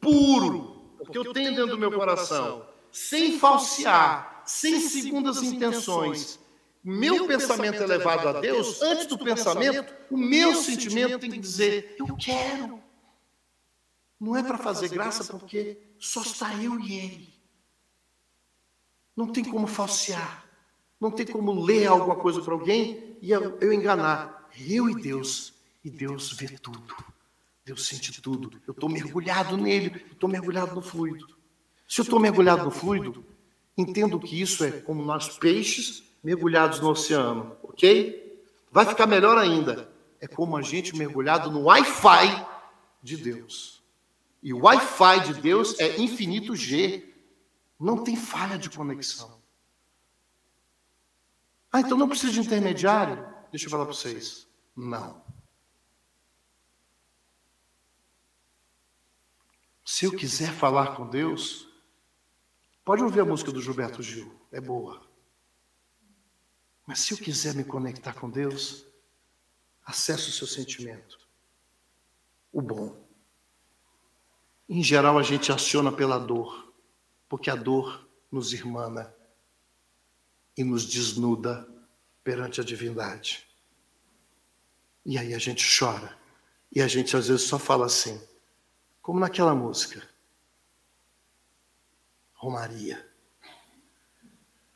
puro, 0.00 0.96
porque 0.98 1.16
eu 1.16 1.32
tenho 1.32 1.54
dentro 1.54 1.68
do 1.68 1.78
meu 1.78 1.92
coração, 1.92 2.66
sem 2.90 3.38
falsear, 3.38 4.42
sem 4.44 4.80
segundas 4.80 5.42
intenções, 5.42 6.40
meu 6.82 7.26
pensamento 7.26 7.82
é 7.82 7.86
levado 7.86 8.28
a 8.28 8.40
Deus, 8.40 8.82
antes 8.82 9.06
do 9.06 9.16
pensamento, 9.16 9.94
o 10.10 10.18
meu 10.18 10.54
sentimento 10.54 11.20
tem 11.20 11.30
que 11.30 11.38
dizer: 11.38 11.94
eu 11.98 12.16
quero. 12.16 12.82
Não 14.20 14.36
é 14.36 14.42
para 14.42 14.58
fazer 14.58 14.88
graça, 14.88 15.24
porque 15.24 15.78
só 15.98 16.22
está 16.22 16.54
eu 16.62 16.78
e 16.80 16.98
Ele. 16.98 17.33
Não 19.16 19.28
tem 19.28 19.44
como 19.44 19.66
falsear. 19.66 20.44
Não 21.00 21.10
tem 21.10 21.26
como 21.26 21.52
ler 21.62 21.86
alguma 21.86 22.16
coisa 22.16 22.40
para 22.40 22.54
alguém 22.54 23.16
e 23.20 23.30
eu, 23.30 23.58
eu 23.60 23.72
enganar. 23.72 24.48
Eu 24.58 24.88
e 24.88 24.94
Deus. 24.94 25.54
E 25.84 25.90
Deus 25.90 26.32
vê 26.32 26.48
tudo. 26.48 26.94
Deus 27.64 27.86
sente 27.86 28.20
tudo. 28.20 28.50
Eu 28.66 28.72
estou 28.72 28.88
mergulhado 28.88 29.56
nele. 29.56 30.04
Estou 30.10 30.28
mergulhado 30.28 30.74
no 30.74 30.82
fluido. 30.82 31.26
Se 31.88 32.00
eu 32.00 32.04
estou 32.04 32.18
mergulhado 32.18 32.64
no 32.64 32.70
fluido, 32.70 33.24
entendo 33.76 34.18
que 34.18 34.40
isso 34.40 34.64
é 34.64 34.70
como 34.70 35.04
nós 35.04 35.38
peixes 35.38 36.02
mergulhados 36.22 36.80
no 36.80 36.88
oceano, 36.88 37.56
ok? 37.62 38.42
Vai 38.70 38.86
ficar 38.86 39.06
melhor 39.06 39.36
ainda. 39.36 39.88
É 40.20 40.26
como 40.26 40.56
a 40.56 40.62
gente 40.62 40.96
mergulhado 40.96 41.50
no 41.50 41.64
Wi-Fi 41.64 42.46
de 43.02 43.16
Deus. 43.16 43.82
E 44.42 44.52
o 44.52 44.64
Wi-Fi 44.64 45.20
de 45.20 45.40
Deus 45.40 45.78
é 45.78 46.00
infinito 46.00 46.56
G. 46.56 47.13
Não 47.84 48.02
tem 48.02 48.16
falha 48.16 48.56
de 48.56 48.70
conexão. 48.70 49.42
Ah, 51.70 51.80
então 51.80 51.98
não 51.98 52.08
precisa 52.08 52.32
de 52.32 52.40
intermediário? 52.40 53.28
Deixa 53.50 53.66
eu 53.66 53.70
falar 53.70 53.84
para 53.84 53.92
vocês. 53.92 54.48
Não. 54.74 55.22
Se 59.84 60.06
eu 60.06 60.16
quiser 60.16 60.50
falar 60.50 60.96
com 60.96 61.06
Deus, 61.06 61.68
pode 62.86 63.02
ouvir 63.02 63.20
a 63.20 63.24
música 63.26 63.52
do 63.52 63.60
Gilberto 63.60 64.02
Gil, 64.02 64.34
é 64.50 64.62
boa. 64.62 65.06
Mas 66.86 67.00
se 67.00 67.12
eu 67.12 67.18
quiser 67.18 67.54
me 67.54 67.64
conectar 67.64 68.14
com 68.14 68.30
Deus, 68.30 68.86
acesse 69.84 70.30
o 70.30 70.32
seu 70.32 70.46
sentimento, 70.46 71.18
o 72.50 72.62
bom. 72.62 73.06
Em 74.66 74.82
geral, 74.82 75.18
a 75.18 75.22
gente 75.22 75.52
aciona 75.52 75.92
pela 75.92 76.18
dor, 76.18 76.63
porque 77.34 77.50
a 77.50 77.56
dor 77.56 78.08
nos 78.30 78.52
irmana 78.52 79.12
e 80.56 80.62
nos 80.62 80.86
desnuda 80.86 81.68
perante 82.22 82.60
a 82.60 82.64
divindade. 82.64 83.44
E 85.04 85.18
aí 85.18 85.34
a 85.34 85.38
gente 85.38 85.66
chora. 85.76 86.16
E 86.70 86.80
a 86.80 86.86
gente 86.86 87.16
às 87.16 87.26
vezes 87.26 87.44
só 87.44 87.58
fala 87.58 87.86
assim, 87.86 88.22
como 89.02 89.18
naquela 89.18 89.52
música. 89.52 90.08
Romaria. 92.34 93.04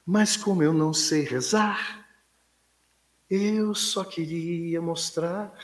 Mas 0.04 0.36
como 0.36 0.60
eu 0.60 0.72
não 0.72 0.92
sei 0.92 1.22
rezar, 1.22 2.10
eu 3.30 3.72
só 3.72 4.02
queria 4.02 4.82
mostrar 4.82 5.56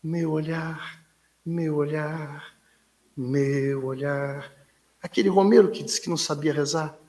meu 0.00 0.30
olhar, 0.30 1.04
meu 1.44 1.74
olhar, 1.74 2.56
meu 3.16 3.84
olhar. 3.84 4.59
Aquele 5.02 5.28
Romero 5.28 5.70
que 5.70 5.82
disse 5.82 6.00
que 6.00 6.10
não 6.10 6.16
sabia 6.16 6.52
rezar 6.52 7.00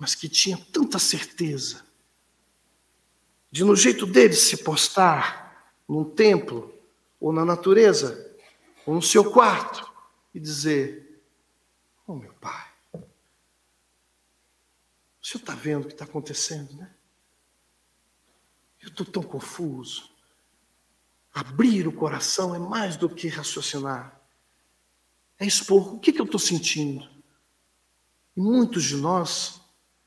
mas 0.00 0.14
que 0.14 0.30
tinha 0.30 0.56
tanta 0.72 0.98
certeza 0.98 1.84
de, 3.52 3.62
no 3.62 3.76
jeito 3.76 4.06
dele, 4.06 4.32
se 4.32 4.64
postar 4.64 5.74
num 5.86 6.04
templo, 6.04 6.72
ou 7.20 7.32
na 7.32 7.44
natureza, 7.44 8.34
ou 8.86 8.94
no 8.94 9.02
seu 9.02 9.30
quarto, 9.30 9.92
e 10.32 10.40
dizer: 10.40 11.22
Oh, 12.06 12.14
meu 12.14 12.32
pai, 12.34 12.72
o 12.94 13.02
senhor 15.20 15.40
está 15.40 15.54
vendo 15.54 15.84
o 15.84 15.86
que 15.88 15.92
está 15.92 16.04
acontecendo, 16.04 16.74
né? 16.76 16.94
Eu 18.80 18.88
estou 18.88 19.04
tão 19.04 19.22
confuso. 19.22 20.08
Abrir 21.34 21.86
o 21.86 21.92
coração 21.92 22.54
é 22.54 22.58
mais 22.58 22.96
do 22.96 23.08
que 23.08 23.28
raciocinar. 23.28 24.18
É 25.40 25.46
expor 25.46 25.94
o 25.94 25.98
que, 25.98 26.12
que 26.12 26.20
eu 26.20 26.26
estou 26.26 26.38
sentindo. 26.38 27.08
E 28.36 28.40
muitos 28.40 28.84
de 28.84 28.96
nós 28.96 29.60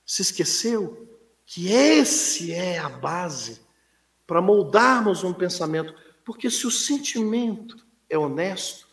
se 0.05 0.21
esqueceu 0.21 1.19
que 1.43 1.71
esse 1.71 2.53
é 2.53 2.77
a 2.77 2.87
base 2.87 3.59
para 4.27 4.41
moldarmos 4.41 5.23
um 5.23 5.33
pensamento, 5.33 5.93
porque 6.23 6.51
se 6.51 6.67
o 6.67 6.71
sentimento 6.71 7.83
é 8.07 8.17
honesto, 8.17 8.87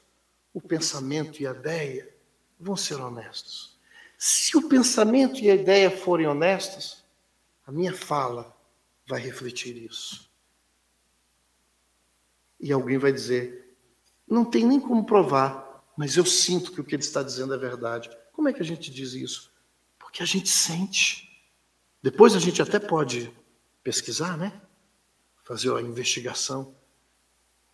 o 0.52 0.60
pensamento 0.60 1.40
e 1.40 1.46
a 1.46 1.52
ideia 1.52 2.12
vão 2.58 2.76
ser 2.76 2.94
honestos. 2.94 3.78
Se 4.18 4.56
o 4.56 4.68
pensamento 4.68 5.40
e 5.40 5.50
a 5.50 5.54
ideia 5.54 5.90
forem 5.90 6.26
honestos, 6.26 7.04
a 7.66 7.70
minha 7.70 7.94
fala 7.94 8.56
vai 9.06 9.20
refletir 9.20 9.76
isso. 9.76 10.30
E 12.58 12.72
alguém 12.72 12.98
vai 12.98 13.12
dizer: 13.12 13.76
não 14.26 14.44
tem 14.44 14.66
nem 14.66 14.80
como 14.80 15.04
provar, 15.04 15.69
mas 16.00 16.16
eu 16.16 16.24
sinto 16.24 16.72
que 16.72 16.80
o 16.80 16.84
que 16.84 16.94
ele 16.94 17.02
está 17.02 17.22
dizendo 17.22 17.52
é 17.52 17.58
verdade. 17.58 18.10
Como 18.32 18.48
é 18.48 18.54
que 18.54 18.62
a 18.62 18.64
gente 18.64 18.90
diz 18.90 19.12
isso? 19.12 19.52
Porque 19.98 20.22
a 20.22 20.26
gente 20.26 20.48
sente. 20.48 21.44
Depois 22.02 22.34
a 22.34 22.38
gente 22.38 22.62
até 22.62 22.78
pode 22.78 23.30
pesquisar, 23.82 24.38
né? 24.38 24.62
Fazer 25.44 25.70
a 25.76 25.82
investigação. 25.82 26.74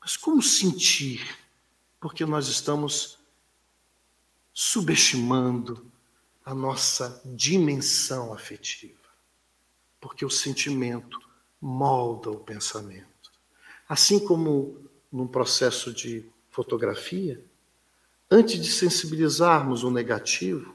Mas 0.01 0.17
como 0.17 0.43
sentir? 0.43 1.25
Porque 2.01 2.27
nós 2.27 2.49
estamos 2.49 3.17
subestimando 4.53 5.89
a 6.45 6.53
nossa 6.53 7.23
dimensão 7.25 8.35
afetiva. 8.35 9.09
Porque 10.01 10.25
o 10.25 10.31
sentimento 10.31 11.17
molda 11.61 12.33
o 12.33 12.41
pensamento. 12.41 13.31
Assim 13.89 14.19
como 14.19 14.91
num 15.13 15.29
processo 15.29 15.95
de 15.95 16.29
fotografia, 16.51 17.41
antes 18.31 18.61
de 18.61 18.71
sensibilizarmos 18.71 19.85
o 19.85 19.91
negativo, 19.91 20.75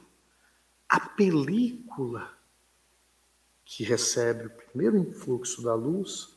a 0.88 1.00
película 1.00 2.30
que 3.64 3.84
recebe 3.84 4.46
o 4.46 4.50
primeiro 4.50 4.98
influxo 4.98 5.62
da 5.62 5.74
luz 5.74 6.36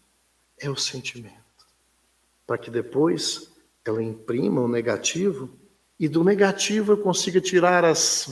é 0.58 0.70
o 0.70 0.76
sentimento. 0.76 1.36
Para 2.46 2.58
que 2.58 2.70
depois 2.70 3.52
ela 3.84 4.02
imprima 4.02 4.62
o 4.62 4.68
negativo 4.68 5.50
e 6.00 6.08
do 6.08 6.24
negativo 6.24 6.94
eu 6.94 6.98
consiga 6.98 7.42
tirar 7.42 7.84
as 7.84 8.30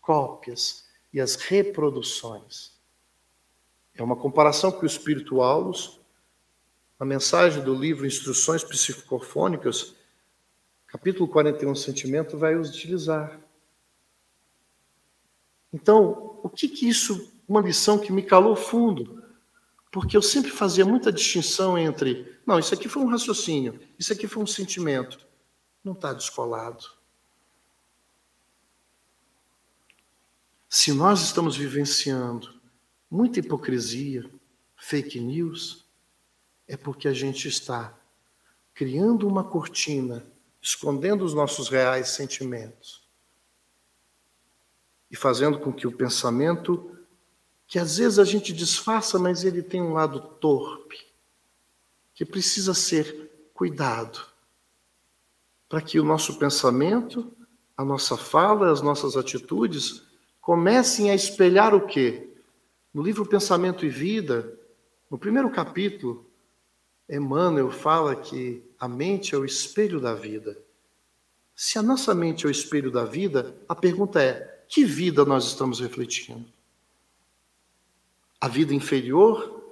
cópias 0.00 0.86
e 1.12 1.20
as 1.20 1.34
reproduções. 1.34 2.72
É 3.94 4.02
uma 4.02 4.16
comparação 4.16 4.70
que 4.70 4.84
o 4.84 4.86
Espírito 4.86 5.40
Aulos, 5.40 5.98
na 7.00 7.06
mensagem 7.06 7.62
do 7.62 7.74
livro 7.74 8.06
Instruções 8.06 8.62
Psicofônicas, 8.62 9.95
capítulo 10.86 11.28
41, 11.28 11.74
Sentimento, 11.74 12.38
vai 12.38 12.56
utilizar. 12.56 13.40
Então, 15.72 16.40
o 16.42 16.48
que 16.48 16.68
que 16.68 16.88
isso, 16.88 17.32
uma 17.46 17.60
lição 17.60 17.98
que 17.98 18.12
me 18.12 18.22
calou 18.22 18.56
fundo, 18.56 19.22
porque 19.90 20.16
eu 20.16 20.22
sempre 20.22 20.50
fazia 20.50 20.84
muita 20.84 21.12
distinção 21.12 21.76
entre, 21.78 22.38
não, 22.46 22.58
isso 22.58 22.74
aqui 22.74 22.88
foi 22.88 23.02
um 23.02 23.08
raciocínio, 23.08 23.80
isso 23.98 24.12
aqui 24.12 24.26
foi 24.26 24.42
um 24.42 24.46
sentimento, 24.46 25.26
não 25.82 25.92
está 25.92 26.12
descolado. 26.12 26.84
Se 30.68 30.92
nós 30.92 31.22
estamos 31.22 31.56
vivenciando 31.56 32.60
muita 33.10 33.40
hipocrisia, 33.40 34.28
fake 34.76 35.18
news, 35.18 35.86
é 36.68 36.76
porque 36.76 37.08
a 37.08 37.12
gente 37.12 37.48
está 37.48 37.98
criando 38.74 39.26
uma 39.26 39.44
cortina, 39.44 40.26
escondendo 40.66 41.24
os 41.24 41.32
nossos 41.32 41.68
reais 41.68 42.08
sentimentos 42.08 43.06
e 45.08 45.14
fazendo 45.14 45.60
com 45.60 45.72
que 45.72 45.86
o 45.86 45.96
pensamento, 45.96 46.98
que 47.68 47.78
às 47.78 47.98
vezes 47.98 48.18
a 48.18 48.24
gente 48.24 48.52
disfarça, 48.52 49.16
mas 49.16 49.44
ele 49.44 49.62
tem 49.62 49.80
um 49.80 49.92
lado 49.92 50.20
torpe, 50.20 51.06
que 52.12 52.24
precisa 52.24 52.74
ser 52.74 53.30
cuidado, 53.54 54.26
para 55.68 55.80
que 55.80 56.00
o 56.00 56.04
nosso 56.04 56.36
pensamento, 56.36 57.32
a 57.76 57.84
nossa 57.84 58.16
fala, 58.16 58.72
as 58.72 58.82
nossas 58.82 59.16
atitudes 59.16 60.02
comecem 60.40 61.12
a 61.12 61.14
espelhar 61.14 61.76
o 61.76 61.86
quê? 61.86 62.28
No 62.92 63.04
livro 63.04 63.24
Pensamento 63.24 63.86
e 63.86 63.88
Vida, 63.88 64.58
no 65.08 65.16
primeiro 65.16 65.48
capítulo, 65.48 66.28
Emmanuel 67.08 67.70
fala 67.70 68.16
que 68.16 68.65
a 68.78 68.88
mente 68.88 69.34
é 69.34 69.38
o 69.38 69.44
espelho 69.44 70.00
da 70.00 70.14
vida. 70.14 70.58
Se 71.54 71.78
a 71.78 71.82
nossa 71.82 72.14
mente 72.14 72.44
é 72.44 72.48
o 72.48 72.50
espelho 72.50 72.90
da 72.90 73.04
vida, 73.04 73.56
a 73.68 73.74
pergunta 73.74 74.22
é: 74.22 74.64
que 74.68 74.84
vida 74.84 75.24
nós 75.24 75.46
estamos 75.46 75.80
refletindo? 75.80 76.46
A 78.40 78.48
vida 78.48 78.74
inferior, 78.74 79.62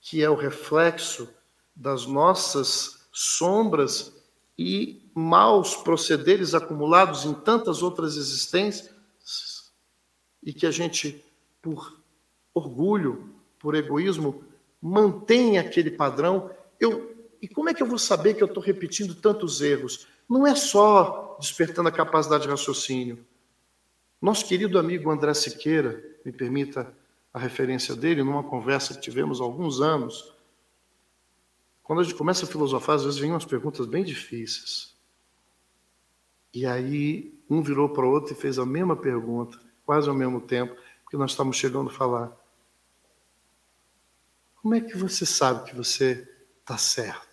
que 0.00 0.22
é 0.22 0.30
o 0.30 0.36
reflexo 0.36 1.28
das 1.74 2.06
nossas 2.06 3.06
sombras 3.10 4.12
e 4.56 5.02
maus 5.14 5.74
procederes 5.74 6.54
acumulados 6.54 7.24
em 7.24 7.34
tantas 7.34 7.82
outras 7.82 8.16
existências, 8.16 9.72
e 10.42 10.52
que 10.52 10.66
a 10.66 10.70
gente, 10.70 11.24
por 11.60 11.98
orgulho, 12.54 13.34
por 13.58 13.74
egoísmo, 13.74 14.44
mantém 14.80 15.58
aquele 15.58 15.90
padrão. 15.90 16.50
Eu, 16.80 17.11
e 17.42 17.48
como 17.48 17.68
é 17.68 17.74
que 17.74 17.82
eu 17.82 17.86
vou 17.86 17.98
saber 17.98 18.34
que 18.34 18.42
eu 18.42 18.46
estou 18.46 18.62
repetindo 18.62 19.16
tantos 19.16 19.60
erros? 19.60 20.06
Não 20.30 20.46
é 20.46 20.54
só 20.54 21.36
despertando 21.40 21.88
a 21.88 21.92
capacidade 21.92 22.44
de 22.44 22.48
raciocínio. 22.48 23.26
Nosso 24.20 24.46
querido 24.46 24.78
amigo 24.78 25.10
André 25.10 25.34
Siqueira, 25.34 26.00
me 26.24 26.30
permita 26.30 26.94
a 27.34 27.40
referência 27.40 27.96
dele, 27.96 28.22
numa 28.22 28.44
conversa 28.44 28.94
que 28.94 29.00
tivemos 29.00 29.40
há 29.40 29.44
alguns 29.44 29.80
anos, 29.80 30.32
quando 31.82 32.00
a 32.00 32.04
gente 32.04 32.14
começa 32.14 32.44
a 32.44 32.48
filosofar, 32.48 32.94
às 32.94 33.04
vezes 33.04 33.18
vem 33.18 33.32
umas 33.32 33.44
perguntas 33.44 33.86
bem 33.86 34.04
difíceis. 34.04 34.94
E 36.54 36.64
aí 36.64 37.34
um 37.50 37.60
virou 37.60 37.88
para 37.88 38.06
o 38.06 38.10
outro 38.10 38.32
e 38.32 38.36
fez 38.36 38.58
a 38.58 38.64
mesma 38.64 38.94
pergunta, 38.94 39.58
quase 39.84 40.08
ao 40.08 40.14
mesmo 40.14 40.40
tempo, 40.40 40.76
porque 41.02 41.16
nós 41.16 41.32
estamos 41.32 41.56
chegando 41.56 41.90
a 41.90 41.92
falar. 41.92 42.32
Como 44.62 44.74
é 44.76 44.80
que 44.80 44.96
você 44.96 45.26
sabe 45.26 45.68
que 45.68 45.76
você 45.76 46.28
está 46.60 46.78
certo? 46.78 47.31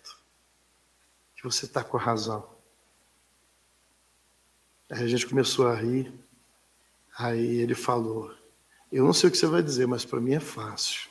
Que 1.40 1.44
você 1.44 1.64
está 1.64 1.82
com 1.82 1.96
a 1.96 2.00
razão? 2.00 2.46
Aí 4.90 5.02
a 5.02 5.06
gente 5.08 5.26
começou 5.26 5.68
a 5.68 5.74
rir. 5.74 6.12
Aí 7.16 7.60
ele 7.60 7.74
falou: 7.74 8.30
Eu 8.92 9.06
não 9.06 9.14
sei 9.14 9.30
o 9.30 9.32
que 9.32 9.38
você 9.38 9.46
vai 9.46 9.62
dizer, 9.62 9.86
mas 9.86 10.04
para 10.04 10.20
mim 10.20 10.34
é 10.34 10.40
fácil. 10.40 11.08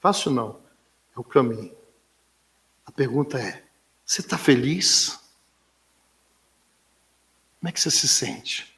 Fácil 0.00 0.30
não, 0.30 0.62
é 1.14 1.20
o 1.20 1.22
caminho. 1.22 1.76
A 2.86 2.90
pergunta 2.90 3.38
é: 3.38 3.62
Você 4.02 4.22
está 4.22 4.38
feliz? 4.38 5.20
Como 7.58 7.68
é 7.68 7.72
que 7.72 7.82
você 7.82 7.90
se 7.90 8.08
sente? 8.08 8.74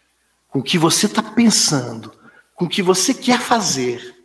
Com 0.48 0.58
o 0.58 0.64
que 0.64 0.78
você 0.78 1.06
está 1.06 1.22
pensando, 1.22 2.12
com 2.56 2.64
o 2.64 2.68
que 2.68 2.82
você 2.82 3.14
quer 3.14 3.38
fazer 3.38 4.21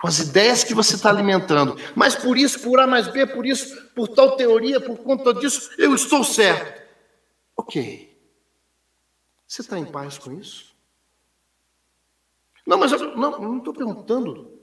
com 0.00 0.08
as 0.08 0.18
ideias 0.18 0.64
que 0.64 0.72
você 0.72 0.94
está 0.94 1.10
alimentando. 1.10 1.76
Mas 1.94 2.16
por 2.16 2.38
isso, 2.38 2.60
por 2.60 2.80
A 2.80 2.86
mais 2.86 3.06
B, 3.08 3.26
por 3.26 3.44
isso, 3.44 3.90
por 3.94 4.08
tal 4.08 4.34
teoria, 4.34 4.80
por 4.80 4.96
conta 4.98 5.34
disso, 5.34 5.70
eu 5.76 5.94
estou 5.94 6.24
certo. 6.24 6.80
Ok. 7.54 8.18
Você 9.46 9.60
está 9.60 9.78
em 9.78 9.84
paz 9.84 10.16
com 10.16 10.32
isso? 10.32 10.74
Não, 12.66 12.78
mas 12.78 12.92
eu 12.92 13.14
não 13.16 13.58
estou 13.58 13.74
perguntando. 13.74 14.58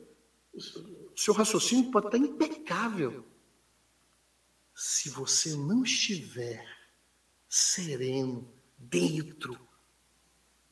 O 0.54 1.20
seu 1.20 1.34
raciocínio 1.34 1.92
pode 1.92 2.08
estar 2.08 2.18
impecável. 2.18 3.24
Se 4.74 5.10
você 5.10 5.56
não 5.56 5.84
estiver 5.84 6.66
sereno, 7.48 8.52
dentro, 8.78 9.60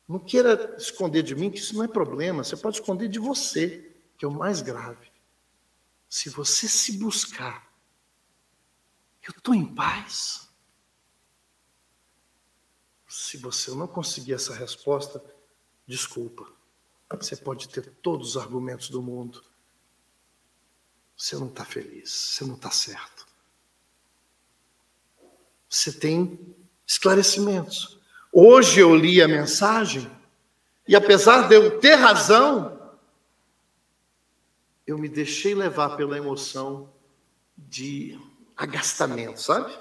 não 0.07 0.19
queira 0.19 0.75
esconder 0.77 1.23
de 1.23 1.35
mim, 1.35 1.49
que 1.49 1.59
isso 1.59 1.75
não 1.75 1.83
é 1.83 1.87
problema. 1.87 2.43
Você 2.43 2.55
pode 2.55 2.77
esconder 2.77 3.07
de 3.07 3.19
você 3.19 3.94
que 4.17 4.25
é 4.25 4.27
o 4.27 4.31
mais 4.31 4.61
grave. 4.61 5.11
Se 6.09 6.29
você 6.29 6.67
se 6.67 6.97
buscar, 6.97 7.69
eu 9.23 9.31
estou 9.31 9.53
em 9.53 9.65
paz. 9.73 10.49
Se 13.07 13.37
você 13.37 13.71
não 13.71 13.87
conseguir 13.87 14.33
essa 14.33 14.53
resposta, 14.53 15.23
desculpa. 15.87 16.47
Você 17.17 17.35
pode 17.35 17.69
ter 17.69 17.89
todos 18.01 18.35
os 18.35 18.37
argumentos 18.37 18.89
do 18.89 19.01
mundo. 19.01 19.43
Você 21.17 21.35
não 21.35 21.47
está 21.47 21.63
feliz, 21.63 22.11
você 22.11 22.43
não 22.43 22.55
está 22.55 22.71
certo. 22.71 23.25
Você 25.69 25.91
tem 25.91 26.55
esclarecimentos. 26.85 27.99
Hoje 28.31 28.79
eu 28.81 28.95
li 28.95 29.21
a 29.21 29.27
mensagem 29.27 30.11
e 30.87 30.95
apesar 30.95 31.47
de 31.47 31.55
eu 31.55 31.79
ter 31.79 31.95
razão, 31.95 32.74
eu 34.85 34.97
me 34.97 35.09
deixei 35.09 35.55
levar 35.55 35.97
pela 35.97 36.17
emoção 36.17 36.89
de 37.57 38.19
agastamento, 38.55 39.41
sabe? 39.41 39.73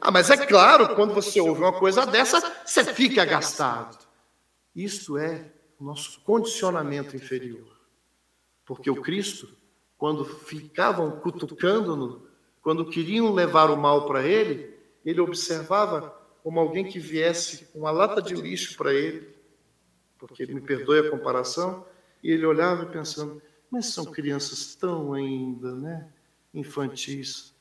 Ah, 0.00 0.10
mas 0.10 0.30
é 0.30 0.36
claro, 0.36 0.94
quando 0.94 1.14
você 1.14 1.40
ouve 1.40 1.60
uma 1.60 1.78
coisa 1.78 2.06
dessa, 2.06 2.40
você 2.64 2.84
fica 2.84 3.22
agastado. 3.22 3.98
Isto 4.74 5.18
é 5.18 5.52
o 5.78 5.84
nosso 5.84 6.20
condicionamento 6.20 7.16
inferior. 7.16 7.76
Porque 8.64 8.90
o 8.90 9.00
Cristo, 9.00 9.48
quando 9.96 10.24
ficavam 10.24 11.18
cutucando-no, 11.20 12.28
quando 12.60 12.88
queriam 12.88 13.32
levar 13.32 13.70
o 13.70 13.76
mal 13.76 14.06
para 14.06 14.22
ele, 14.26 14.76
ele 15.04 15.20
observava 15.20 16.14
como 16.42 16.60
alguém 16.60 16.84
que 16.84 16.98
viesse 16.98 17.66
com 17.66 17.80
uma 17.80 17.90
lata 17.90 18.22
de 18.22 18.34
lixo 18.34 18.76
para 18.76 18.92
ele, 18.92 19.34
porque 20.18 20.46
me 20.46 20.60
perdoe 20.60 21.00
a 21.00 21.10
comparação, 21.10 21.84
e 22.22 22.30
ele 22.30 22.46
olhava 22.46 22.86
pensando: 22.86 23.40
mas 23.70 23.86
são 23.86 24.04
crianças 24.04 24.74
tão 24.74 25.12
ainda, 25.12 25.74
né, 25.74 26.12
infantis. 26.52 27.54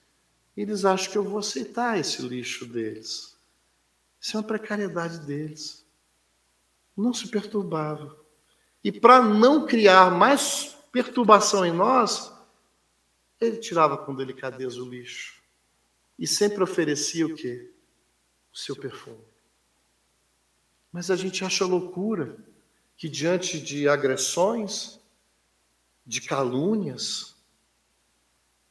Eles 0.56 0.86
acham 0.86 1.12
que 1.12 1.18
eu 1.18 1.24
vou 1.24 1.40
aceitar 1.40 2.00
esse 2.00 2.22
lixo 2.22 2.66
deles. 2.66 3.38
Isso 4.20 4.36
é 4.36 4.40
uma 4.40 4.48
precariedade 4.48 5.20
deles. 5.20 5.86
Não 6.96 7.14
se 7.14 7.28
perturbava. 7.28 8.18
E 8.84 8.92
para 8.92 9.22
não 9.22 9.66
criar 9.68 10.10
mais 10.12 10.76
perturbação 10.92 11.66
em 11.66 11.72
nós, 11.72 12.34
ele 13.40 13.58
tirava 13.58 13.98
com 13.98 14.16
delicadeza 14.16 14.82
o 14.82 14.90
lixo. 14.90 15.42
E 16.18 16.26
sempre 16.26 16.64
oferecia 16.64 17.28
o 17.28 17.36
quê? 17.36 17.72
O 18.52 18.58
seu 18.58 18.76
perfume. 18.76 19.24
Mas 20.92 21.12
a 21.12 21.16
gente 21.16 21.46
acha 21.46 21.66
loucura 21.66 22.38
que 22.96 23.08
diante 23.08 23.60
de 23.60 23.88
agressões, 23.88 25.00
de 26.08 26.22
calúnias, 26.22 27.36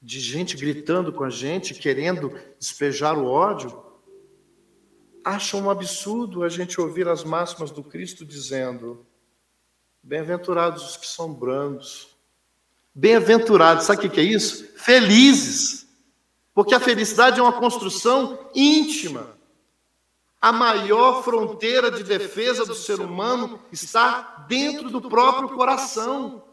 de 0.01 0.19
gente 0.19 0.57
gritando 0.57 1.13
com 1.13 1.23
a 1.23 1.29
gente, 1.29 1.75
querendo 1.75 2.33
despejar 2.59 3.19
o 3.19 3.27
ódio, 3.27 3.85
acham 5.23 5.61
um 5.61 5.71
absurdo 5.71 6.43
a 6.43 6.49
gente 6.49 6.81
ouvir 6.81 7.07
as 7.09 7.23
máximas 7.23 7.71
do 7.71 7.85
Cristo 7.85 8.25
dizendo: 8.25 9.05
Bem-aventurados 10.03 10.91
os 10.91 10.97
que 10.97 11.07
são 11.07 11.35
brandos. 11.35 12.17
Bem-aventurados, 12.95 13.85
sabe 13.85 14.07
o 14.07 14.11
que 14.11 14.21
é 14.21 14.25
isso? 14.25 14.67
Felizes. 14.77 15.87
Porque 16.55 16.75
a 16.75 16.81
felicidade 16.81 17.39
é 17.39 17.43
uma 17.43 17.53
construção 17.53 18.49
íntima. 18.55 19.37
A 20.41 20.53
maior 20.53 21.23
fronteira 21.23 21.91
de 21.91 22.03
defesa 22.03 22.65
do 22.65 22.75
ser 22.75 22.99
humano 22.99 23.61
está 23.71 24.47
dentro 24.49 24.89
do 24.89 25.03
próprio 25.03 25.51
coração. 25.51 26.46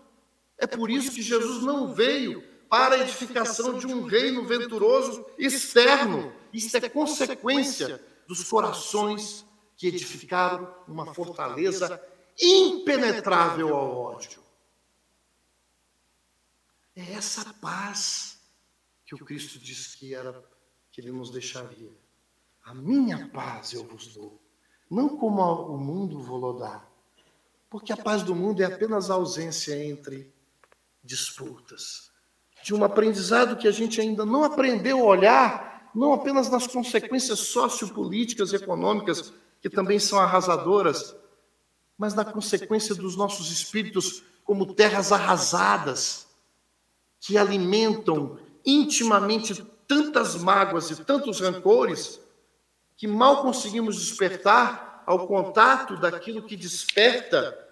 É 0.57 0.67
por 0.67 0.89
isso 0.89 1.11
que 1.11 1.21
Jesus 1.21 1.63
não 1.63 1.93
veio 1.93 2.43
para 2.69 2.95
a 2.95 2.99
edificação 2.99 3.77
de 3.77 3.85
um 3.85 4.03
reino 4.03 4.45
venturoso 4.45 5.25
externo. 5.37 6.33
Isso 6.51 6.75
é 6.75 6.89
consequência 6.89 8.03
dos 8.27 8.43
corações 8.49 9.45
que 9.77 9.87
edificaram 9.87 10.73
uma 10.87 11.13
fortaleza 11.13 12.01
impenetrável 12.41 13.75
ao 13.75 13.95
ódio. 13.95 14.41
É 16.95 17.13
essa 17.13 17.53
paz 17.55 18.39
que 19.05 19.13
o 19.13 19.19
Cristo 19.19 19.59
disse 19.59 19.95
que 19.97 20.15
era 20.15 20.43
que 20.91 20.99
ele 20.99 21.11
nos 21.11 21.29
deixaria. 21.29 21.91
A 22.63 22.73
minha 22.73 23.27
paz 23.29 23.73
eu 23.73 23.83
vos 23.83 24.07
dou, 24.15 24.41
não 24.89 25.15
como 25.15 25.43
o 25.43 25.77
mundo 25.77 26.21
vou 26.21 26.57
dar, 26.57 26.91
porque 27.69 27.93
a 27.93 27.97
paz 27.97 28.23
do 28.23 28.33
mundo 28.33 28.61
é 28.61 28.65
apenas 28.65 29.11
a 29.11 29.13
ausência 29.13 29.75
entre 29.85 30.32
disputas, 31.03 32.11
de 32.63 32.73
um 32.73 32.83
aprendizado 32.83 33.57
que 33.57 33.67
a 33.67 33.71
gente 33.71 33.99
ainda 33.99 34.25
não 34.25 34.43
aprendeu 34.43 34.99
a 34.99 35.03
olhar, 35.03 35.91
não 35.93 36.13
apenas 36.13 36.49
nas 36.49 36.65
consequências 36.65 37.39
sociopolíticas 37.39 38.53
e 38.53 38.55
econômicas, 38.55 39.33
que 39.61 39.69
também 39.69 39.99
são 39.99 40.19
arrasadoras, 40.19 41.15
mas 41.97 42.13
na 42.13 42.25
consequência 42.25 42.95
dos 42.95 43.15
nossos 43.15 43.51
espíritos 43.51 44.23
como 44.43 44.73
terras 44.73 45.11
arrasadas, 45.11 46.27
que 47.19 47.37
alimentam 47.37 48.37
intimamente 48.65 49.63
tantas 49.87 50.35
mágoas 50.35 50.89
e 50.89 51.03
tantos 51.03 51.39
rancores, 51.39 52.19
que 52.95 53.07
mal 53.07 53.41
conseguimos 53.41 53.97
despertar 53.97 55.03
ao 55.05 55.27
contato 55.27 55.97
daquilo 55.97 56.43
que 56.43 56.55
desperta 56.55 57.62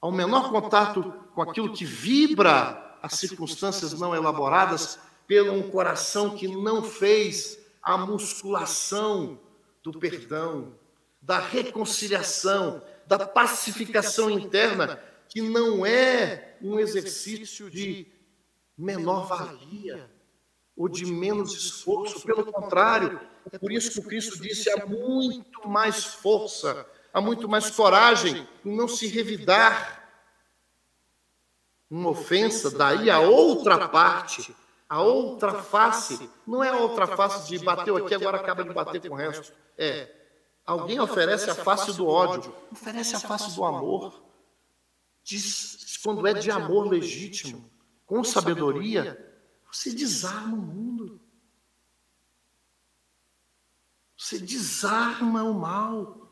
ao 0.00 0.12
menor 0.12 0.50
contato 0.50 1.02
com 1.34 1.42
aquilo 1.42 1.72
que 1.72 1.84
vibra 1.84 2.98
as 3.02 3.14
circunstâncias 3.14 3.92
não 3.92 4.14
elaboradas, 4.14 4.98
pelo 5.26 5.52
um 5.52 5.70
coração 5.70 6.36
que 6.36 6.48
não 6.48 6.82
fez 6.82 7.58
a 7.82 7.96
musculação 7.96 9.38
do 9.82 9.98
perdão, 9.98 10.72
da 11.20 11.38
reconciliação, 11.38 12.82
da 13.06 13.18
pacificação 13.18 14.30
interna, 14.30 15.00
que 15.28 15.40
não 15.40 15.84
é 15.84 16.56
um 16.62 16.78
exercício 16.78 17.70
de 17.70 18.06
menor 18.76 19.26
valia 19.26 20.10
ou 20.76 20.88
de 20.88 21.06
menos 21.06 21.54
esforço, 21.54 22.20
pelo 22.26 22.44
contrário, 22.52 23.18
é 23.50 23.58
por 23.58 23.72
isso 23.72 23.92
que 23.92 24.00
o 24.00 24.02
Cristo 24.02 24.40
disse: 24.40 24.68
há 24.70 24.84
muito 24.86 25.66
mais 25.68 26.04
força, 26.04 26.86
há 27.16 27.20
muito 27.20 27.48
mais 27.48 27.70
coragem 27.70 28.46
em 28.62 28.76
não 28.76 28.86
se 28.86 29.06
revidar. 29.06 30.06
Uma 31.88 32.10
ofensa, 32.10 32.70
daí 32.70 33.08
a 33.08 33.20
outra 33.20 33.88
parte, 33.88 34.54
a 34.86 35.00
outra 35.00 35.62
face, 35.62 36.28
não 36.46 36.62
é 36.62 36.68
a 36.68 36.76
outra 36.76 37.06
face 37.06 37.48
de 37.48 37.64
bateu 37.64 37.96
aqui, 37.96 38.14
agora 38.14 38.36
acaba 38.36 38.62
de 38.62 38.70
bater 38.70 39.00
com 39.08 39.14
o 39.14 39.16
resto. 39.16 39.50
É, 39.78 40.14
alguém 40.66 41.00
oferece 41.00 41.48
a 41.48 41.54
face 41.54 41.94
do 41.94 42.06
ódio, 42.06 42.54
oferece 42.70 43.16
a 43.16 43.20
face 43.20 43.56
do 43.56 43.64
amor. 43.64 44.22
Diz, 45.24 45.98
quando 46.04 46.26
é 46.26 46.34
de 46.34 46.50
amor 46.50 46.86
legítimo, 46.86 47.70
com 48.04 48.22
sabedoria, 48.22 49.34
você 49.72 49.90
desarma 49.90 50.54
o 50.54 50.60
mundo. 50.60 51.20
Você 54.18 54.38
desarma 54.38 55.44
o 55.44 55.54
mal. 55.54 56.25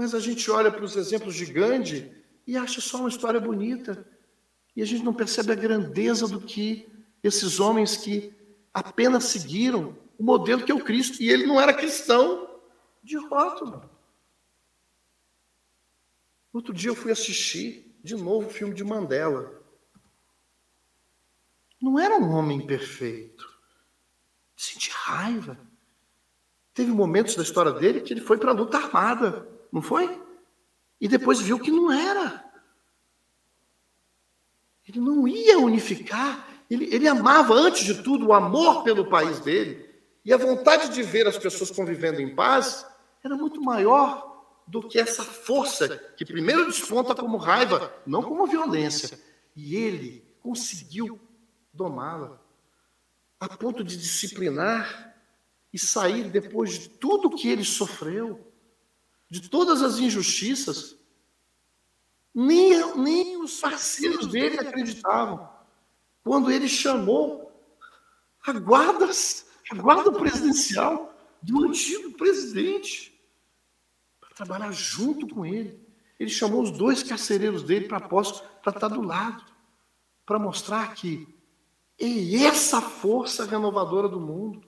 Mas 0.00 0.14
a 0.14 0.18
gente 0.18 0.50
olha 0.50 0.72
para 0.72 0.82
os 0.82 0.96
exemplos 0.96 1.34
de 1.34 1.44
Gandhi 1.44 2.10
e 2.46 2.56
acha 2.56 2.80
só 2.80 3.00
uma 3.00 3.08
história 3.10 3.38
bonita. 3.38 4.08
E 4.74 4.80
a 4.80 4.86
gente 4.86 5.04
não 5.04 5.12
percebe 5.12 5.52
a 5.52 5.54
grandeza 5.54 6.26
do 6.26 6.40
que 6.40 6.90
esses 7.22 7.60
homens 7.60 7.98
que 7.98 8.34
apenas 8.72 9.24
seguiram 9.24 9.94
o 10.18 10.24
modelo 10.24 10.64
que 10.64 10.72
é 10.72 10.74
o 10.74 10.82
Cristo. 10.82 11.22
E 11.22 11.28
ele 11.28 11.44
não 11.44 11.60
era 11.60 11.74
cristão 11.74 12.62
de 13.02 13.18
rótulo. 13.18 13.90
Outro 16.50 16.72
dia 16.72 16.88
eu 16.88 16.96
fui 16.96 17.12
assistir 17.12 17.94
de 18.02 18.16
novo 18.16 18.46
o 18.46 18.50
filme 18.50 18.72
de 18.72 18.82
Mandela. 18.82 19.52
Não 21.78 21.98
era 21.98 22.16
um 22.16 22.30
homem 22.30 22.66
perfeito. 22.66 23.46
Senti 24.56 24.90
raiva. 24.92 25.60
Teve 26.72 26.90
momentos 26.90 27.36
da 27.36 27.42
história 27.42 27.72
dele 27.72 28.00
que 28.00 28.14
ele 28.14 28.22
foi 28.22 28.38
para 28.38 28.50
a 28.50 28.54
luta 28.54 28.78
armada, 28.78 29.59
não 29.72 29.82
foi? 29.82 30.20
E 31.00 31.08
depois 31.08 31.40
viu 31.40 31.58
que 31.58 31.70
não 31.70 31.90
era. 31.92 32.44
Ele 34.86 35.00
não 35.00 35.26
ia 35.26 35.58
unificar. 35.58 36.46
Ele, 36.68 36.92
ele 36.94 37.08
amava, 37.08 37.54
antes 37.54 37.84
de 37.84 38.02
tudo, 38.02 38.26
o 38.26 38.32
amor 38.32 38.82
pelo 38.82 39.08
país 39.08 39.40
dele. 39.40 39.88
E 40.24 40.32
a 40.32 40.36
vontade 40.36 40.90
de 40.90 41.02
ver 41.02 41.26
as 41.26 41.38
pessoas 41.38 41.70
convivendo 41.70 42.20
em 42.20 42.34
paz 42.34 42.86
era 43.22 43.36
muito 43.36 43.60
maior 43.60 44.30
do 44.66 44.86
que 44.86 44.98
essa 44.98 45.24
força 45.24 45.88
que 46.16 46.24
primeiro 46.24 46.66
desponta 46.66 47.14
como 47.14 47.36
raiva, 47.36 47.92
não 48.06 48.22
como 48.22 48.46
violência. 48.46 49.18
E 49.56 49.74
ele 49.74 50.24
conseguiu 50.40 51.20
domá-la 51.72 52.40
a 53.38 53.48
ponto 53.48 53.82
de 53.82 53.96
disciplinar 53.96 55.16
e 55.72 55.78
sair 55.78 56.24
depois 56.24 56.78
de 56.78 56.88
tudo 56.90 57.30
que 57.30 57.48
ele 57.48 57.64
sofreu, 57.64 58.49
de 59.30 59.48
todas 59.48 59.80
as 59.82 59.98
injustiças. 59.98 60.96
Nem, 62.34 62.96
nem 62.96 63.42
os 63.42 63.60
parceiros 63.60 64.26
dele 64.26 64.58
acreditavam. 64.58 65.48
Quando 66.22 66.50
ele 66.50 66.68
chamou 66.68 67.50
a 68.44 68.52
guarda, 68.52 69.08
a 69.70 69.74
guarda 69.76 70.12
presidencial 70.12 71.14
do 71.42 71.64
antigo 71.64 72.12
presidente 72.12 73.10
trabalhar 74.44 74.72
junto 74.72 75.28
com 75.28 75.44
ele. 75.44 75.78
Ele 76.18 76.30
chamou 76.30 76.62
os 76.62 76.70
dois 76.70 77.02
carcereiros 77.02 77.62
dele 77.62 77.86
para 77.86 77.98
apóstolos 77.98 78.48
para 78.62 78.72
estar 78.72 78.88
do 78.88 79.02
lado, 79.02 79.44
para 80.24 80.38
mostrar 80.38 80.94
que 80.94 81.28
é 81.98 82.44
essa 82.44 82.80
força 82.80 83.44
renovadora 83.44 84.08
do 84.08 84.18
mundo, 84.18 84.62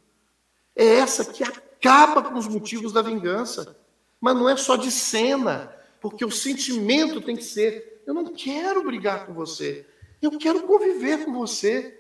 é 0.77 0.85
essa 0.97 1.25
que 1.25 1.43
acaba 1.43 2.23
com 2.23 2.35
os 2.39 2.47
motivos 2.47 2.93
da 2.93 3.01
vingança. 3.01 3.79
Mas 4.23 4.37
não 4.37 4.49
é 4.49 4.57
só 4.57 4.77
de 4.77 4.89
cena, 4.93 5.77
porque 6.01 6.25
o 6.25 6.31
sentimento 6.31 7.21
tem 7.21 7.35
que 7.35 7.43
ser: 7.43 8.01
eu 8.07 8.15
não 8.15 8.33
quero 8.33 8.85
brigar 8.85 9.27
com 9.27 9.35
você, 9.35 9.85
eu 10.23 10.39
quero 10.39 10.63
conviver 10.63 11.25
com 11.25 11.33
você. 11.33 11.99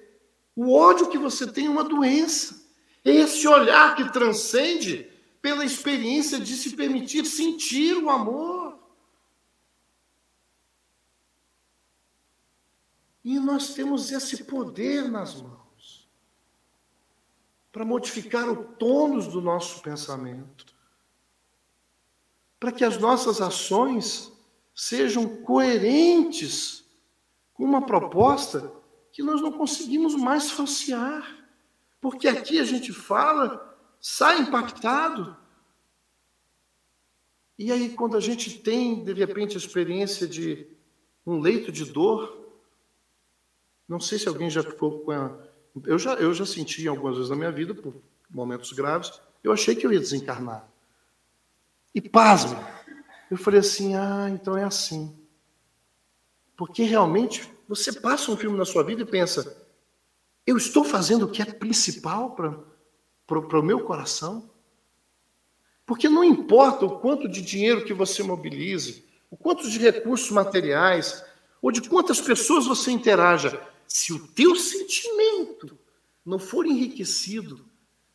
O 0.54 0.72
ódio 0.72 1.08
que 1.08 1.18
você 1.18 1.50
tem 1.50 1.66
é 1.66 1.70
uma 1.70 1.82
doença. 1.82 2.62
É 3.04 3.10
esse 3.10 3.48
olhar 3.48 3.96
que 3.96 4.12
transcende 4.12 5.10
pela 5.40 5.64
experiência 5.64 6.38
de 6.38 6.54
se 6.54 6.76
permitir 6.76 7.26
sentir 7.26 7.96
o 7.96 8.08
amor. 8.08 8.78
E 13.24 13.40
nós 13.40 13.74
temos 13.74 14.12
esse 14.12 14.44
poder 14.44 15.10
nas 15.10 15.40
mãos 15.40 16.08
para 17.72 17.84
modificar 17.84 18.48
o 18.48 18.64
tônus 18.74 19.26
do 19.26 19.40
nosso 19.40 19.80
pensamento, 19.80 20.71
para 22.62 22.70
que 22.70 22.84
as 22.84 22.96
nossas 22.96 23.40
ações 23.40 24.32
sejam 24.72 25.38
coerentes 25.38 26.84
com 27.52 27.64
uma 27.64 27.84
proposta 27.84 28.72
que 29.10 29.20
nós 29.20 29.42
não 29.42 29.50
conseguimos 29.50 30.14
mais 30.14 30.48
falsear. 30.48 31.44
Porque 32.00 32.28
aqui 32.28 32.60
a 32.60 32.64
gente 32.64 32.92
fala 32.92 33.76
sai 34.00 34.42
impactado. 34.42 35.36
E 37.58 37.72
aí, 37.72 37.88
quando 37.88 38.16
a 38.16 38.20
gente 38.20 38.60
tem, 38.60 39.02
de 39.02 39.12
repente, 39.12 39.56
a 39.56 39.58
experiência 39.58 40.28
de 40.28 40.64
um 41.26 41.40
leito 41.40 41.72
de 41.72 41.84
dor, 41.84 42.48
não 43.88 43.98
sei 43.98 44.20
se 44.20 44.28
alguém 44.28 44.48
já 44.48 44.62
ficou 44.62 45.00
com 45.00 45.10
a. 45.10 45.36
Eu 45.84 45.98
já, 45.98 46.14
eu 46.14 46.32
já 46.32 46.46
senti 46.46 46.86
algumas 46.86 47.16
vezes 47.16 47.30
na 47.30 47.34
minha 47.34 47.50
vida, 47.50 47.74
por 47.74 47.92
momentos 48.30 48.72
graves, 48.72 49.20
eu 49.42 49.50
achei 49.50 49.74
que 49.74 49.84
eu 49.84 49.92
ia 49.92 49.98
desencarnar. 49.98 50.71
E 51.94 52.00
pasmo, 52.00 52.58
eu 53.30 53.36
falei 53.36 53.60
assim: 53.60 53.94
ah, 53.94 54.28
então 54.30 54.56
é 54.56 54.64
assim. 54.64 55.16
Porque 56.56 56.82
realmente 56.82 57.50
você 57.68 57.92
passa 57.92 58.30
um 58.30 58.36
filme 58.36 58.56
na 58.56 58.64
sua 58.64 58.82
vida 58.82 59.02
e 59.02 59.06
pensa: 59.06 59.56
eu 60.46 60.56
estou 60.56 60.84
fazendo 60.84 61.24
o 61.24 61.30
que 61.30 61.42
é 61.42 61.44
principal 61.44 62.34
para 62.34 63.58
o 63.58 63.62
meu 63.62 63.80
coração. 63.80 64.50
Porque 65.84 66.08
não 66.08 66.24
importa 66.24 66.86
o 66.86 66.98
quanto 67.00 67.28
de 67.28 67.42
dinheiro 67.42 67.84
que 67.84 67.92
você 67.92 68.22
mobilize, 68.22 69.04
o 69.30 69.36
quanto 69.36 69.68
de 69.68 69.78
recursos 69.78 70.30
materiais, 70.30 71.24
ou 71.60 71.70
de 71.70 71.82
quantas 71.88 72.20
pessoas 72.20 72.66
você 72.66 72.90
interaja, 72.90 73.60
se 73.86 74.12
o 74.12 74.26
teu 74.28 74.56
sentimento 74.56 75.78
não 76.24 76.38
for 76.38 76.66
enriquecido 76.66 77.64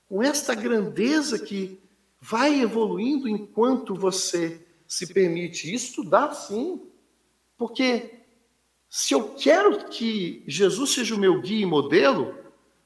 com 0.07 0.23
esta 0.23 0.55
grandeza 0.55 1.37
que 1.37 1.79
vai 2.19 2.61
evoluindo 2.61 3.27
enquanto 3.27 3.93
você 3.95 4.65
se 4.87 5.13
permite 5.13 5.73
estudar, 5.73 6.33
sim. 6.33 6.81
Porque 7.57 8.21
se 8.89 9.13
eu 9.13 9.35
quero 9.35 9.89
que 9.89 10.43
Jesus 10.47 10.91
seja 10.91 11.15
o 11.15 11.19
meu 11.19 11.41
guia 11.41 11.63
e 11.63 11.65
modelo, 11.65 12.37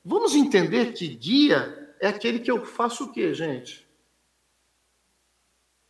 vamos 0.04 0.36
entender 0.36 0.94
que 0.94 1.08
guia 1.08 1.96
é 2.00 2.08
aquele 2.08 2.40
que 2.40 2.50
eu 2.50 2.66
faço 2.66 3.06
o 3.06 3.12
quê, 3.12 3.34
gente? 3.34 3.88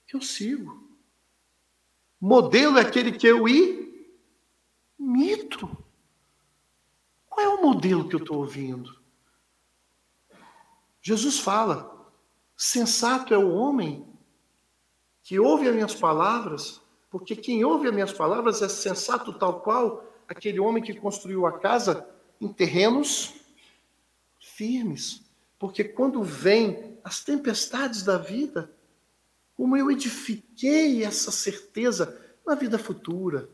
Que 0.06 0.16
eu 0.16 0.22
sigo. 0.22 0.90
Modelo 2.20 2.78
é 2.78 2.82
aquele 2.82 3.14
que 3.14 3.26
eu 3.26 3.46
imito. 5.00 5.78
Qual 7.28 7.46
é 7.46 7.50
o 7.50 7.62
modelo 7.62 8.08
que 8.10 8.16
eu 8.16 8.20
estou 8.20 8.38
ouvindo? 8.38 9.02
Jesus 11.02 11.40
fala: 11.40 12.01
sensato 12.64 13.34
é 13.34 13.38
o 13.40 13.56
homem 13.56 14.06
que 15.24 15.40
ouve 15.40 15.68
as 15.68 15.74
minhas 15.74 15.96
palavras, 15.96 16.80
porque 17.10 17.36
quem 17.36 17.66
ouve 17.66 17.88
as 17.88 17.94
minhas 17.94 18.14
palavras 18.14 18.62
é 18.62 18.70
sensato 18.70 19.34
tal 19.34 19.62
qual 19.62 20.06
aquele 20.28 20.60
homem 20.60 20.84
que 20.84 20.94
construiu 20.94 21.48
a 21.48 21.58
casa 21.58 22.08
em 22.40 22.48
terrenos 22.48 23.34
firmes. 24.40 25.24
Porque 25.58 25.84
quando 25.84 26.22
vem 26.22 27.00
as 27.04 27.24
tempestades 27.24 28.04
da 28.04 28.20
vida, 28.20 28.72
como 29.56 29.76
eu 29.76 29.90
edifiquei 29.90 31.04
essa 31.04 31.32
certeza 31.32 32.16
na 32.46 32.54
vida 32.54 32.78
futura, 32.78 33.50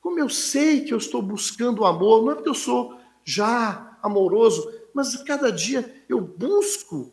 como 0.00 0.18
eu 0.18 0.28
sei 0.28 0.84
que 0.84 0.92
eu 0.92 0.98
estou 0.98 1.22
buscando 1.22 1.82
o 1.82 1.86
amor, 1.86 2.24
não 2.24 2.32
é 2.32 2.34
porque 2.34 2.50
eu 2.50 2.54
sou 2.54 2.98
já 3.22 3.96
amoroso, 4.02 4.72
mas 4.92 5.14
cada 5.22 5.52
dia 5.52 6.04
eu 6.08 6.20
busco 6.20 7.12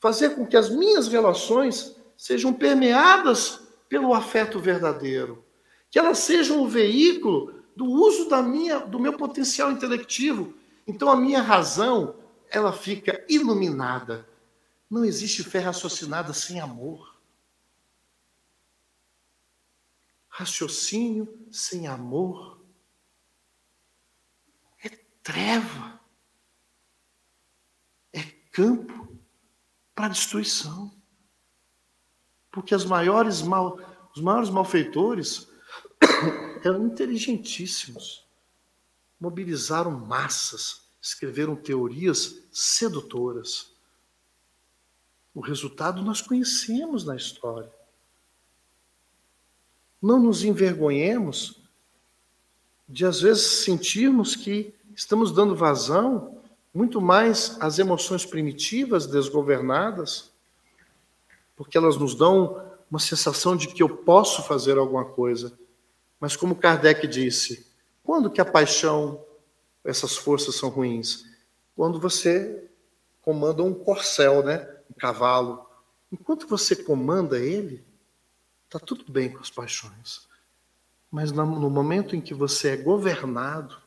fazer 0.00 0.30
com 0.30 0.46
que 0.46 0.56
as 0.56 0.68
minhas 0.68 1.08
relações 1.08 1.96
sejam 2.16 2.52
permeadas 2.52 3.60
pelo 3.88 4.14
afeto 4.14 4.58
verdadeiro. 4.60 5.44
Que 5.90 5.98
elas 5.98 6.18
sejam 6.18 6.62
o 6.62 6.68
veículo 6.68 7.62
do 7.74 7.84
uso 7.84 8.28
da 8.28 8.42
minha, 8.42 8.78
do 8.78 8.98
meu 8.98 9.16
potencial 9.16 9.70
intelectivo. 9.70 10.54
Então 10.86 11.10
a 11.10 11.16
minha 11.16 11.42
razão, 11.42 12.16
ela 12.48 12.72
fica 12.72 13.24
iluminada. 13.28 14.28
Não 14.88 15.04
existe 15.04 15.42
fé 15.42 15.58
raciocinada 15.58 16.32
sem 16.32 16.60
amor. 16.60 17.16
Raciocínio 20.28 21.46
sem 21.50 21.86
amor 21.86 22.60
é 24.82 24.90
treva. 25.22 25.98
É 28.12 28.22
campo 28.52 29.05
para 29.96 30.08
destruição. 30.08 30.92
Porque 32.52 32.74
as 32.74 32.84
maiores 32.84 33.40
mal, 33.40 33.80
os 34.14 34.20
maiores 34.22 34.50
malfeitores 34.50 35.48
eram 36.62 36.86
inteligentíssimos. 36.86 38.24
Mobilizaram 39.18 39.90
massas, 39.90 40.82
escreveram 41.00 41.56
teorias 41.56 42.42
sedutoras. 42.52 43.72
O 45.34 45.40
resultado 45.40 46.02
nós 46.02 46.20
conhecemos 46.20 47.04
na 47.04 47.16
história. 47.16 47.72
Não 50.00 50.22
nos 50.22 50.44
envergonhemos 50.44 51.58
de, 52.86 53.06
às 53.06 53.20
vezes, 53.20 53.64
sentirmos 53.64 54.36
que 54.36 54.74
estamos 54.94 55.32
dando 55.32 55.56
vazão 55.56 56.35
muito 56.76 57.00
mais 57.00 57.56
às 57.58 57.78
emoções 57.78 58.26
primitivas, 58.26 59.06
desgovernadas, 59.06 60.30
porque 61.56 61.78
elas 61.78 61.96
nos 61.96 62.14
dão 62.14 62.62
uma 62.90 63.00
sensação 63.00 63.56
de 63.56 63.68
que 63.68 63.82
eu 63.82 63.88
posso 63.88 64.42
fazer 64.42 64.76
alguma 64.76 65.06
coisa. 65.06 65.58
Mas 66.20 66.36
como 66.36 66.54
Kardec 66.54 67.06
disse, 67.06 67.66
quando 68.04 68.30
que 68.30 68.42
a 68.42 68.44
paixão, 68.44 69.24
essas 69.82 70.18
forças 70.18 70.56
são 70.56 70.68
ruins? 70.68 71.24
Quando 71.74 71.98
você 71.98 72.68
comanda 73.22 73.62
um 73.62 73.72
corcel, 73.72 74.44
né? 74.44 74.68
um 74.90 74.94
cavalo. 74.98 75.66
Enquanto 76.12 76.46
você 76.46 76.76
comanda 76.76 77.38
ele, 77.38 77.82
está 78.66 78.78
tudo 78.78 79.10
bem 79.10 79.30
com 79.30 79.38
as 79.38 79.48
paixões. 79.48 80.28
Mas 81.10 81.32
no 81.32 81.70
momento 81.70 82.14
em 82.14 82.20
que 82.20 82.34
você 82.34 82.68
é 82.68 82.76
governado, 82.76 83.80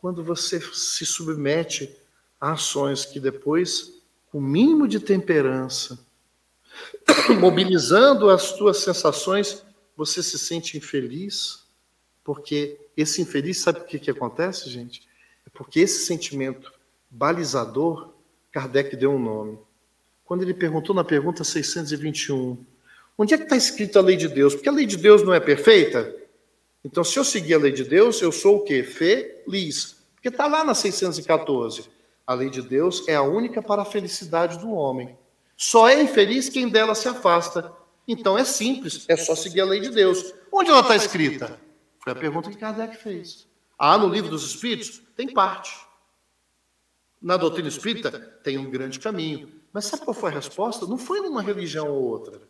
quando 0.00 0.24
você 0.24 0.60
se 0.72 1.04
submete 1.04 1.94
a 2.40 2.52
ações 2.52 3.04
que 3.04 3.20
depois, 3.20 4.02
com 4.32 4.38
o 4.38 4.42
mínimo 4.42 4.88
de 4.88 4.98
temperança, 4.98 5.98
mobilizando 7.38 8.30
as 8.30 8.52
tuas 8.52 8.78
sensações, 8.78 9.62
você 9.94 10.22
se 10.22 10.38
sente 10.38 10.78
infeliz, 10.78 11.64
porque 12.24 12.78
esse 12.96 13.20
infeliz, 13.20 13.58
sabe 13.58 13.80
o 13.80 13.84
que, 13.84 13.98
que 13.98 14.10
acontece, 14.10 14.70
gente? 14.70 15.06
É 15.46 15.50
porque 15.52 15.80
esse 15.80 16.06
sentimento 16.06 16.72
balizador, 17.10 18.14
Kardec 18.50 18.96
deu 18.96 19.12
um 19.12 19.18
nome. 19.18 19.58
Quando 20.24 20.42
ele 20.42 20.54
perguntou 20.54 20.94
na 20.94 21.04
pergunta 21.04 21.44
621, 21.44 22.64
onde 23.18 23.34
é 23.34 23.36
que 23.36 23.44
está 23.44 23.56
escrito 23.56 23.98
a 23.98 24.02
lei 24.02 24.16
de 24.16 24.28
Deus? 24.28 24.54
Porque 24.54 24.68
a 24.68 24.72
lei 24.72 24.86
de 24.86 24.96
Deus 24.96 25.22
não 25.22 25.34
é 25.34 25.40
perfeita? 25.40 26.19
Então, 26.84 27.04
se 27.04 27.18
eu 27.18 27.24
seguir 27.24 27.54
a 27.54 27.58
lei 27.58 27.72
de 27.72 27.84
Deus, 27.84 28.20
eu 28.22 28.32
sou 28.32 28.58
o 28.58 28.64
quê? 28.64 28.82
Feliz. 28.82 29.96
Porque 30.14 30.28
está 30.28 30.46
lá 30.46 30.64
na 30.64 30.74
614. 30.74 31.88
A 32.26 32.34
lei 32.34 32.48
de 32.48 32.62
Deus 32.62 33.06
é 33.08 33.14
a 33.16 33.22
única 33.22 33.62
para 33.62 33.82
a 33.82 33.84
felicidade 33.84 34.58
do 34.58 34.70
homem. 34.70 35.16
Só 35.56 35.88
é 35.88 36.00
infeliz 36.00 36.48
quem 36.48 36.68
dela 36.68 36.94
se 36.94 37.08
afasta. 37.08 37.72
Então 38.08 38.36
é 38.36 38.44
simples, 38.44 39.04
é 39.08 39.16
só 39.16 39.34
seguir 39.34 39.60
a 39.60 39.64
lei 39.64 39.80
de 39.80 39.90
Deus. 39.90 40.34
Onde 40.50 40.70
ela 40.70 40.80
está 40.80 40.96
escrita? 40.96 41.60
Foi 41.98 42.12
a 42.12 42.16
pergunta 42.16 42.50
que 42.50 42.56
Kardec 42.56 42.96
fez. 42.96 43.46
Ah, 43.78 43.96
no 43.98 44.08
livro 44.08 44.30
dos 44.30 44.44
Espíritos? 44.44 45.02
Tem 45.16 45.32
parte. 45.32 45.72
Na 47.20 47.36
doutrina 47.36 47.68
espírita, 47.68 48.10
tem 48.42 48.56
um 48.56 48.70
grande 48.70 48.98
caminho. 48.98 49.52
Mas 49.72 49.84
sabe 49.84 50.04
qual 50.04 50.14
foi 50.14 50.30
a 50.30 50.34
resposta? 50.34 50.86
Não 50.86 50.96
foi 50.96 51.20
numa 51.20 51.42
religião 51.42 51.88
ou 51.90 52.02
outra. 52.02 52.40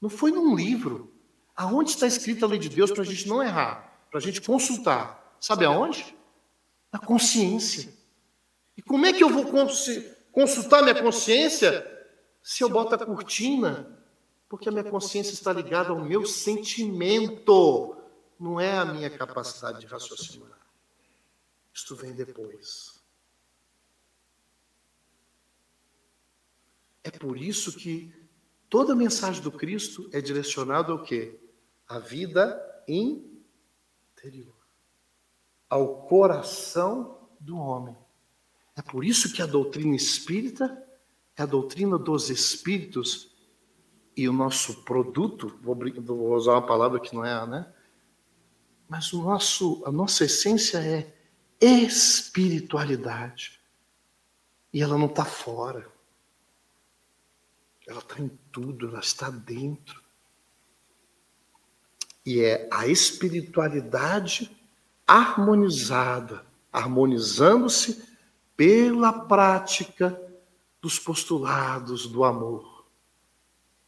Não 0.00 0.08
foi 0.08 0.30
num 0.30 0.54
livro. 0.54 1.12
Aonde 1.56 1.90
está 1.90 2.06
escrita 2.06 2.44
a 2.44 2.48
lei 2.48 2.58
de 2.58 2.68
Deus 2.68 2.90
para 2.90 3.02
a 3.02 3.06
gente 3.06 3.26
não 3.26 3.42
errar? 3.42 4.06
Para 4.10 4.18
a 4.18 4.22
gente 4.22 4.40
consultar. 4.42 5.36
Sabe 5.40 5.64
aonde? 5.64 6.14
Na 6.92 6.98
consciência. 6.98 7.92
E 8.76 8.82
como 8.82 9.06
é 9.06 9.12
que 9.12 9.24
eu 9.24 9.30
vou 9.30 9.46
consultar 10.32 10.82
minha 10.82 11.02
consciência 11.02 11.92
se 12.42 12.62
eu 12.62 12.68
boto 12.68 12.94
a 12.94 12.98
cortina, 12.98 13.98
porque 14.48 14.68
a 14.68 14.72
minha 14.72 14.84
consciência 14.84 15.32
está 15.32 15.52
ligada 15.52 15.90
ao 15.90 16.04
meu 16.04 16.26
sentimento, 16.26 17.96
não 18.38 18.60
é 18.60 18.76
a 18.76 18.84
minha 18.84 19.10
capacidade 19.10 19.80
de 19.80 19.86
raciocinar. 19.86 20.58
Isto 21.72 21.96
vem 21.96 22.12
depois. 22.12 23.00
É 27.02 27.10
por 27.10 27.36
isso 27.36 27.72
que 27.72 28.12
toda 28.68 28.92
a 28.92 28.96
mensagem 28.96 29.42
do 29.42 29.50
Cristo 29.50 30.08
é 30.12 30.20
direcionada 30.20 30.92
ao 30.92 31.02
quê? 31.02 31.40
A 31.88 31.98
vida 31.98 32.84
interior, 32.88 34.56
ao 35.68 36.06
coração 36.06 37.28
do 37.40 37.56
homem. 37.56 37.96
É 38.76 38.82
por 38.82 39.04
isso 39.04 39.32
que 39.32 39.40
a 39.40 39.46
doutrina 39.46 39.94
espírita 39.94 40.84
é 41.36 41.42
a 41.42 41.46
doutrina 41.46 41.98
dos 41.98 42.30
espíritos 42.30 43.30
e 44.16 44.28
o 44.28 44.32
nosso 44.32 44.82
produto, 44.82 45.56
vou, 45.62 45.76
usar 46.34 46.52
uma 46.52 46.66
palavra 46.66 46.98
que 46.98 47.14
não 47.14 47.22
é, 47.22 47.46
né? 47.46 47.70
Mas 48.88 49.12
o 49.12 49.22
nosso, 49.22 49.82
a 49.84 49.92
nossa 49.92 50.24
essência 50.24 50.78
é 50.78 51.14
espiritualidade. 51.60 53.60
E 54.72 54.80
ela 54.80 54.96
não 54.96 55.04
está 55.06 55.26
fora. 55.26 55.86
Ela 57.86 58.00
está 58.00 58.18
em 58.20 58.28
tudo, 58.50 58.88
ela 58.88 59.00
está 59.00 59.28
dentro. 59.28 60.02
E 62.26 62.40
é 62.40 62.68
a 62.72 62.88
espiritualidade 62.88 64.50
harmonizada, 65.06 66.44
harmonizando-se 66.72 68.04
pela 68.56 69.12
prática 69.12 70.20
dos 70.82 70.98
postulados 70.98 72.08
do 72.08 72.24
amor. 72.24 72.84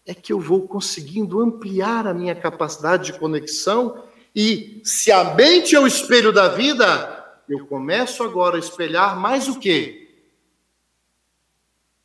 É 0.07 0.15
que 0.15 0.33
eu 0.33 0.39
vou 0.39 0.69
conseguindo 0.69 1.41
ampliar 1.41 2.07
a 2.07 2.15
minha 2.15 2.35
capacidade 2.35 3.13
de 3.13 3.19
conexão 3.19 4.05
e, 4.35 4.81
se 4.85 5.11
a 5.11 5.35
mente 5.35 5.75
é 5.75 5.81
o 5.81 5.87
espelho 5.87 6.33
da 6.33 6.49
vida, 6.49 7.43
eu 7.49 7.67
começo 7.67 8.23
agora 8.23 8.57
a 8.57 8.61
espelhar 8.61 9.19
mais 9.19 9.49
o 9.49 9.59
quê? 9.59 10.23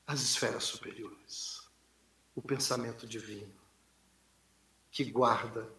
As 0.07 0.21
esferas 0.21 0.63
superiores. 0.63 1.61
O 2.35 2.41
pensamento 2.41 3.05
divino, 3.05 3.53
que 4.89 5.03
guarda 5.03 5.69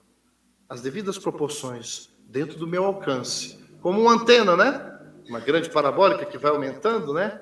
as 0.69 0.81
devidas 0.81 1.19
proporções 1.19 2.11
dentro 2.27 2.59
do 2.59 2.67
meu 2.67 2.85
alcance, 2.85 3.59
como 3.81 4.01
uma 4.01 4.13
antena, 4.13 4.57
né? 4.57 4.91
Uma 5.29 5.41
grande 5.41 5.71
parabólica 5.71 6.25
que 6.25 6.39
vai 6.39 6.51
aumentando, 6.51 7.13
né? 7.13 7.41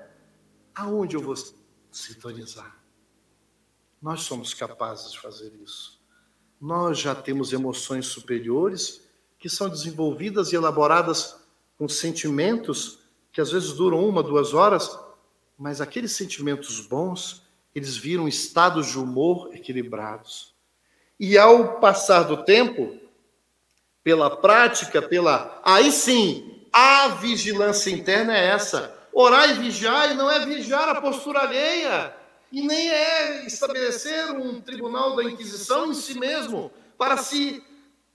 Aonde 0.75 1.17
eu 1.17 1.21
vou 1.21 1.35
sintonizar. 1.91 2.79
Nós 4.01 4.23
somos 4.23 4.53
capazes 4.53 5.13
de 5.13 5.21
fazer 5.21 5.53
isso. 5.63 6.01
Nós 6.61 6.99
já 6.99 7.15
temos 7.15 7.53
emoções 7.53 8.07
superiores 8.07 9.09
que 9.39 9.49
são 9.49 9.69
desenvolvidas 9.69 10.53
e 10.53 10.57
elaboradas 10.57 11.37
com 11.77 11.89
sentimentos 11.89 13.01
que 13.33 13.41
às 13.41 13.51
vezes 13.51 13.73
duram 13.73 14.07
uma, 14.07 14.23
duas 14.23 14.53
horas, 14.53 14.99
mas 15.59 15.81
aqueles 15.81 16.13
sentimentos 16.13 16.81
bons, 16.87 17.43
eles 17.75 17.97
viram 17.97 18.29
estados 18.29 18.89
de 18.89 18.99
humor 18.99 19.51
equilibrados. 19.55 20.55
E 21.19 21.39
ao 21.39 21.81
passar 21.81 22.25
do 22.25 22.45
tempo, 22.45 22.99
pela 24.03 24.37
prática, 24.37 25.01
pela. 25.01 25.61
Aí 25.65 25.93
sim, 25.93 26.65
a 26.73 27.09
vigilância 27.09 27.91
interna 27.91 28.37
é 28.37 28.47
essa 28.47 29.03
Orar 29.13 29.51
e 29.51 29.55
vigiar 29.55 30.11
e 30.11 30.15
não 30.15 30.31
é 30.31 30.45
vigiar 30.45 30.89
a 30.89 31.01
postura 31.01 31.41
alheia, 31.41 32.17
e 32.51 32.63
nem 32.63 32.89
é 32.89 33.47
estabelecer 33.47 34.31
um 34.33 34.59
tribunal 34.61 35.15
da 35.15 35.25
Inquisição 35.25 35.91
em 35.91 35.95
si 35.95 36.19
mesmo, 36.19 36.73
para 36.97 37.19
se 37.19 37.63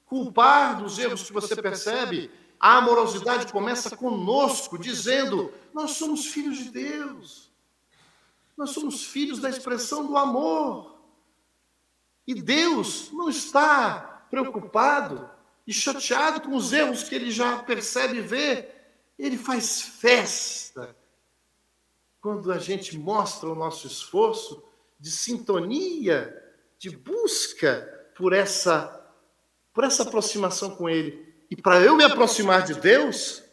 culpar 0.05 0.81
dos 0.81 0.97
erros 0.97 1.23
que 1.23 1.33
você 1.33 1.55
percebe. 1.55 2.31
A 2.59 2.77
amorosidade 2.77 3.51
começa 3.51 3.95
conosco, 3.95 4.77
dizendo: 4.77 5.53
Nós 5.71 5.91
somos 5.91 6.25
filhos 6.25 6.57
de 6.57 6.71
Deus, 6.71 7.51
nós 8.57 8.71
somos 8.71 9.05
filhos 9.05 9.37
da 9.37 9.49
expressão 9.49 10.07
do 10.07 10.17
amor. 10.17 10.97
E 12.25 12.33
Deus 12.33 13.11
não 13.13 13.29
está 13.29 14.25
preocupado 14.31 15.29
e 15.67 15.73
chateado 15.73 16.39
com 16.39 16.55
os 16.55 16.71
erros 16.71 17.03
que 17.03 17.13
ele 17.13 17.29
já 17.29 17.59
percebe 17.59 18.19
e 18.19 18.21
vê, 18.21 18.69
ele 19.19 19.37
faz 19.37 19.81
festa 19.81 20.95
quando 22.21 22.51
a 22.51 22.57
gente 22.57 22.97
mostra 22.97 23.49
o 23.49 23.55
nosso 23.55 23.85
esforço 23.85 24.63
de 24.97 25.11
sintonia, 25.11 26.35
de 26.79 26.89
busca 26.89 28.11
por 28.15 28.31
essa 28.33 28.93
por 29.73 29.83
essa 29.83 30.01
aproximação 30.01 30.75
com 30.75 30.89
ele. 30.89 31.35
E 31.51 31.55
para 31.55 31.79
eu 31.79 31.95
me 31.95 32.03
aproximar 32.03 32.63
de 32.63 32.73
Deus, 32.73 33.43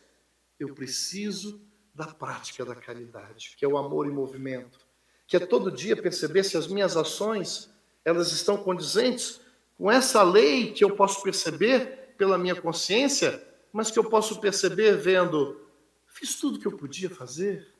eu 0.59 0.75
preciso 0.75 1.61
da 1.95 2.07
prática 2.07 2.65
da 2.65 2.75
caridade, 2.75 3.55
que 3.59 3.65
é 3.65 3.69
o 3.69 3.77
amor 3.77 4.07
em 4.07 4.11
movimento, 4.11 4.79
que 5.27 5.37
é 5.37 5.41
todo 5.41 5.71
dia 5.71 6.01
perceber 6.01 6.43
se 6.43 6.57
as 6.57 6.67
minhas 6.67 6.97
ações 6.97 7.71
elas 8.03 8.33
estão 8.33 8.57
condizentes 8.57 9.39
com 9.77 9.91
essa 9.91 10.23
lei 10.23 10.73
que 10.73 10.83
eu 10.83 10.97
posso 10.97 11.23
perceber 11.23 12.04
pela 12.17 12.39
minha 12.39 12.55
consciência, 12.55 13.43
mas 13.73 13.91
que 13.91 13.99
eu 13.99 14.05
posso 14.05 14.41
perceber 14.41 14.97
vendo, 14.97 15.61
fiz 16.07 16.37
tudo 16.37 16.59
que 16.59 16.67
eu 16.67 16.77
podia 16.77 17.11
fazer. 17.11 17.73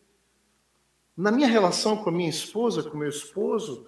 Na 1.17 1.31
minha 1.31 1.47
relação 1.47 1.97
com 1.97 2.11
a 2.11 2.13
minha 2.13 2.31
esposa, 2.31 2.83
com 2.83 2.97
meu 2.97 3.09
esposo, 3.09 3.87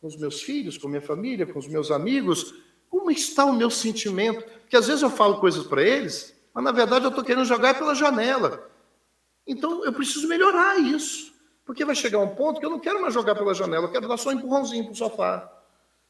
com 0.00 0.06
os 0.06 0.16
meus 0.16 0.40
filhos, 0.42 0.78
com 0.78 0.88
minha 0.88 1.02
família, 1.02 1.46
com 1.46 1.58
os 1.58 1.66
meus 1.66 1.90
amigos, 1.90 2.54
como 2.88 3.10
está 3.10 3.44
o 3.44 3.52
meu 3.52 3.70
sentimento? 3.70 4.44
Porque 4.60 4.76
às 4.76 4.86
vezes 4.86 5.02
eu 5.02 5.10
falo 5.10 5.40
coisas 5.40 5.66
para 5.66 5.82
eles, 5.82 6.34
mas 6.54 6.64
na 6.64 6.72
verdade 6.72 7.04
eu 7.04 7.10
estou 7.10 7.24
querendo 7.24 7.44
jogar 7.44 7.76
pela 7.76 7.94
janela. 7.94 8.70
Então 9.46 9.84
eu 9.84 9.92
preciso 9.92 10.28
melhorar 10.28 10.78
isso. 10.78 11.34
Porque 11.64 11.84
vai 11.84 11.94
chegar 11.94 12.18
um 12.18 12.34
ponto 12.34 12.60
que 12.60 12.66
eu 12.66 12.70
não 12.70 12.78
quero 12.78 13.02
mais 13.02 13.12
jogar 13.12 13.34
pela 13.34 13.52
janela, 13.52 13.86
eu 13.86 13.92
quero 13.92 14.08
dar 14.08 14.16
só 14.16 14.30
um 14.30 14.32
empurrãozinho 14.32 14.84
para 14.84 14.92
o 14.92 14.96
sofá. 14.96 15.52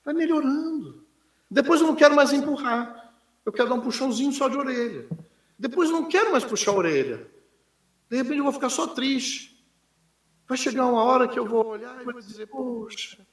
Vai 0.04 0.14
melhorando. 0.14 1.04
Depois 1.50 1.80
eu 1.80 1.86
não 1.86 1.96
quero 1.96 2.14
mais 2.14 2.32
empurrar. 2.32 3.07
Eu 3.48 3.52
quero 3.52 3.70
dar 3.70 3.76
um 3.76 3.80
puxãozinho 3.80 4.30
só 4.30 4.46
de 4.46 4.58
orelha. 4.58 5.08
Depois 5.58 5.88
não 5.88 6.06
quero 6.06 6.30
mais 6.30 6.44
puxar 6.44 6.72
a 6.72 6.74
orelha. 6.74 7.26
De 8.06 8.18
repente 8.18 8.36
eu 8.36 8.44
vou 8.44 8.52
ficar 8.52 8.68
só 8.68 8.88
triste. 8.88 9.66
Vai 10.46 10.58
chegar 10.58 10.84
uma 10.84 11.02
hora 11.02 11.26
que 11.26 11.38
eu 11.38 11.46
vou 11.46 11.66
olhar 11.66 11.98
e 11.98 12.04
vou 12.04 12.20
dizer: 12.20 12.46
Poxa, 12.48 13.26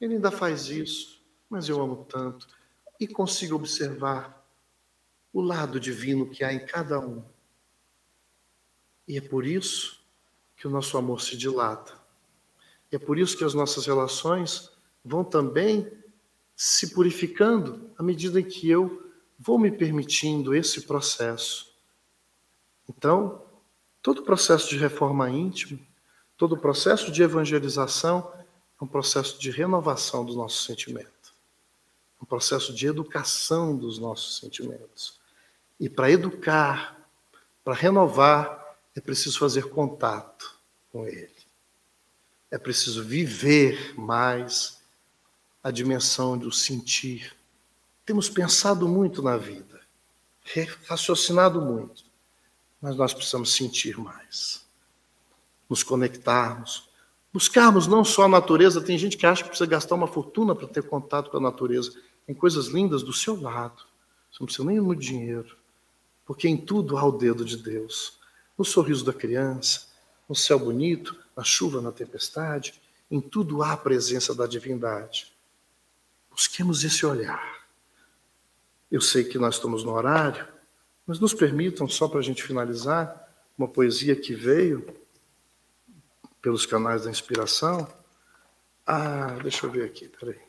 ele 0.00 0.14
ainda 0.14 0.30
faz 0.30 0.70
isso, 0.70 1.22
mas 1.50 1.68
eu 1.68 1.82
amo 1.82 2.06
tanto. 2.06 2.48
E 2.98 3.06
consigo 3.06 3.56
observar 3.56 4.42
o 5.34 5.42
lado 5.42 5.78
divino 5.78 6.30
que 6.30 6.42
há 6.42 6.50
em 6.54 6.64
cada 6.64 6.98
um. 6.98 7.22
E 9.06 9.18
é 9.18 9.20
por 9.20 9.44
isso 9.44 10.02
que 10.56 10.66
o 10.66 10.70
nosso 10.70 10.96
amor 10.96 11.20
se 11.20 11.36
dilata. 11.36 11.92
E 12.90 12.96
é 12.96 12.98
por 12.98 13.18
isso 13.18 13.36
que 13.36 13.44
as 13.44 13.52
nossas 13.52 13.84
relações 13.84 14.72
vão 15.04 15.22
também 15.22 15.92
se 16.56 16.94
purificando 16.94 17.90
à 17.98 18.02
medida 18.02 18.40
em 18.40 18.44
que 18.44 18.68
eu 18.70 19.10
vou 19.38 19.58
me 19.58 19.70
permitindo 19.70 20.54
esse 20.54 20.82
processo. 20.82 21.74
Então, 22.88 23.42
todo 24.02 24.22
processo 24.22 24.68
de 24.68 24.76
reforma 24.76 25.28
íntima, 25.30 25.80
todo 26.36 26.56
processo 26.56 27.10
de 27.10 27.22
evangelização 27.22 28.32
é 28.80 28.84
um 28.84 28.86
processo 28.86 29.38
de 29.38 29.50
renovação 29.50 30.24
do 30.24 30.34
nosso 30.34 30.64
sentimento, 30.64 31.34
um 32.20 32.24
processo 32.24 32.72
de 32.72 32.86
educação 32.86 33.76
dos 33.76 33.98
nossos 33.98 34.38
sentimentos. 34.38 35.18
E 35.80 35.88
para 35.88 36.10
educar, 36.10 37.08
para 37.64 37.74
renovar, 37.74 38.76
é 38.94 39.00
preciso 39.00 39.38
fazer 39.38 39.68
contato 39.68 40.58
com 40.92 41.06
ele. 41.06 41.34
É 42.50 42.58
preciso 42.58 43.02
viver 43.02 43.98
mais 43.98 44.83
a 45.64 45.70
dimensão 45.70 46.36
do 46.36 46.52
sentir. 46.52 47.34
Temos 48.04 48.28
pensado 48.28 48.86
muito 48.86 49.22
na 49.22 49.38
vida, 49.38 49.80
raciocinado 50.86 51.58
muito, 51.58 52.04
mas 52.82 52.94
nós 52.96 53.14
precisamos 53.14 53.54
sentir 53.54 53.96
mais, 53.96 54.66
nos 55.66 55.82
conectarmos, 55.82 56.90
buscarmos 57.32 57.86
não 57.86 58.04
só 58.04 58.24
a 58.24 58.28
natureza. 58.28 58.82
Tem 58.82 58.98
gente 58.98 59.16
que 59.16 59.24
acha 59.24 59.42
que 59.42 59.48
precisa 59.48 59.66
gastar 59.66 59.94
uma 59.94 60.06
fortuna 60.06 60.54
para 60.54 60.68
ter 60.68 60.82
contato 60.82 61.30
com 61.30 61.38
a 61.38 61.40
natureza. 61.40 61.98
Tem 62.26 62.34
coisas 62.34 62.66
lindas 62.66 63.02
do 63.02 63.14
seu 63.14 63.40
lado. 63.40 63.86
Você 64.30 64.38
não 64.40 64.46
precisa 64.46 64.68
nem 64.68 64.78
muito 64.80 65.00
dinheiro, 65.00 65.56
porque 66.26 66.46
em 66.46 66.58
tudo 66.58 66.98
há 66.98 67.04
o 67.04 67.12
dedo 67.12 67.42
de 67.42 67.56
Deus. 67.56 68.18
No 68.58 68.66
sorriso 68.66 69.02
da 69.02 69.14
criança, 69.14 69.86
no 70.28 70.34
céu 70.34 70.58
bonito, 70.58 71.16
na 71.34 71.42
chuva, 71.42 71.80
na 71.80 71.90
tempestade, 71.90 72.74
em 73.10 73.18
tudo 73.20 73.62
há 73.62 73.72
a 73.72 73.76
presença 73.78 74.34
da 74.34 74.46
divindade. 74.46 75.33
Busquemos 76.34 76.82
esse 76.82 77.06
olhar. 77.06 77.64
Eu 78.90 79.00
sei 79.00 79.22
que 79.22 79.38
nós 79.38 79.54
estamos 79.54 79.84
no 79.84 79.92
horário, 79.92 80.46
mas 81.06 81.20
nos 81.20 81.32
permitam, 81.32 81.88
só 81.88 82.08
para 82.08 82.18
a 82.18 82.22
gente 82.22 82.42
finalizar, 82.42 83.32
uma 83.56 83.68
poesia 83.68 84.16
que 84.16 84.34
veio 84.34 84.84
pelos 86.42 86.66
canais 86.66 87.04
da 87.04 87.10
inspiração. 87.10 87.86
Ah, 88.84 89.38
deixa 89.42 89.64
eu 89.64 89.70
ver 89.70 89.84
aqui, 89.84 90.08
peraí. 90.08 90.40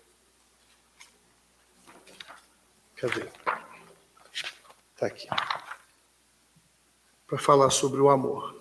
Cadê? 2.96 3.30
Está 4.94 5.06
aqui. 5.06 5.28
Para 7.28 7.38
falar 7.38 7.70
sobre 7.70 8.02
o 8.02 8.10
amor, 8.10 8.60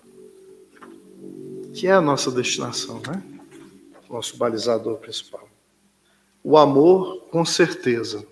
que 1.73 1.87
é 1.87 1.91
a 1.91 2.01
nossa 2.01 2.29
destinação, 2.29 3.01
né? 3.01 3.23
Nosso 4.07 4.37
balizador 4.37 4.97
principal 4.99 5.54
o 6.47 6.59
amor 6.59 7.21
com 7.31 7.43
certeza. 7.43 8.23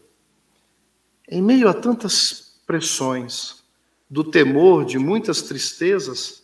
Em 1.27 1.41
meio 1.41 1.67
a 1.67 1.73
tantas 1.73 2.61
pressões, 2.63 3.63
do 4.07 4.23
temor, 4.23 4.85
de 4.85 4.99
muitas 4.99 5.41
tristezas, 5.41 6.43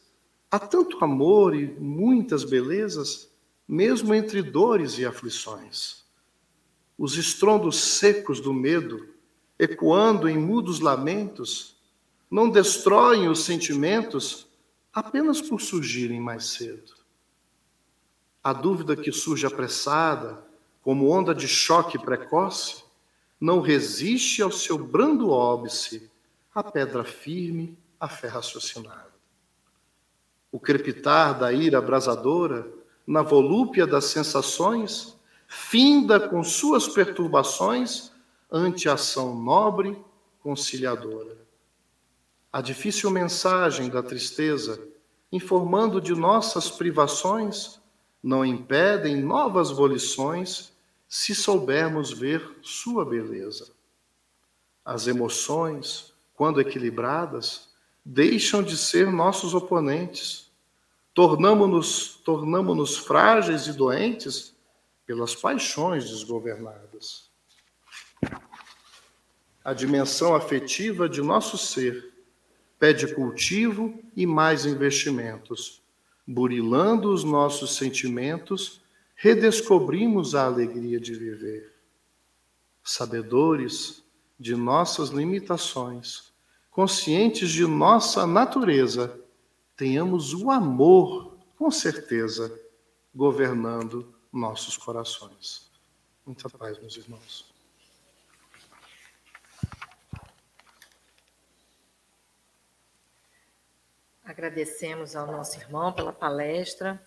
há 0.49 0.57
tanto 0.57 0.97
amor 1.05 1.53
e 1.53 1.67
muitas 1.79 2.43
belezas, 2.43 3.29
mesmo 3.67 4.15
entre 4.15 4.41
dores 4.41 4.97
e 4.97 5.05
aflições. 5.05 6.03
Os 6.97 7.15
estrondos 7.17 7.75
secos 7.75 8.41
do 8.41 8.51
medo, 8.51 9.07
ecoando 9.59 10.27
em 10.27 10.39
mudos 10.39 10.79
lamentos, 10.79 11.77
não 12.31 12.49
destroem 12.49 13.29
os 13.29 13.43
sentimentos 13.43 14.47
apenas 14.91 15.39
por 15.39 15.61
surgirem 15.61 16.19
mais 16.19 16.45
cedo. 16.45 16.95
A 18.43 18.53
dúvida 18.53 18.95
que 18.95 19.11
surge 19.11 19.45
apressada, 19.45 20.48
como 20.81 21.09
onda 21.09 21.33
de 21.33 21.47
choque 21.47 21.97
precoce, 21.97 22.83
não 23.39 23.61
resiste 23.61 24.41
ao 24.41 24.51
seu 24.51 24.77
brando 24.77 25.29
óbice, 25.29 26.09
a 26.53 26.63
pedra 26.63 27.03
firme, 27.03 27.77
a 27.99 28.07
fé 28.07 28.27
raciocinada. 28.27 29.09
O 30.51 30.59
crepitar 30.59 31.37
da 31.37 31.53
ira 31.53 31.77
abrasadora, 31.77 32.67
na 33.05 33.21
volúpia 33.21 33.85
das 33.85 34.05
sensações, 34.05 35.15
finda 35.47 36.19
com 36.19 36.43
suas 36.43 36.87
perturbações 36.87 38.11
ante 38.51 38.89
a 38.89 38.93
ação 38.93 39.35
nobre, 39.35 39.97
conciliadora. 40.41 41.37
A 42.51 42.61
difícil 42.61 43.11
mensagem 43.11 43.89
da 43.89 44.01
tristeza, 44.01 44.81
informando 45.31 46.01
de 46.01 46.15
nossas 46.15 46.69
privações, 46.69 47.78
não 48.21 48.45
impedem 48.45 49.15
novas 49.15 49.71
volições 49.71 50.71
se 51.07 51.33
soubermos 51.33 52.11
ver 52.11 52.57
sua 52.61 53.05
beleza. 53.05 53.71
As 54.83 55.07
emoções, 55.07 56.13
quando 56.35 56.61
equilibradas, 56.61 57.69
deixam 58.03 58.61
de 58.61 58.77
ser 58.77 59.11
nossos 59.11 59.53
oponentes. 59.53 60.51
Tornamo-nos 61.13 62.15
tornamo 62.23 62.85
frágeis 62.85 63.67
e 63.67 63.73
doentes 63.73 64.55
pelas 65.05 65.33
paixões 65.33 66.09
desgovernadas. 66.09 67.29
A 69.63 69.73
dimensão 69.73 70.35
afetiva 70.35 71.09
de 71.09 71.21
nosso 71.21 71.57
ser 71.57 72.13
pede 72.77 73.13
cultivo 73.13 73.99
e 74.15 74.25
mais 74.25 74.65
investimentos 74.65 75.78
burilando 76.31 77.11
os 77.11 77.23
nossos 77.23 77.75
sentimentos, 77.75 78.79
redescobrimos 79.15 80.35
a 80.35 80.45
alegria 80.45 80.99
de 80.99 81.15
viver. 81.15 81.73
Sabedores 82.83 84.03
de 84.39 84.55
nossas 84.55 85.09
limitações, 85.09 86.31
conscientes 86.69 87.49
de 87.49 87.65
nossa 87.65 88.27
natureza, 88.27 89.19
tenhamos 89.75 90.35
o 90.35 90.51
amor, 90.51 91.35
com 91.57 91.71
certeza, 91.71 92.59
governando 93.13 94.13
nossos 94.31 94.77
corações. 94.77 95.71
Muita 96.23 96.47
paz, 96.47 96.77
meus 96.77 96.95
irmãos. 96.95 97.48
Agradecemos 104.29 105.15
ao 105.15 105.25
nosso 105.25 105.57
irmão 105.57 105.91
pela 105.91 106.13
palestra. 106.13 107.01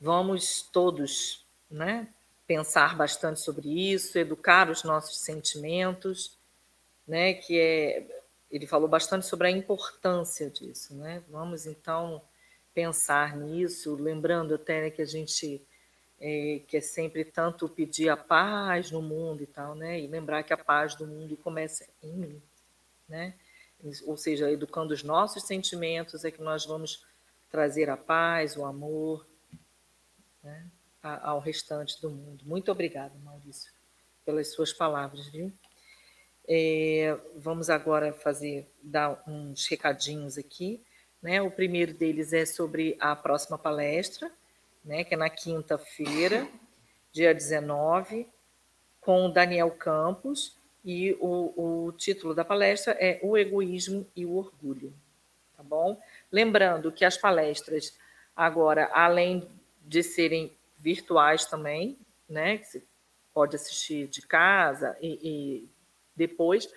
Vamos 0.00 0.62
todos 0.62 1.46
né, 1.70 2.08
pensar 2.44 2.96
bastante 2.96 3.38
sobre 3.38 3.68
isso, 3.68 4.18
educar 4.18 4.68
os 4.68 4.82
nossos 4.82 5.18
sentimentos, 5.20 6.36
né, 7.06 7.34
que 7.34 7.56
é, 7.56 8.24
ele 8.50 8.66
falou 8.66 8.88
bastante 8.88 9.26
sobre 9.26 9.46
a 9.46 9.50
importância 9.52 10.50
disso. 10.50 10.92
Né? 10.96 11.22
Vamos 11.28 11.66
então 11.66 12.20
pensar 12.74 13.36
nisso, 13.36 13.94
lembrando 13.94 14.56
até 14.56 14.80
né, 14.80 14.90
que 14.90 15.02
a 15.02 15.06
gente 15.06 15.64
é, 16.20 16.62
que 16.66 16.78
é 16.78 16.80
sempre 16.80 17.24
tanto 17.24 17.68
pedir 17.68 18.08
a 18.08 18.16
paz 18.16 18.90
no 18.90 19.00
mundo 19.00 19.40
e 19.40 19.46
tal, 19.46 19.76
né? 19.76 19.98
E 19.98 20.06
lembrar 20.08 20.42
que 20.42 20.52
a 20.52 20.58
paz 20.58 20.94
do 20.94 21.06
mundo 21.06 21.34
começa 21.36 21.88
em 22.02 22.12
mim, 22.12 22.42
né? 23.08 23.34
Ou 24.06 24.16
seja, 24.16 24.50
educando 24.50 24.92
os 24.92 25.02
nossos 25.02 25.44
sentimentos 25.44 26.24
é 26.24 26.30
que 26.30 26.42
nós 26.42 26.66
vamos 26.66 27.04
trazer 27.50 27.90
a 27.90 27.96
paz, 27.96 28.56
o 28.56 28.64
amor, 28.64 29.26
né? 30.42 30.66
ao 31.02 31.40
restante 31.40 32.00
do 32.00 32.10
mundo. 32.10 32.44
Muito 32.44 32.70
obrigada, 32.70 33.14
Maurício, 33.24 33.72
pelas 34.24 34.52
suas 34.52 34.72
palavras, 34.72 35.28
viu? 35.28 35.52
É, 36.46 37.18
vamos 37.36 37.70
agora 37.70 38.12
fazer 38.12 38.70
dar 38.82 39.22
uns 39.26 39.66
recadinhos 39.66 40.36
aqui. 40.36 40.82
Né? 41.22 41.40
O 41.40 41.50
primeiro 41.50 41.94
deles 41.94 42.32
é 42.32 42.44
sobre 42.44 42.96
a 43.00 43.14
próxima 43.14 43.56
palestra, 43.56 44.30
né? 44.84 45.04
que 45.04 45.14
é 45.14 45.16
na 45.16 45.30
quinta-feira, 45.30 46.48
dia 47.12 47.34
19, 47.34 48.28
com 49.00 49.26
o 49.26 49.32
Daniel 49.32 49.70
Campos, 49.70 50.59
e 50.84 51.16
o, 51.20 51.86
o 51.86 51.92
título 51.92 52.34
da 52.34 52.44
palestra 52.44 52.96
é 52.98 53.18
O 53.22 53.36
Egoísmo 53.36 54.06
e 54.16 54.24
o 54.24 54.36
Orgulho. 54.36 54.92
Tá 55.56 55.62
bom? 55.62 56.00
Lembrando 56.32 56.90
que 56.90 57.04
as 57.04 57.16
palestras, 57.16 57.96
agora, 58.34 58.90
além 58.92 59.46
de 59.84 60.02
serem 60.02 60.52
virtuais 60.78 61.44
também, 61.44 61.98
né? 62.28 62.58
Que 62.58 62.64
você 62.64 62.82
pode 63.34 63.56
assistir 63.56 64.08
de 64.08 64.22
casa 64.22 64.96
e, 65.00 65.18
e 65.22 65.68
depois, 66.16 66.68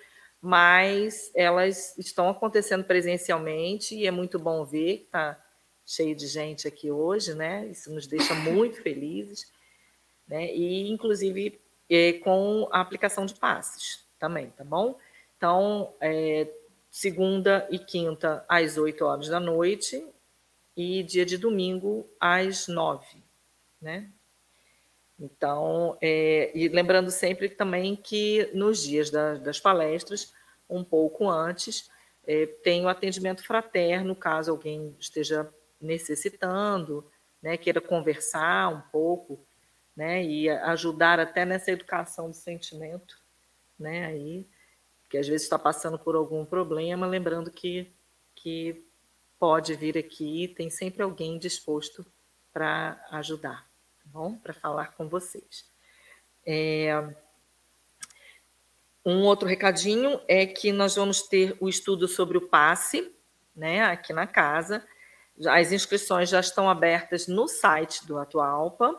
mas 0.41 1.32
elas 1.34 1.97
estão 1.97 2.30
acontecendo 2.30 2.84
presencialmente 2.84 3.95
e 3.95 4.06
é 4.06 4.12
muito 4.12 4.38
bom 4.38 4.66
ver 4.66 4.97
que 4.97 5.04
está 5.06 5.41
cheio 5.86 6.16
de 6.16 6.28
gente 6.28 6.68
aqui 6.68 6.91
hoje, 6.91 7.34
né? 7.34 7.68
Isso 7.68 7.93
nos 7.93 8.08
deixa 8.08 8.36
muito 8.36 8.82
felizes, 8.84 9.51
né? 10.28 10.54
E 10.54 10.89
inclusive 10.89 11.62
com 12.23 12.67
a 12.71 12.81
aplicação 12.81 13.25
de 13.25 13.36
passes 13.36 14.05
também, 14.19 14.49
tá 14.51 14.63
bom? 14.63 14.97
Então, 15.38 15.93
é, 15.99 16.47
segunda 16.89 17.67
e 17.69 17.77
quinta 17.77 18.45
às 18.47 18.77
8 18.77 19.03
horas 19.03 19.27
da 19.27 19.39
noite 19.39 20.05
e 20.75 21.03
dia 21.03 21.25
de 21.25 21.38
domingo 21.38 22.09
às 22.19 22.67
9, 22.67 23.23
né? 23.81 24.09
Então, 25.19 25.97
é, 26.01 26.51
e 26.57 26.67
lembrando 26.69 27.11
sempre 27.11 27.49
também 27.49 27.95
que 27.95 28.49
nos 28.53 28.84
dias 28.84 29.09
da, 29.09 29.36
das 29.36 29.59
palestras, 29.59 30.34
um 30.69 30.84
pouco 30.84 31.29
antes, 31.29 31.89
é, 32.25 32.45
tem 32.45 32.84
o 32.86 32.89
atendimento 32.89 33.43
fraterno, 33.43 34.15
caso 34.15 34.51
alguém 34.51 34.95
esteja 34.99 35.53
necessitando, 35.79 37.05
né, 37.41 37.57
queira 37.57 37.81
conversar 37.81 38.69
um 38.69 38.81
pouco, 38.91 39.45
né, 39.96 40.24
e 40.24 40.50
ajudar 40.50 41.20
até 41.20 41.46
nessa 41.46 41.72
educação 41.72 42.30
do 42.30 42.36
sentimento, 42.36 43.16
né, 43.78 44.06
aí, 44.06 44.48
que 45.10 45.18
às 45.18 45.28
vezes 45.28 45.44
está 45.44 45.60
passando 45.60 46.00
por 46.00 46.16
algum 46.16 46.46
problema, 46.46 47.06
lembrando 47.06 47.52
que, 47.52 47.91
que 48.36 48.84
pode 49.39 49.76
vir 49.76 49.98
aqui, 49.98 50.54
tem 50.58 50.70
sempre 50.70 51.04
alguém 51.04 51.38
disposto 51.38 52.06
para 52.52 53.04
ajudar 53.12 53.72
bom? 54.14 54.36
Para 54.38 54.54
falar 54.54 54.94
com 54.94 55.10
vocês. 55.10 55.66
É... 56.46 57.16
Um 59.06 59.24
outro 59.24 59.48
recadinho 59.48 60.22
é 60.28 60.46
que 60.46 60.72
nós 60.72 60.96
vamos 60.96 61.24
ter 61.24 61.58
o 61.60 61.68
estudo 61.68 62.08
sobre 62.08 62.38
o 62.38 62.48
passe, 62.48 63.14
né, 63.54 63.84
aqui 63.84 64.14
na 64.14 64.26
casa. 64.26 64.86
As 65.48 65.74
inscrições 65.74 66.30
já 66.30 66.39
estão 66.39 66.70
abertas 66.70 67.28
no 67.28 67.48
site 67.48 68.06
do 68.06 68.18
Atualpa, 68.18 68.96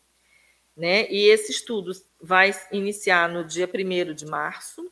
Né? 0.76 1.10
E 1.10 1.28
esse 1.28 1.50
estudo 1.50 1.90
vai 2.20 2.52
iniciar 2.70 3.28
no 3.28 3.44
dia 3.44 3.66
1 3.66 4.14
de 4.14 4.26
março 4.26 4.88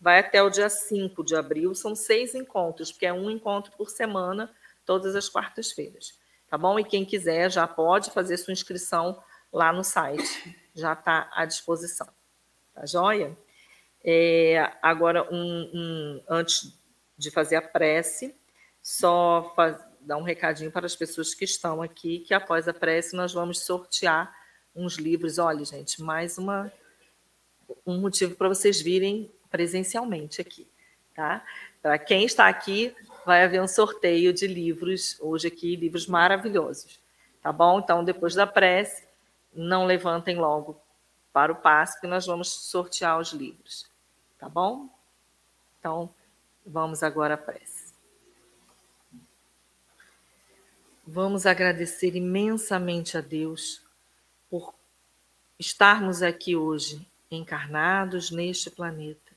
vai 0.00 0.20
até 0.20 0.42
o 0.42 0.50
dia 0.50 0.68
5 0.68 1.24
de 1.24 1.34
abril. 1.34 1.74
São 1.74 1.94
seis 1.94 2.34
encontros, 2.34 2.92
porque 2.92 3.06
é 3.06 3.12
um 3.12 3.30
encontro 3.30 3.72
por 3.76 3.90
semana, 3.90 4.52
todas 4.84 5.16
as 5.16 5.28
quartas-feiras. 5.28 6.18
Tá 6.48 6.56
bom? 6.56 6.78
E 6.78 6.84
quem 6.84 7.04
quiser 7.04 7.50
já 7.50 7.66
pode 7.66 8.10
fazer 8.10 8.36
sua 8.36 8.52
inscrição 8.52 9.20
lá 9.52 9.72
no 9.72 9.82
site, 9.82 10.56
já 10.74 10.92
está 10.92 11.28
à 11.32 11.44
disposição. 11.44 12.06
Tá 12.74 12.86
joia? 12.86 13.36
É, 14.04 14.72
agora, 14.80 15.26
um, 15.32 15.70
um, 15.74 16.22
antes 16.28 16.78
de 17.18 17.30
fazer 17.30 17.56
a 17.56 17.62
prece, 17.62 18.34
só 18.80 19.52
faz, 19.56 19.76
dar 20.06 20.16
um 20.16 20.22
recadinho 20.22 20.70
para 20.70 20.86
as 20.86 20.94
pessoas 20.94 21.34
que 21.34 21.44
estão 21.44 21.82
aqui, 21.82 22.20
que 22.20 22.32
após 22.32 22.68
a 22.68 22.72
prece 22.72 23.16
nós 23.16 23.34
vamos 23.34 23.60
sortear 23.60 24.32
uns 24.74 24.94
livros. 24.94 25.36
Olha, 25.36 25.64
gente, 25.64 26.00
mais 26.00 26.38
uma, 26.38 26.72
um 27.84 27.98
motivo 28.00 28.36
para 28.36 28.48
vocês 28.48 28.80
virem 28.80 29.28
presencialmente 29.50 30.40
aqui, 30.40 30.68
tá? 31.12 31.44
Para 31.82 31.98
quem 31.98 32.24
está 32.24 32.46
aqui, 32.46 32.94
vai 33.24 33.42
haver 33.42 33.60
um 33.60 33.66
sorteio 33.66 34.32
de 34.32 34.46
livros 34.46 35.16
hoje 35.20 35.48
aqui, 35.48 35.74
livros 35.74 36.06
maravilhosos, 36.06 37.00
tá 37.42 37.50
bom? 37.52 37.80
Então, 37.80 38.04
depois 38.04 38.32
da 38.32 38.46
prece, 38.46 39.04
não 39.52 39.86
levantem 39.86 40.36
logo 40.36 40.80
para 41.32 41.50
o 41.50 41.56
passo, 41.56 42.00
que 42.00 42.06
nós 42.06 42.24
vamos 42.24 42.48
sortear 42.48 43.18
os 43.18 43.32
livros, 43.32 43.90
tá 44.38 44.48
bom? 44.48 44.88
Então, 45.80 46.08
vamos 46.64 47.02
agora 47.02 47.34
à 47.34 47.36
prece. 47.36 47.75
Vamos 51.08 51.46
agradecer 51.46 52.16
imensamente 52.16 53.16
a 53.16 53.20
Deus 53.20 53.80
por 54.50 54.74
estarmos 55.56 56.20
aqui 56.20 56.56
hoje, 56.56 57.06
encarnados 57.30 58.32
neste 58.32 58.70
planeta 58.70 59.32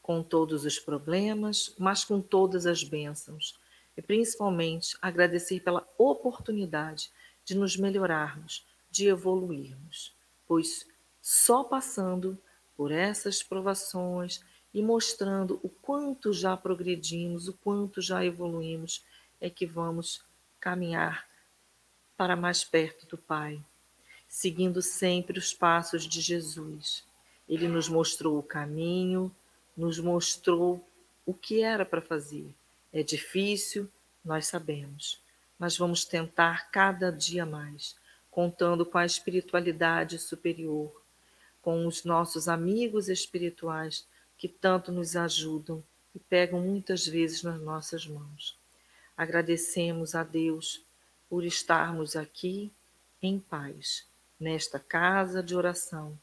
com 0.00 0.22
todos 0.22 0.64
os 0.64 0.78
problemas, 0.78 1.74
mas 1.78 2.02
com 2.02 2.22
todas 2.22 2.64
as 2.64 2.82
bênçãos. 2.82 3.58
E 3.94 4.00
principalmente 4.00 4.96
agradecer 5.02 5.60
pela 5.60 5.86
oportunidade 5.98 7.10
de 7.44 7.54
nos 7.54 7.76
melhorarmos, 7.76 8.64
de 8.90 9.06
evoluirmos, 9.06 10.14
pois 10.46 10.86
só 11.20 11.62
passando 11.62 12.38
por 12.74 12.90
essas 12.90 13.42
provações 13.42 14.40
e 14.72 14.80
mostrando 14.80 15.60
o 15.62 15.68
quanto 15.68 16.32
já 16.32 16.56
progredimos, 16.56 17.48
o 17.48 17.52
quanto 17.52 18.00
já 18.00 18.24
evoluímos, 18.24 19.04
é 19.38 19.50
que 19.50 19.66
vamos 19.66 20.24
caminhar 20.66 21.24
para 22.16 22.34
mais 22.34 22.64
perto 22.64 23.06
do 23.06 23.16
Pai, 23.16 23.64
seguindo 24.26 24.82
sempre 24.82 25.38
os 25.38 25.54
passos 25.54 26.02
de 26.02 26.20
Jesus. 26.20 27.04
Ele 27.48 27.68
nos 27.68 27.88
mostrou 27.88 28.36
o 28.36 28.42
caminho, 28.42 29.32
nos 29.76 30.00
mostrou 30.00 30.84
o 31.24 31.32
que 31.32 31.62
era 31.62 31.86
para 31.86 32.02
fazer. 32.02 32.52
É 32.92 33.00
difícil, 33.00 33.88
nós 34.24 34.48
sabemos, 34.48 35.22
mas 35.56 35.78
vamos 35.78 36.04
tentar 36.04 36.68
cada 36.72 37.12
dia 37.12 37.46
mais, 37.46 37.94
contando 38.28 38.84
com 38.84 38.98
a 38.98 39.06
espiritualidade 39.06 40.18
superior, 40.18 41.00
com 41.62 41.86
os 41.86 42.02
nossos 42.04 42.48
amigos 42.48 43.08
espirituais 43.08 44.04
que 44.36 44.48
tanto 44.48 44.90
nos 44.90 45.14
ajudam 45.14 45.80
e 46.12 46.18
pegam 46.18 46.60
muitas 46.60 47.06
vezes 47.06 47.44
nas 47.44 47.60
nossas 47.60 48.04
mãos. 48.04 48.58
Agradecemos 49.16 50.14
a 50.14 50.22
Deus 50.22 50.84
por 51.28 51.44
estarmos 51.44 52.16
aqui 52.16 52.70
em 53.22 53.38
paz, 53.38 54.06
nesta 54.38 54.78
casa 54.78 55.42
de 55.42 55.56
oração, 55.56 56.18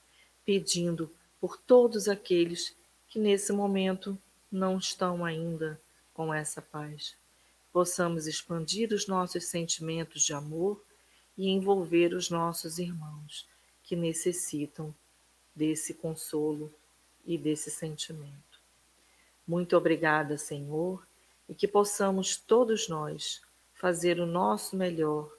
pedindo 0.46 1.12
por 1.40 1.58
todos 1.58 2.08
aqueles 2.08 2.76
que 3.10 3.20
nesse 3.20 3.52
momento 3.52 4.18
não 4.52 4.78
estão 4.78 5.26
ainda 5.26 5.82
com 6.14 6.34
essa 6.34 6.62
paz. 6.62 7.18
Possamos 7.72 8.28
expandir 8.28 8.94
os 8.94 9.08
nossos 9.08 9.46
sentimentos 9.46 10.24
de 10.24 10.34
amor 10.34 10.84
e 11.36 11.50
envolver 11.50 12.14
os 12.14 12.30
nossos 12.30 12.78
irmãos 12.78 13.48
que 13.82 13.96
necessitam 13.96 14.94
desse 15.56 15.94
consolo 15.94 16.74
e 17.26 17.38
desse 17.38 17.72
sentimento. 17.72 18.62
Muito 19.46 19.76
obrigada, 19.76 20.38
Senhor, 20.38 21.06
e 21.48 21.56
que 21.56 21.68
possamos 21.68 22.38
todos 22.38 22.88
nós 22.88 23.42
fazer 23.74 24.20
o 24.20 24.26
nosso 24.26 24.76
melhor 24.76 25.32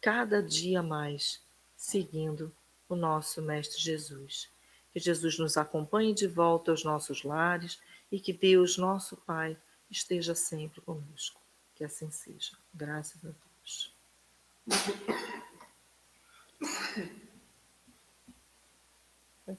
cada 0.00 0.42
dia 0.42 0.82
mais, 0.82 1.42
seguindo 1.76 2.54
o 2.88 2.96
nosso 2.96 3.40
Mestre 3.42 3.80
Jesus. 3.80 4.50
Que 4.92 4.98
Jesus 4.98 5.38
nos 5.38 5.56
acompanhe 5.56 6.12
de 6.12 6.26
volta 6.26 6.70
aos 6.70 6.82
nossos 6.82 7.22
lares 7.22 7.80
e 8.10 8.18
que 8.18 8.32
Deus, 8.32 8.76
nosso 8.76 9.16
Pai, 9.16 9.56
esteja 9.88 10.34
sempre 10.34 10.80
conosco. 10.80 11.40
Que 11.74 11.84
assim 11.84 12.10
seja. 12.10 12.56
Graças 12.74 13.24
a 13.24 13.28
Deus. 13.28 13.94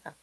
Cá. 0.04 0.16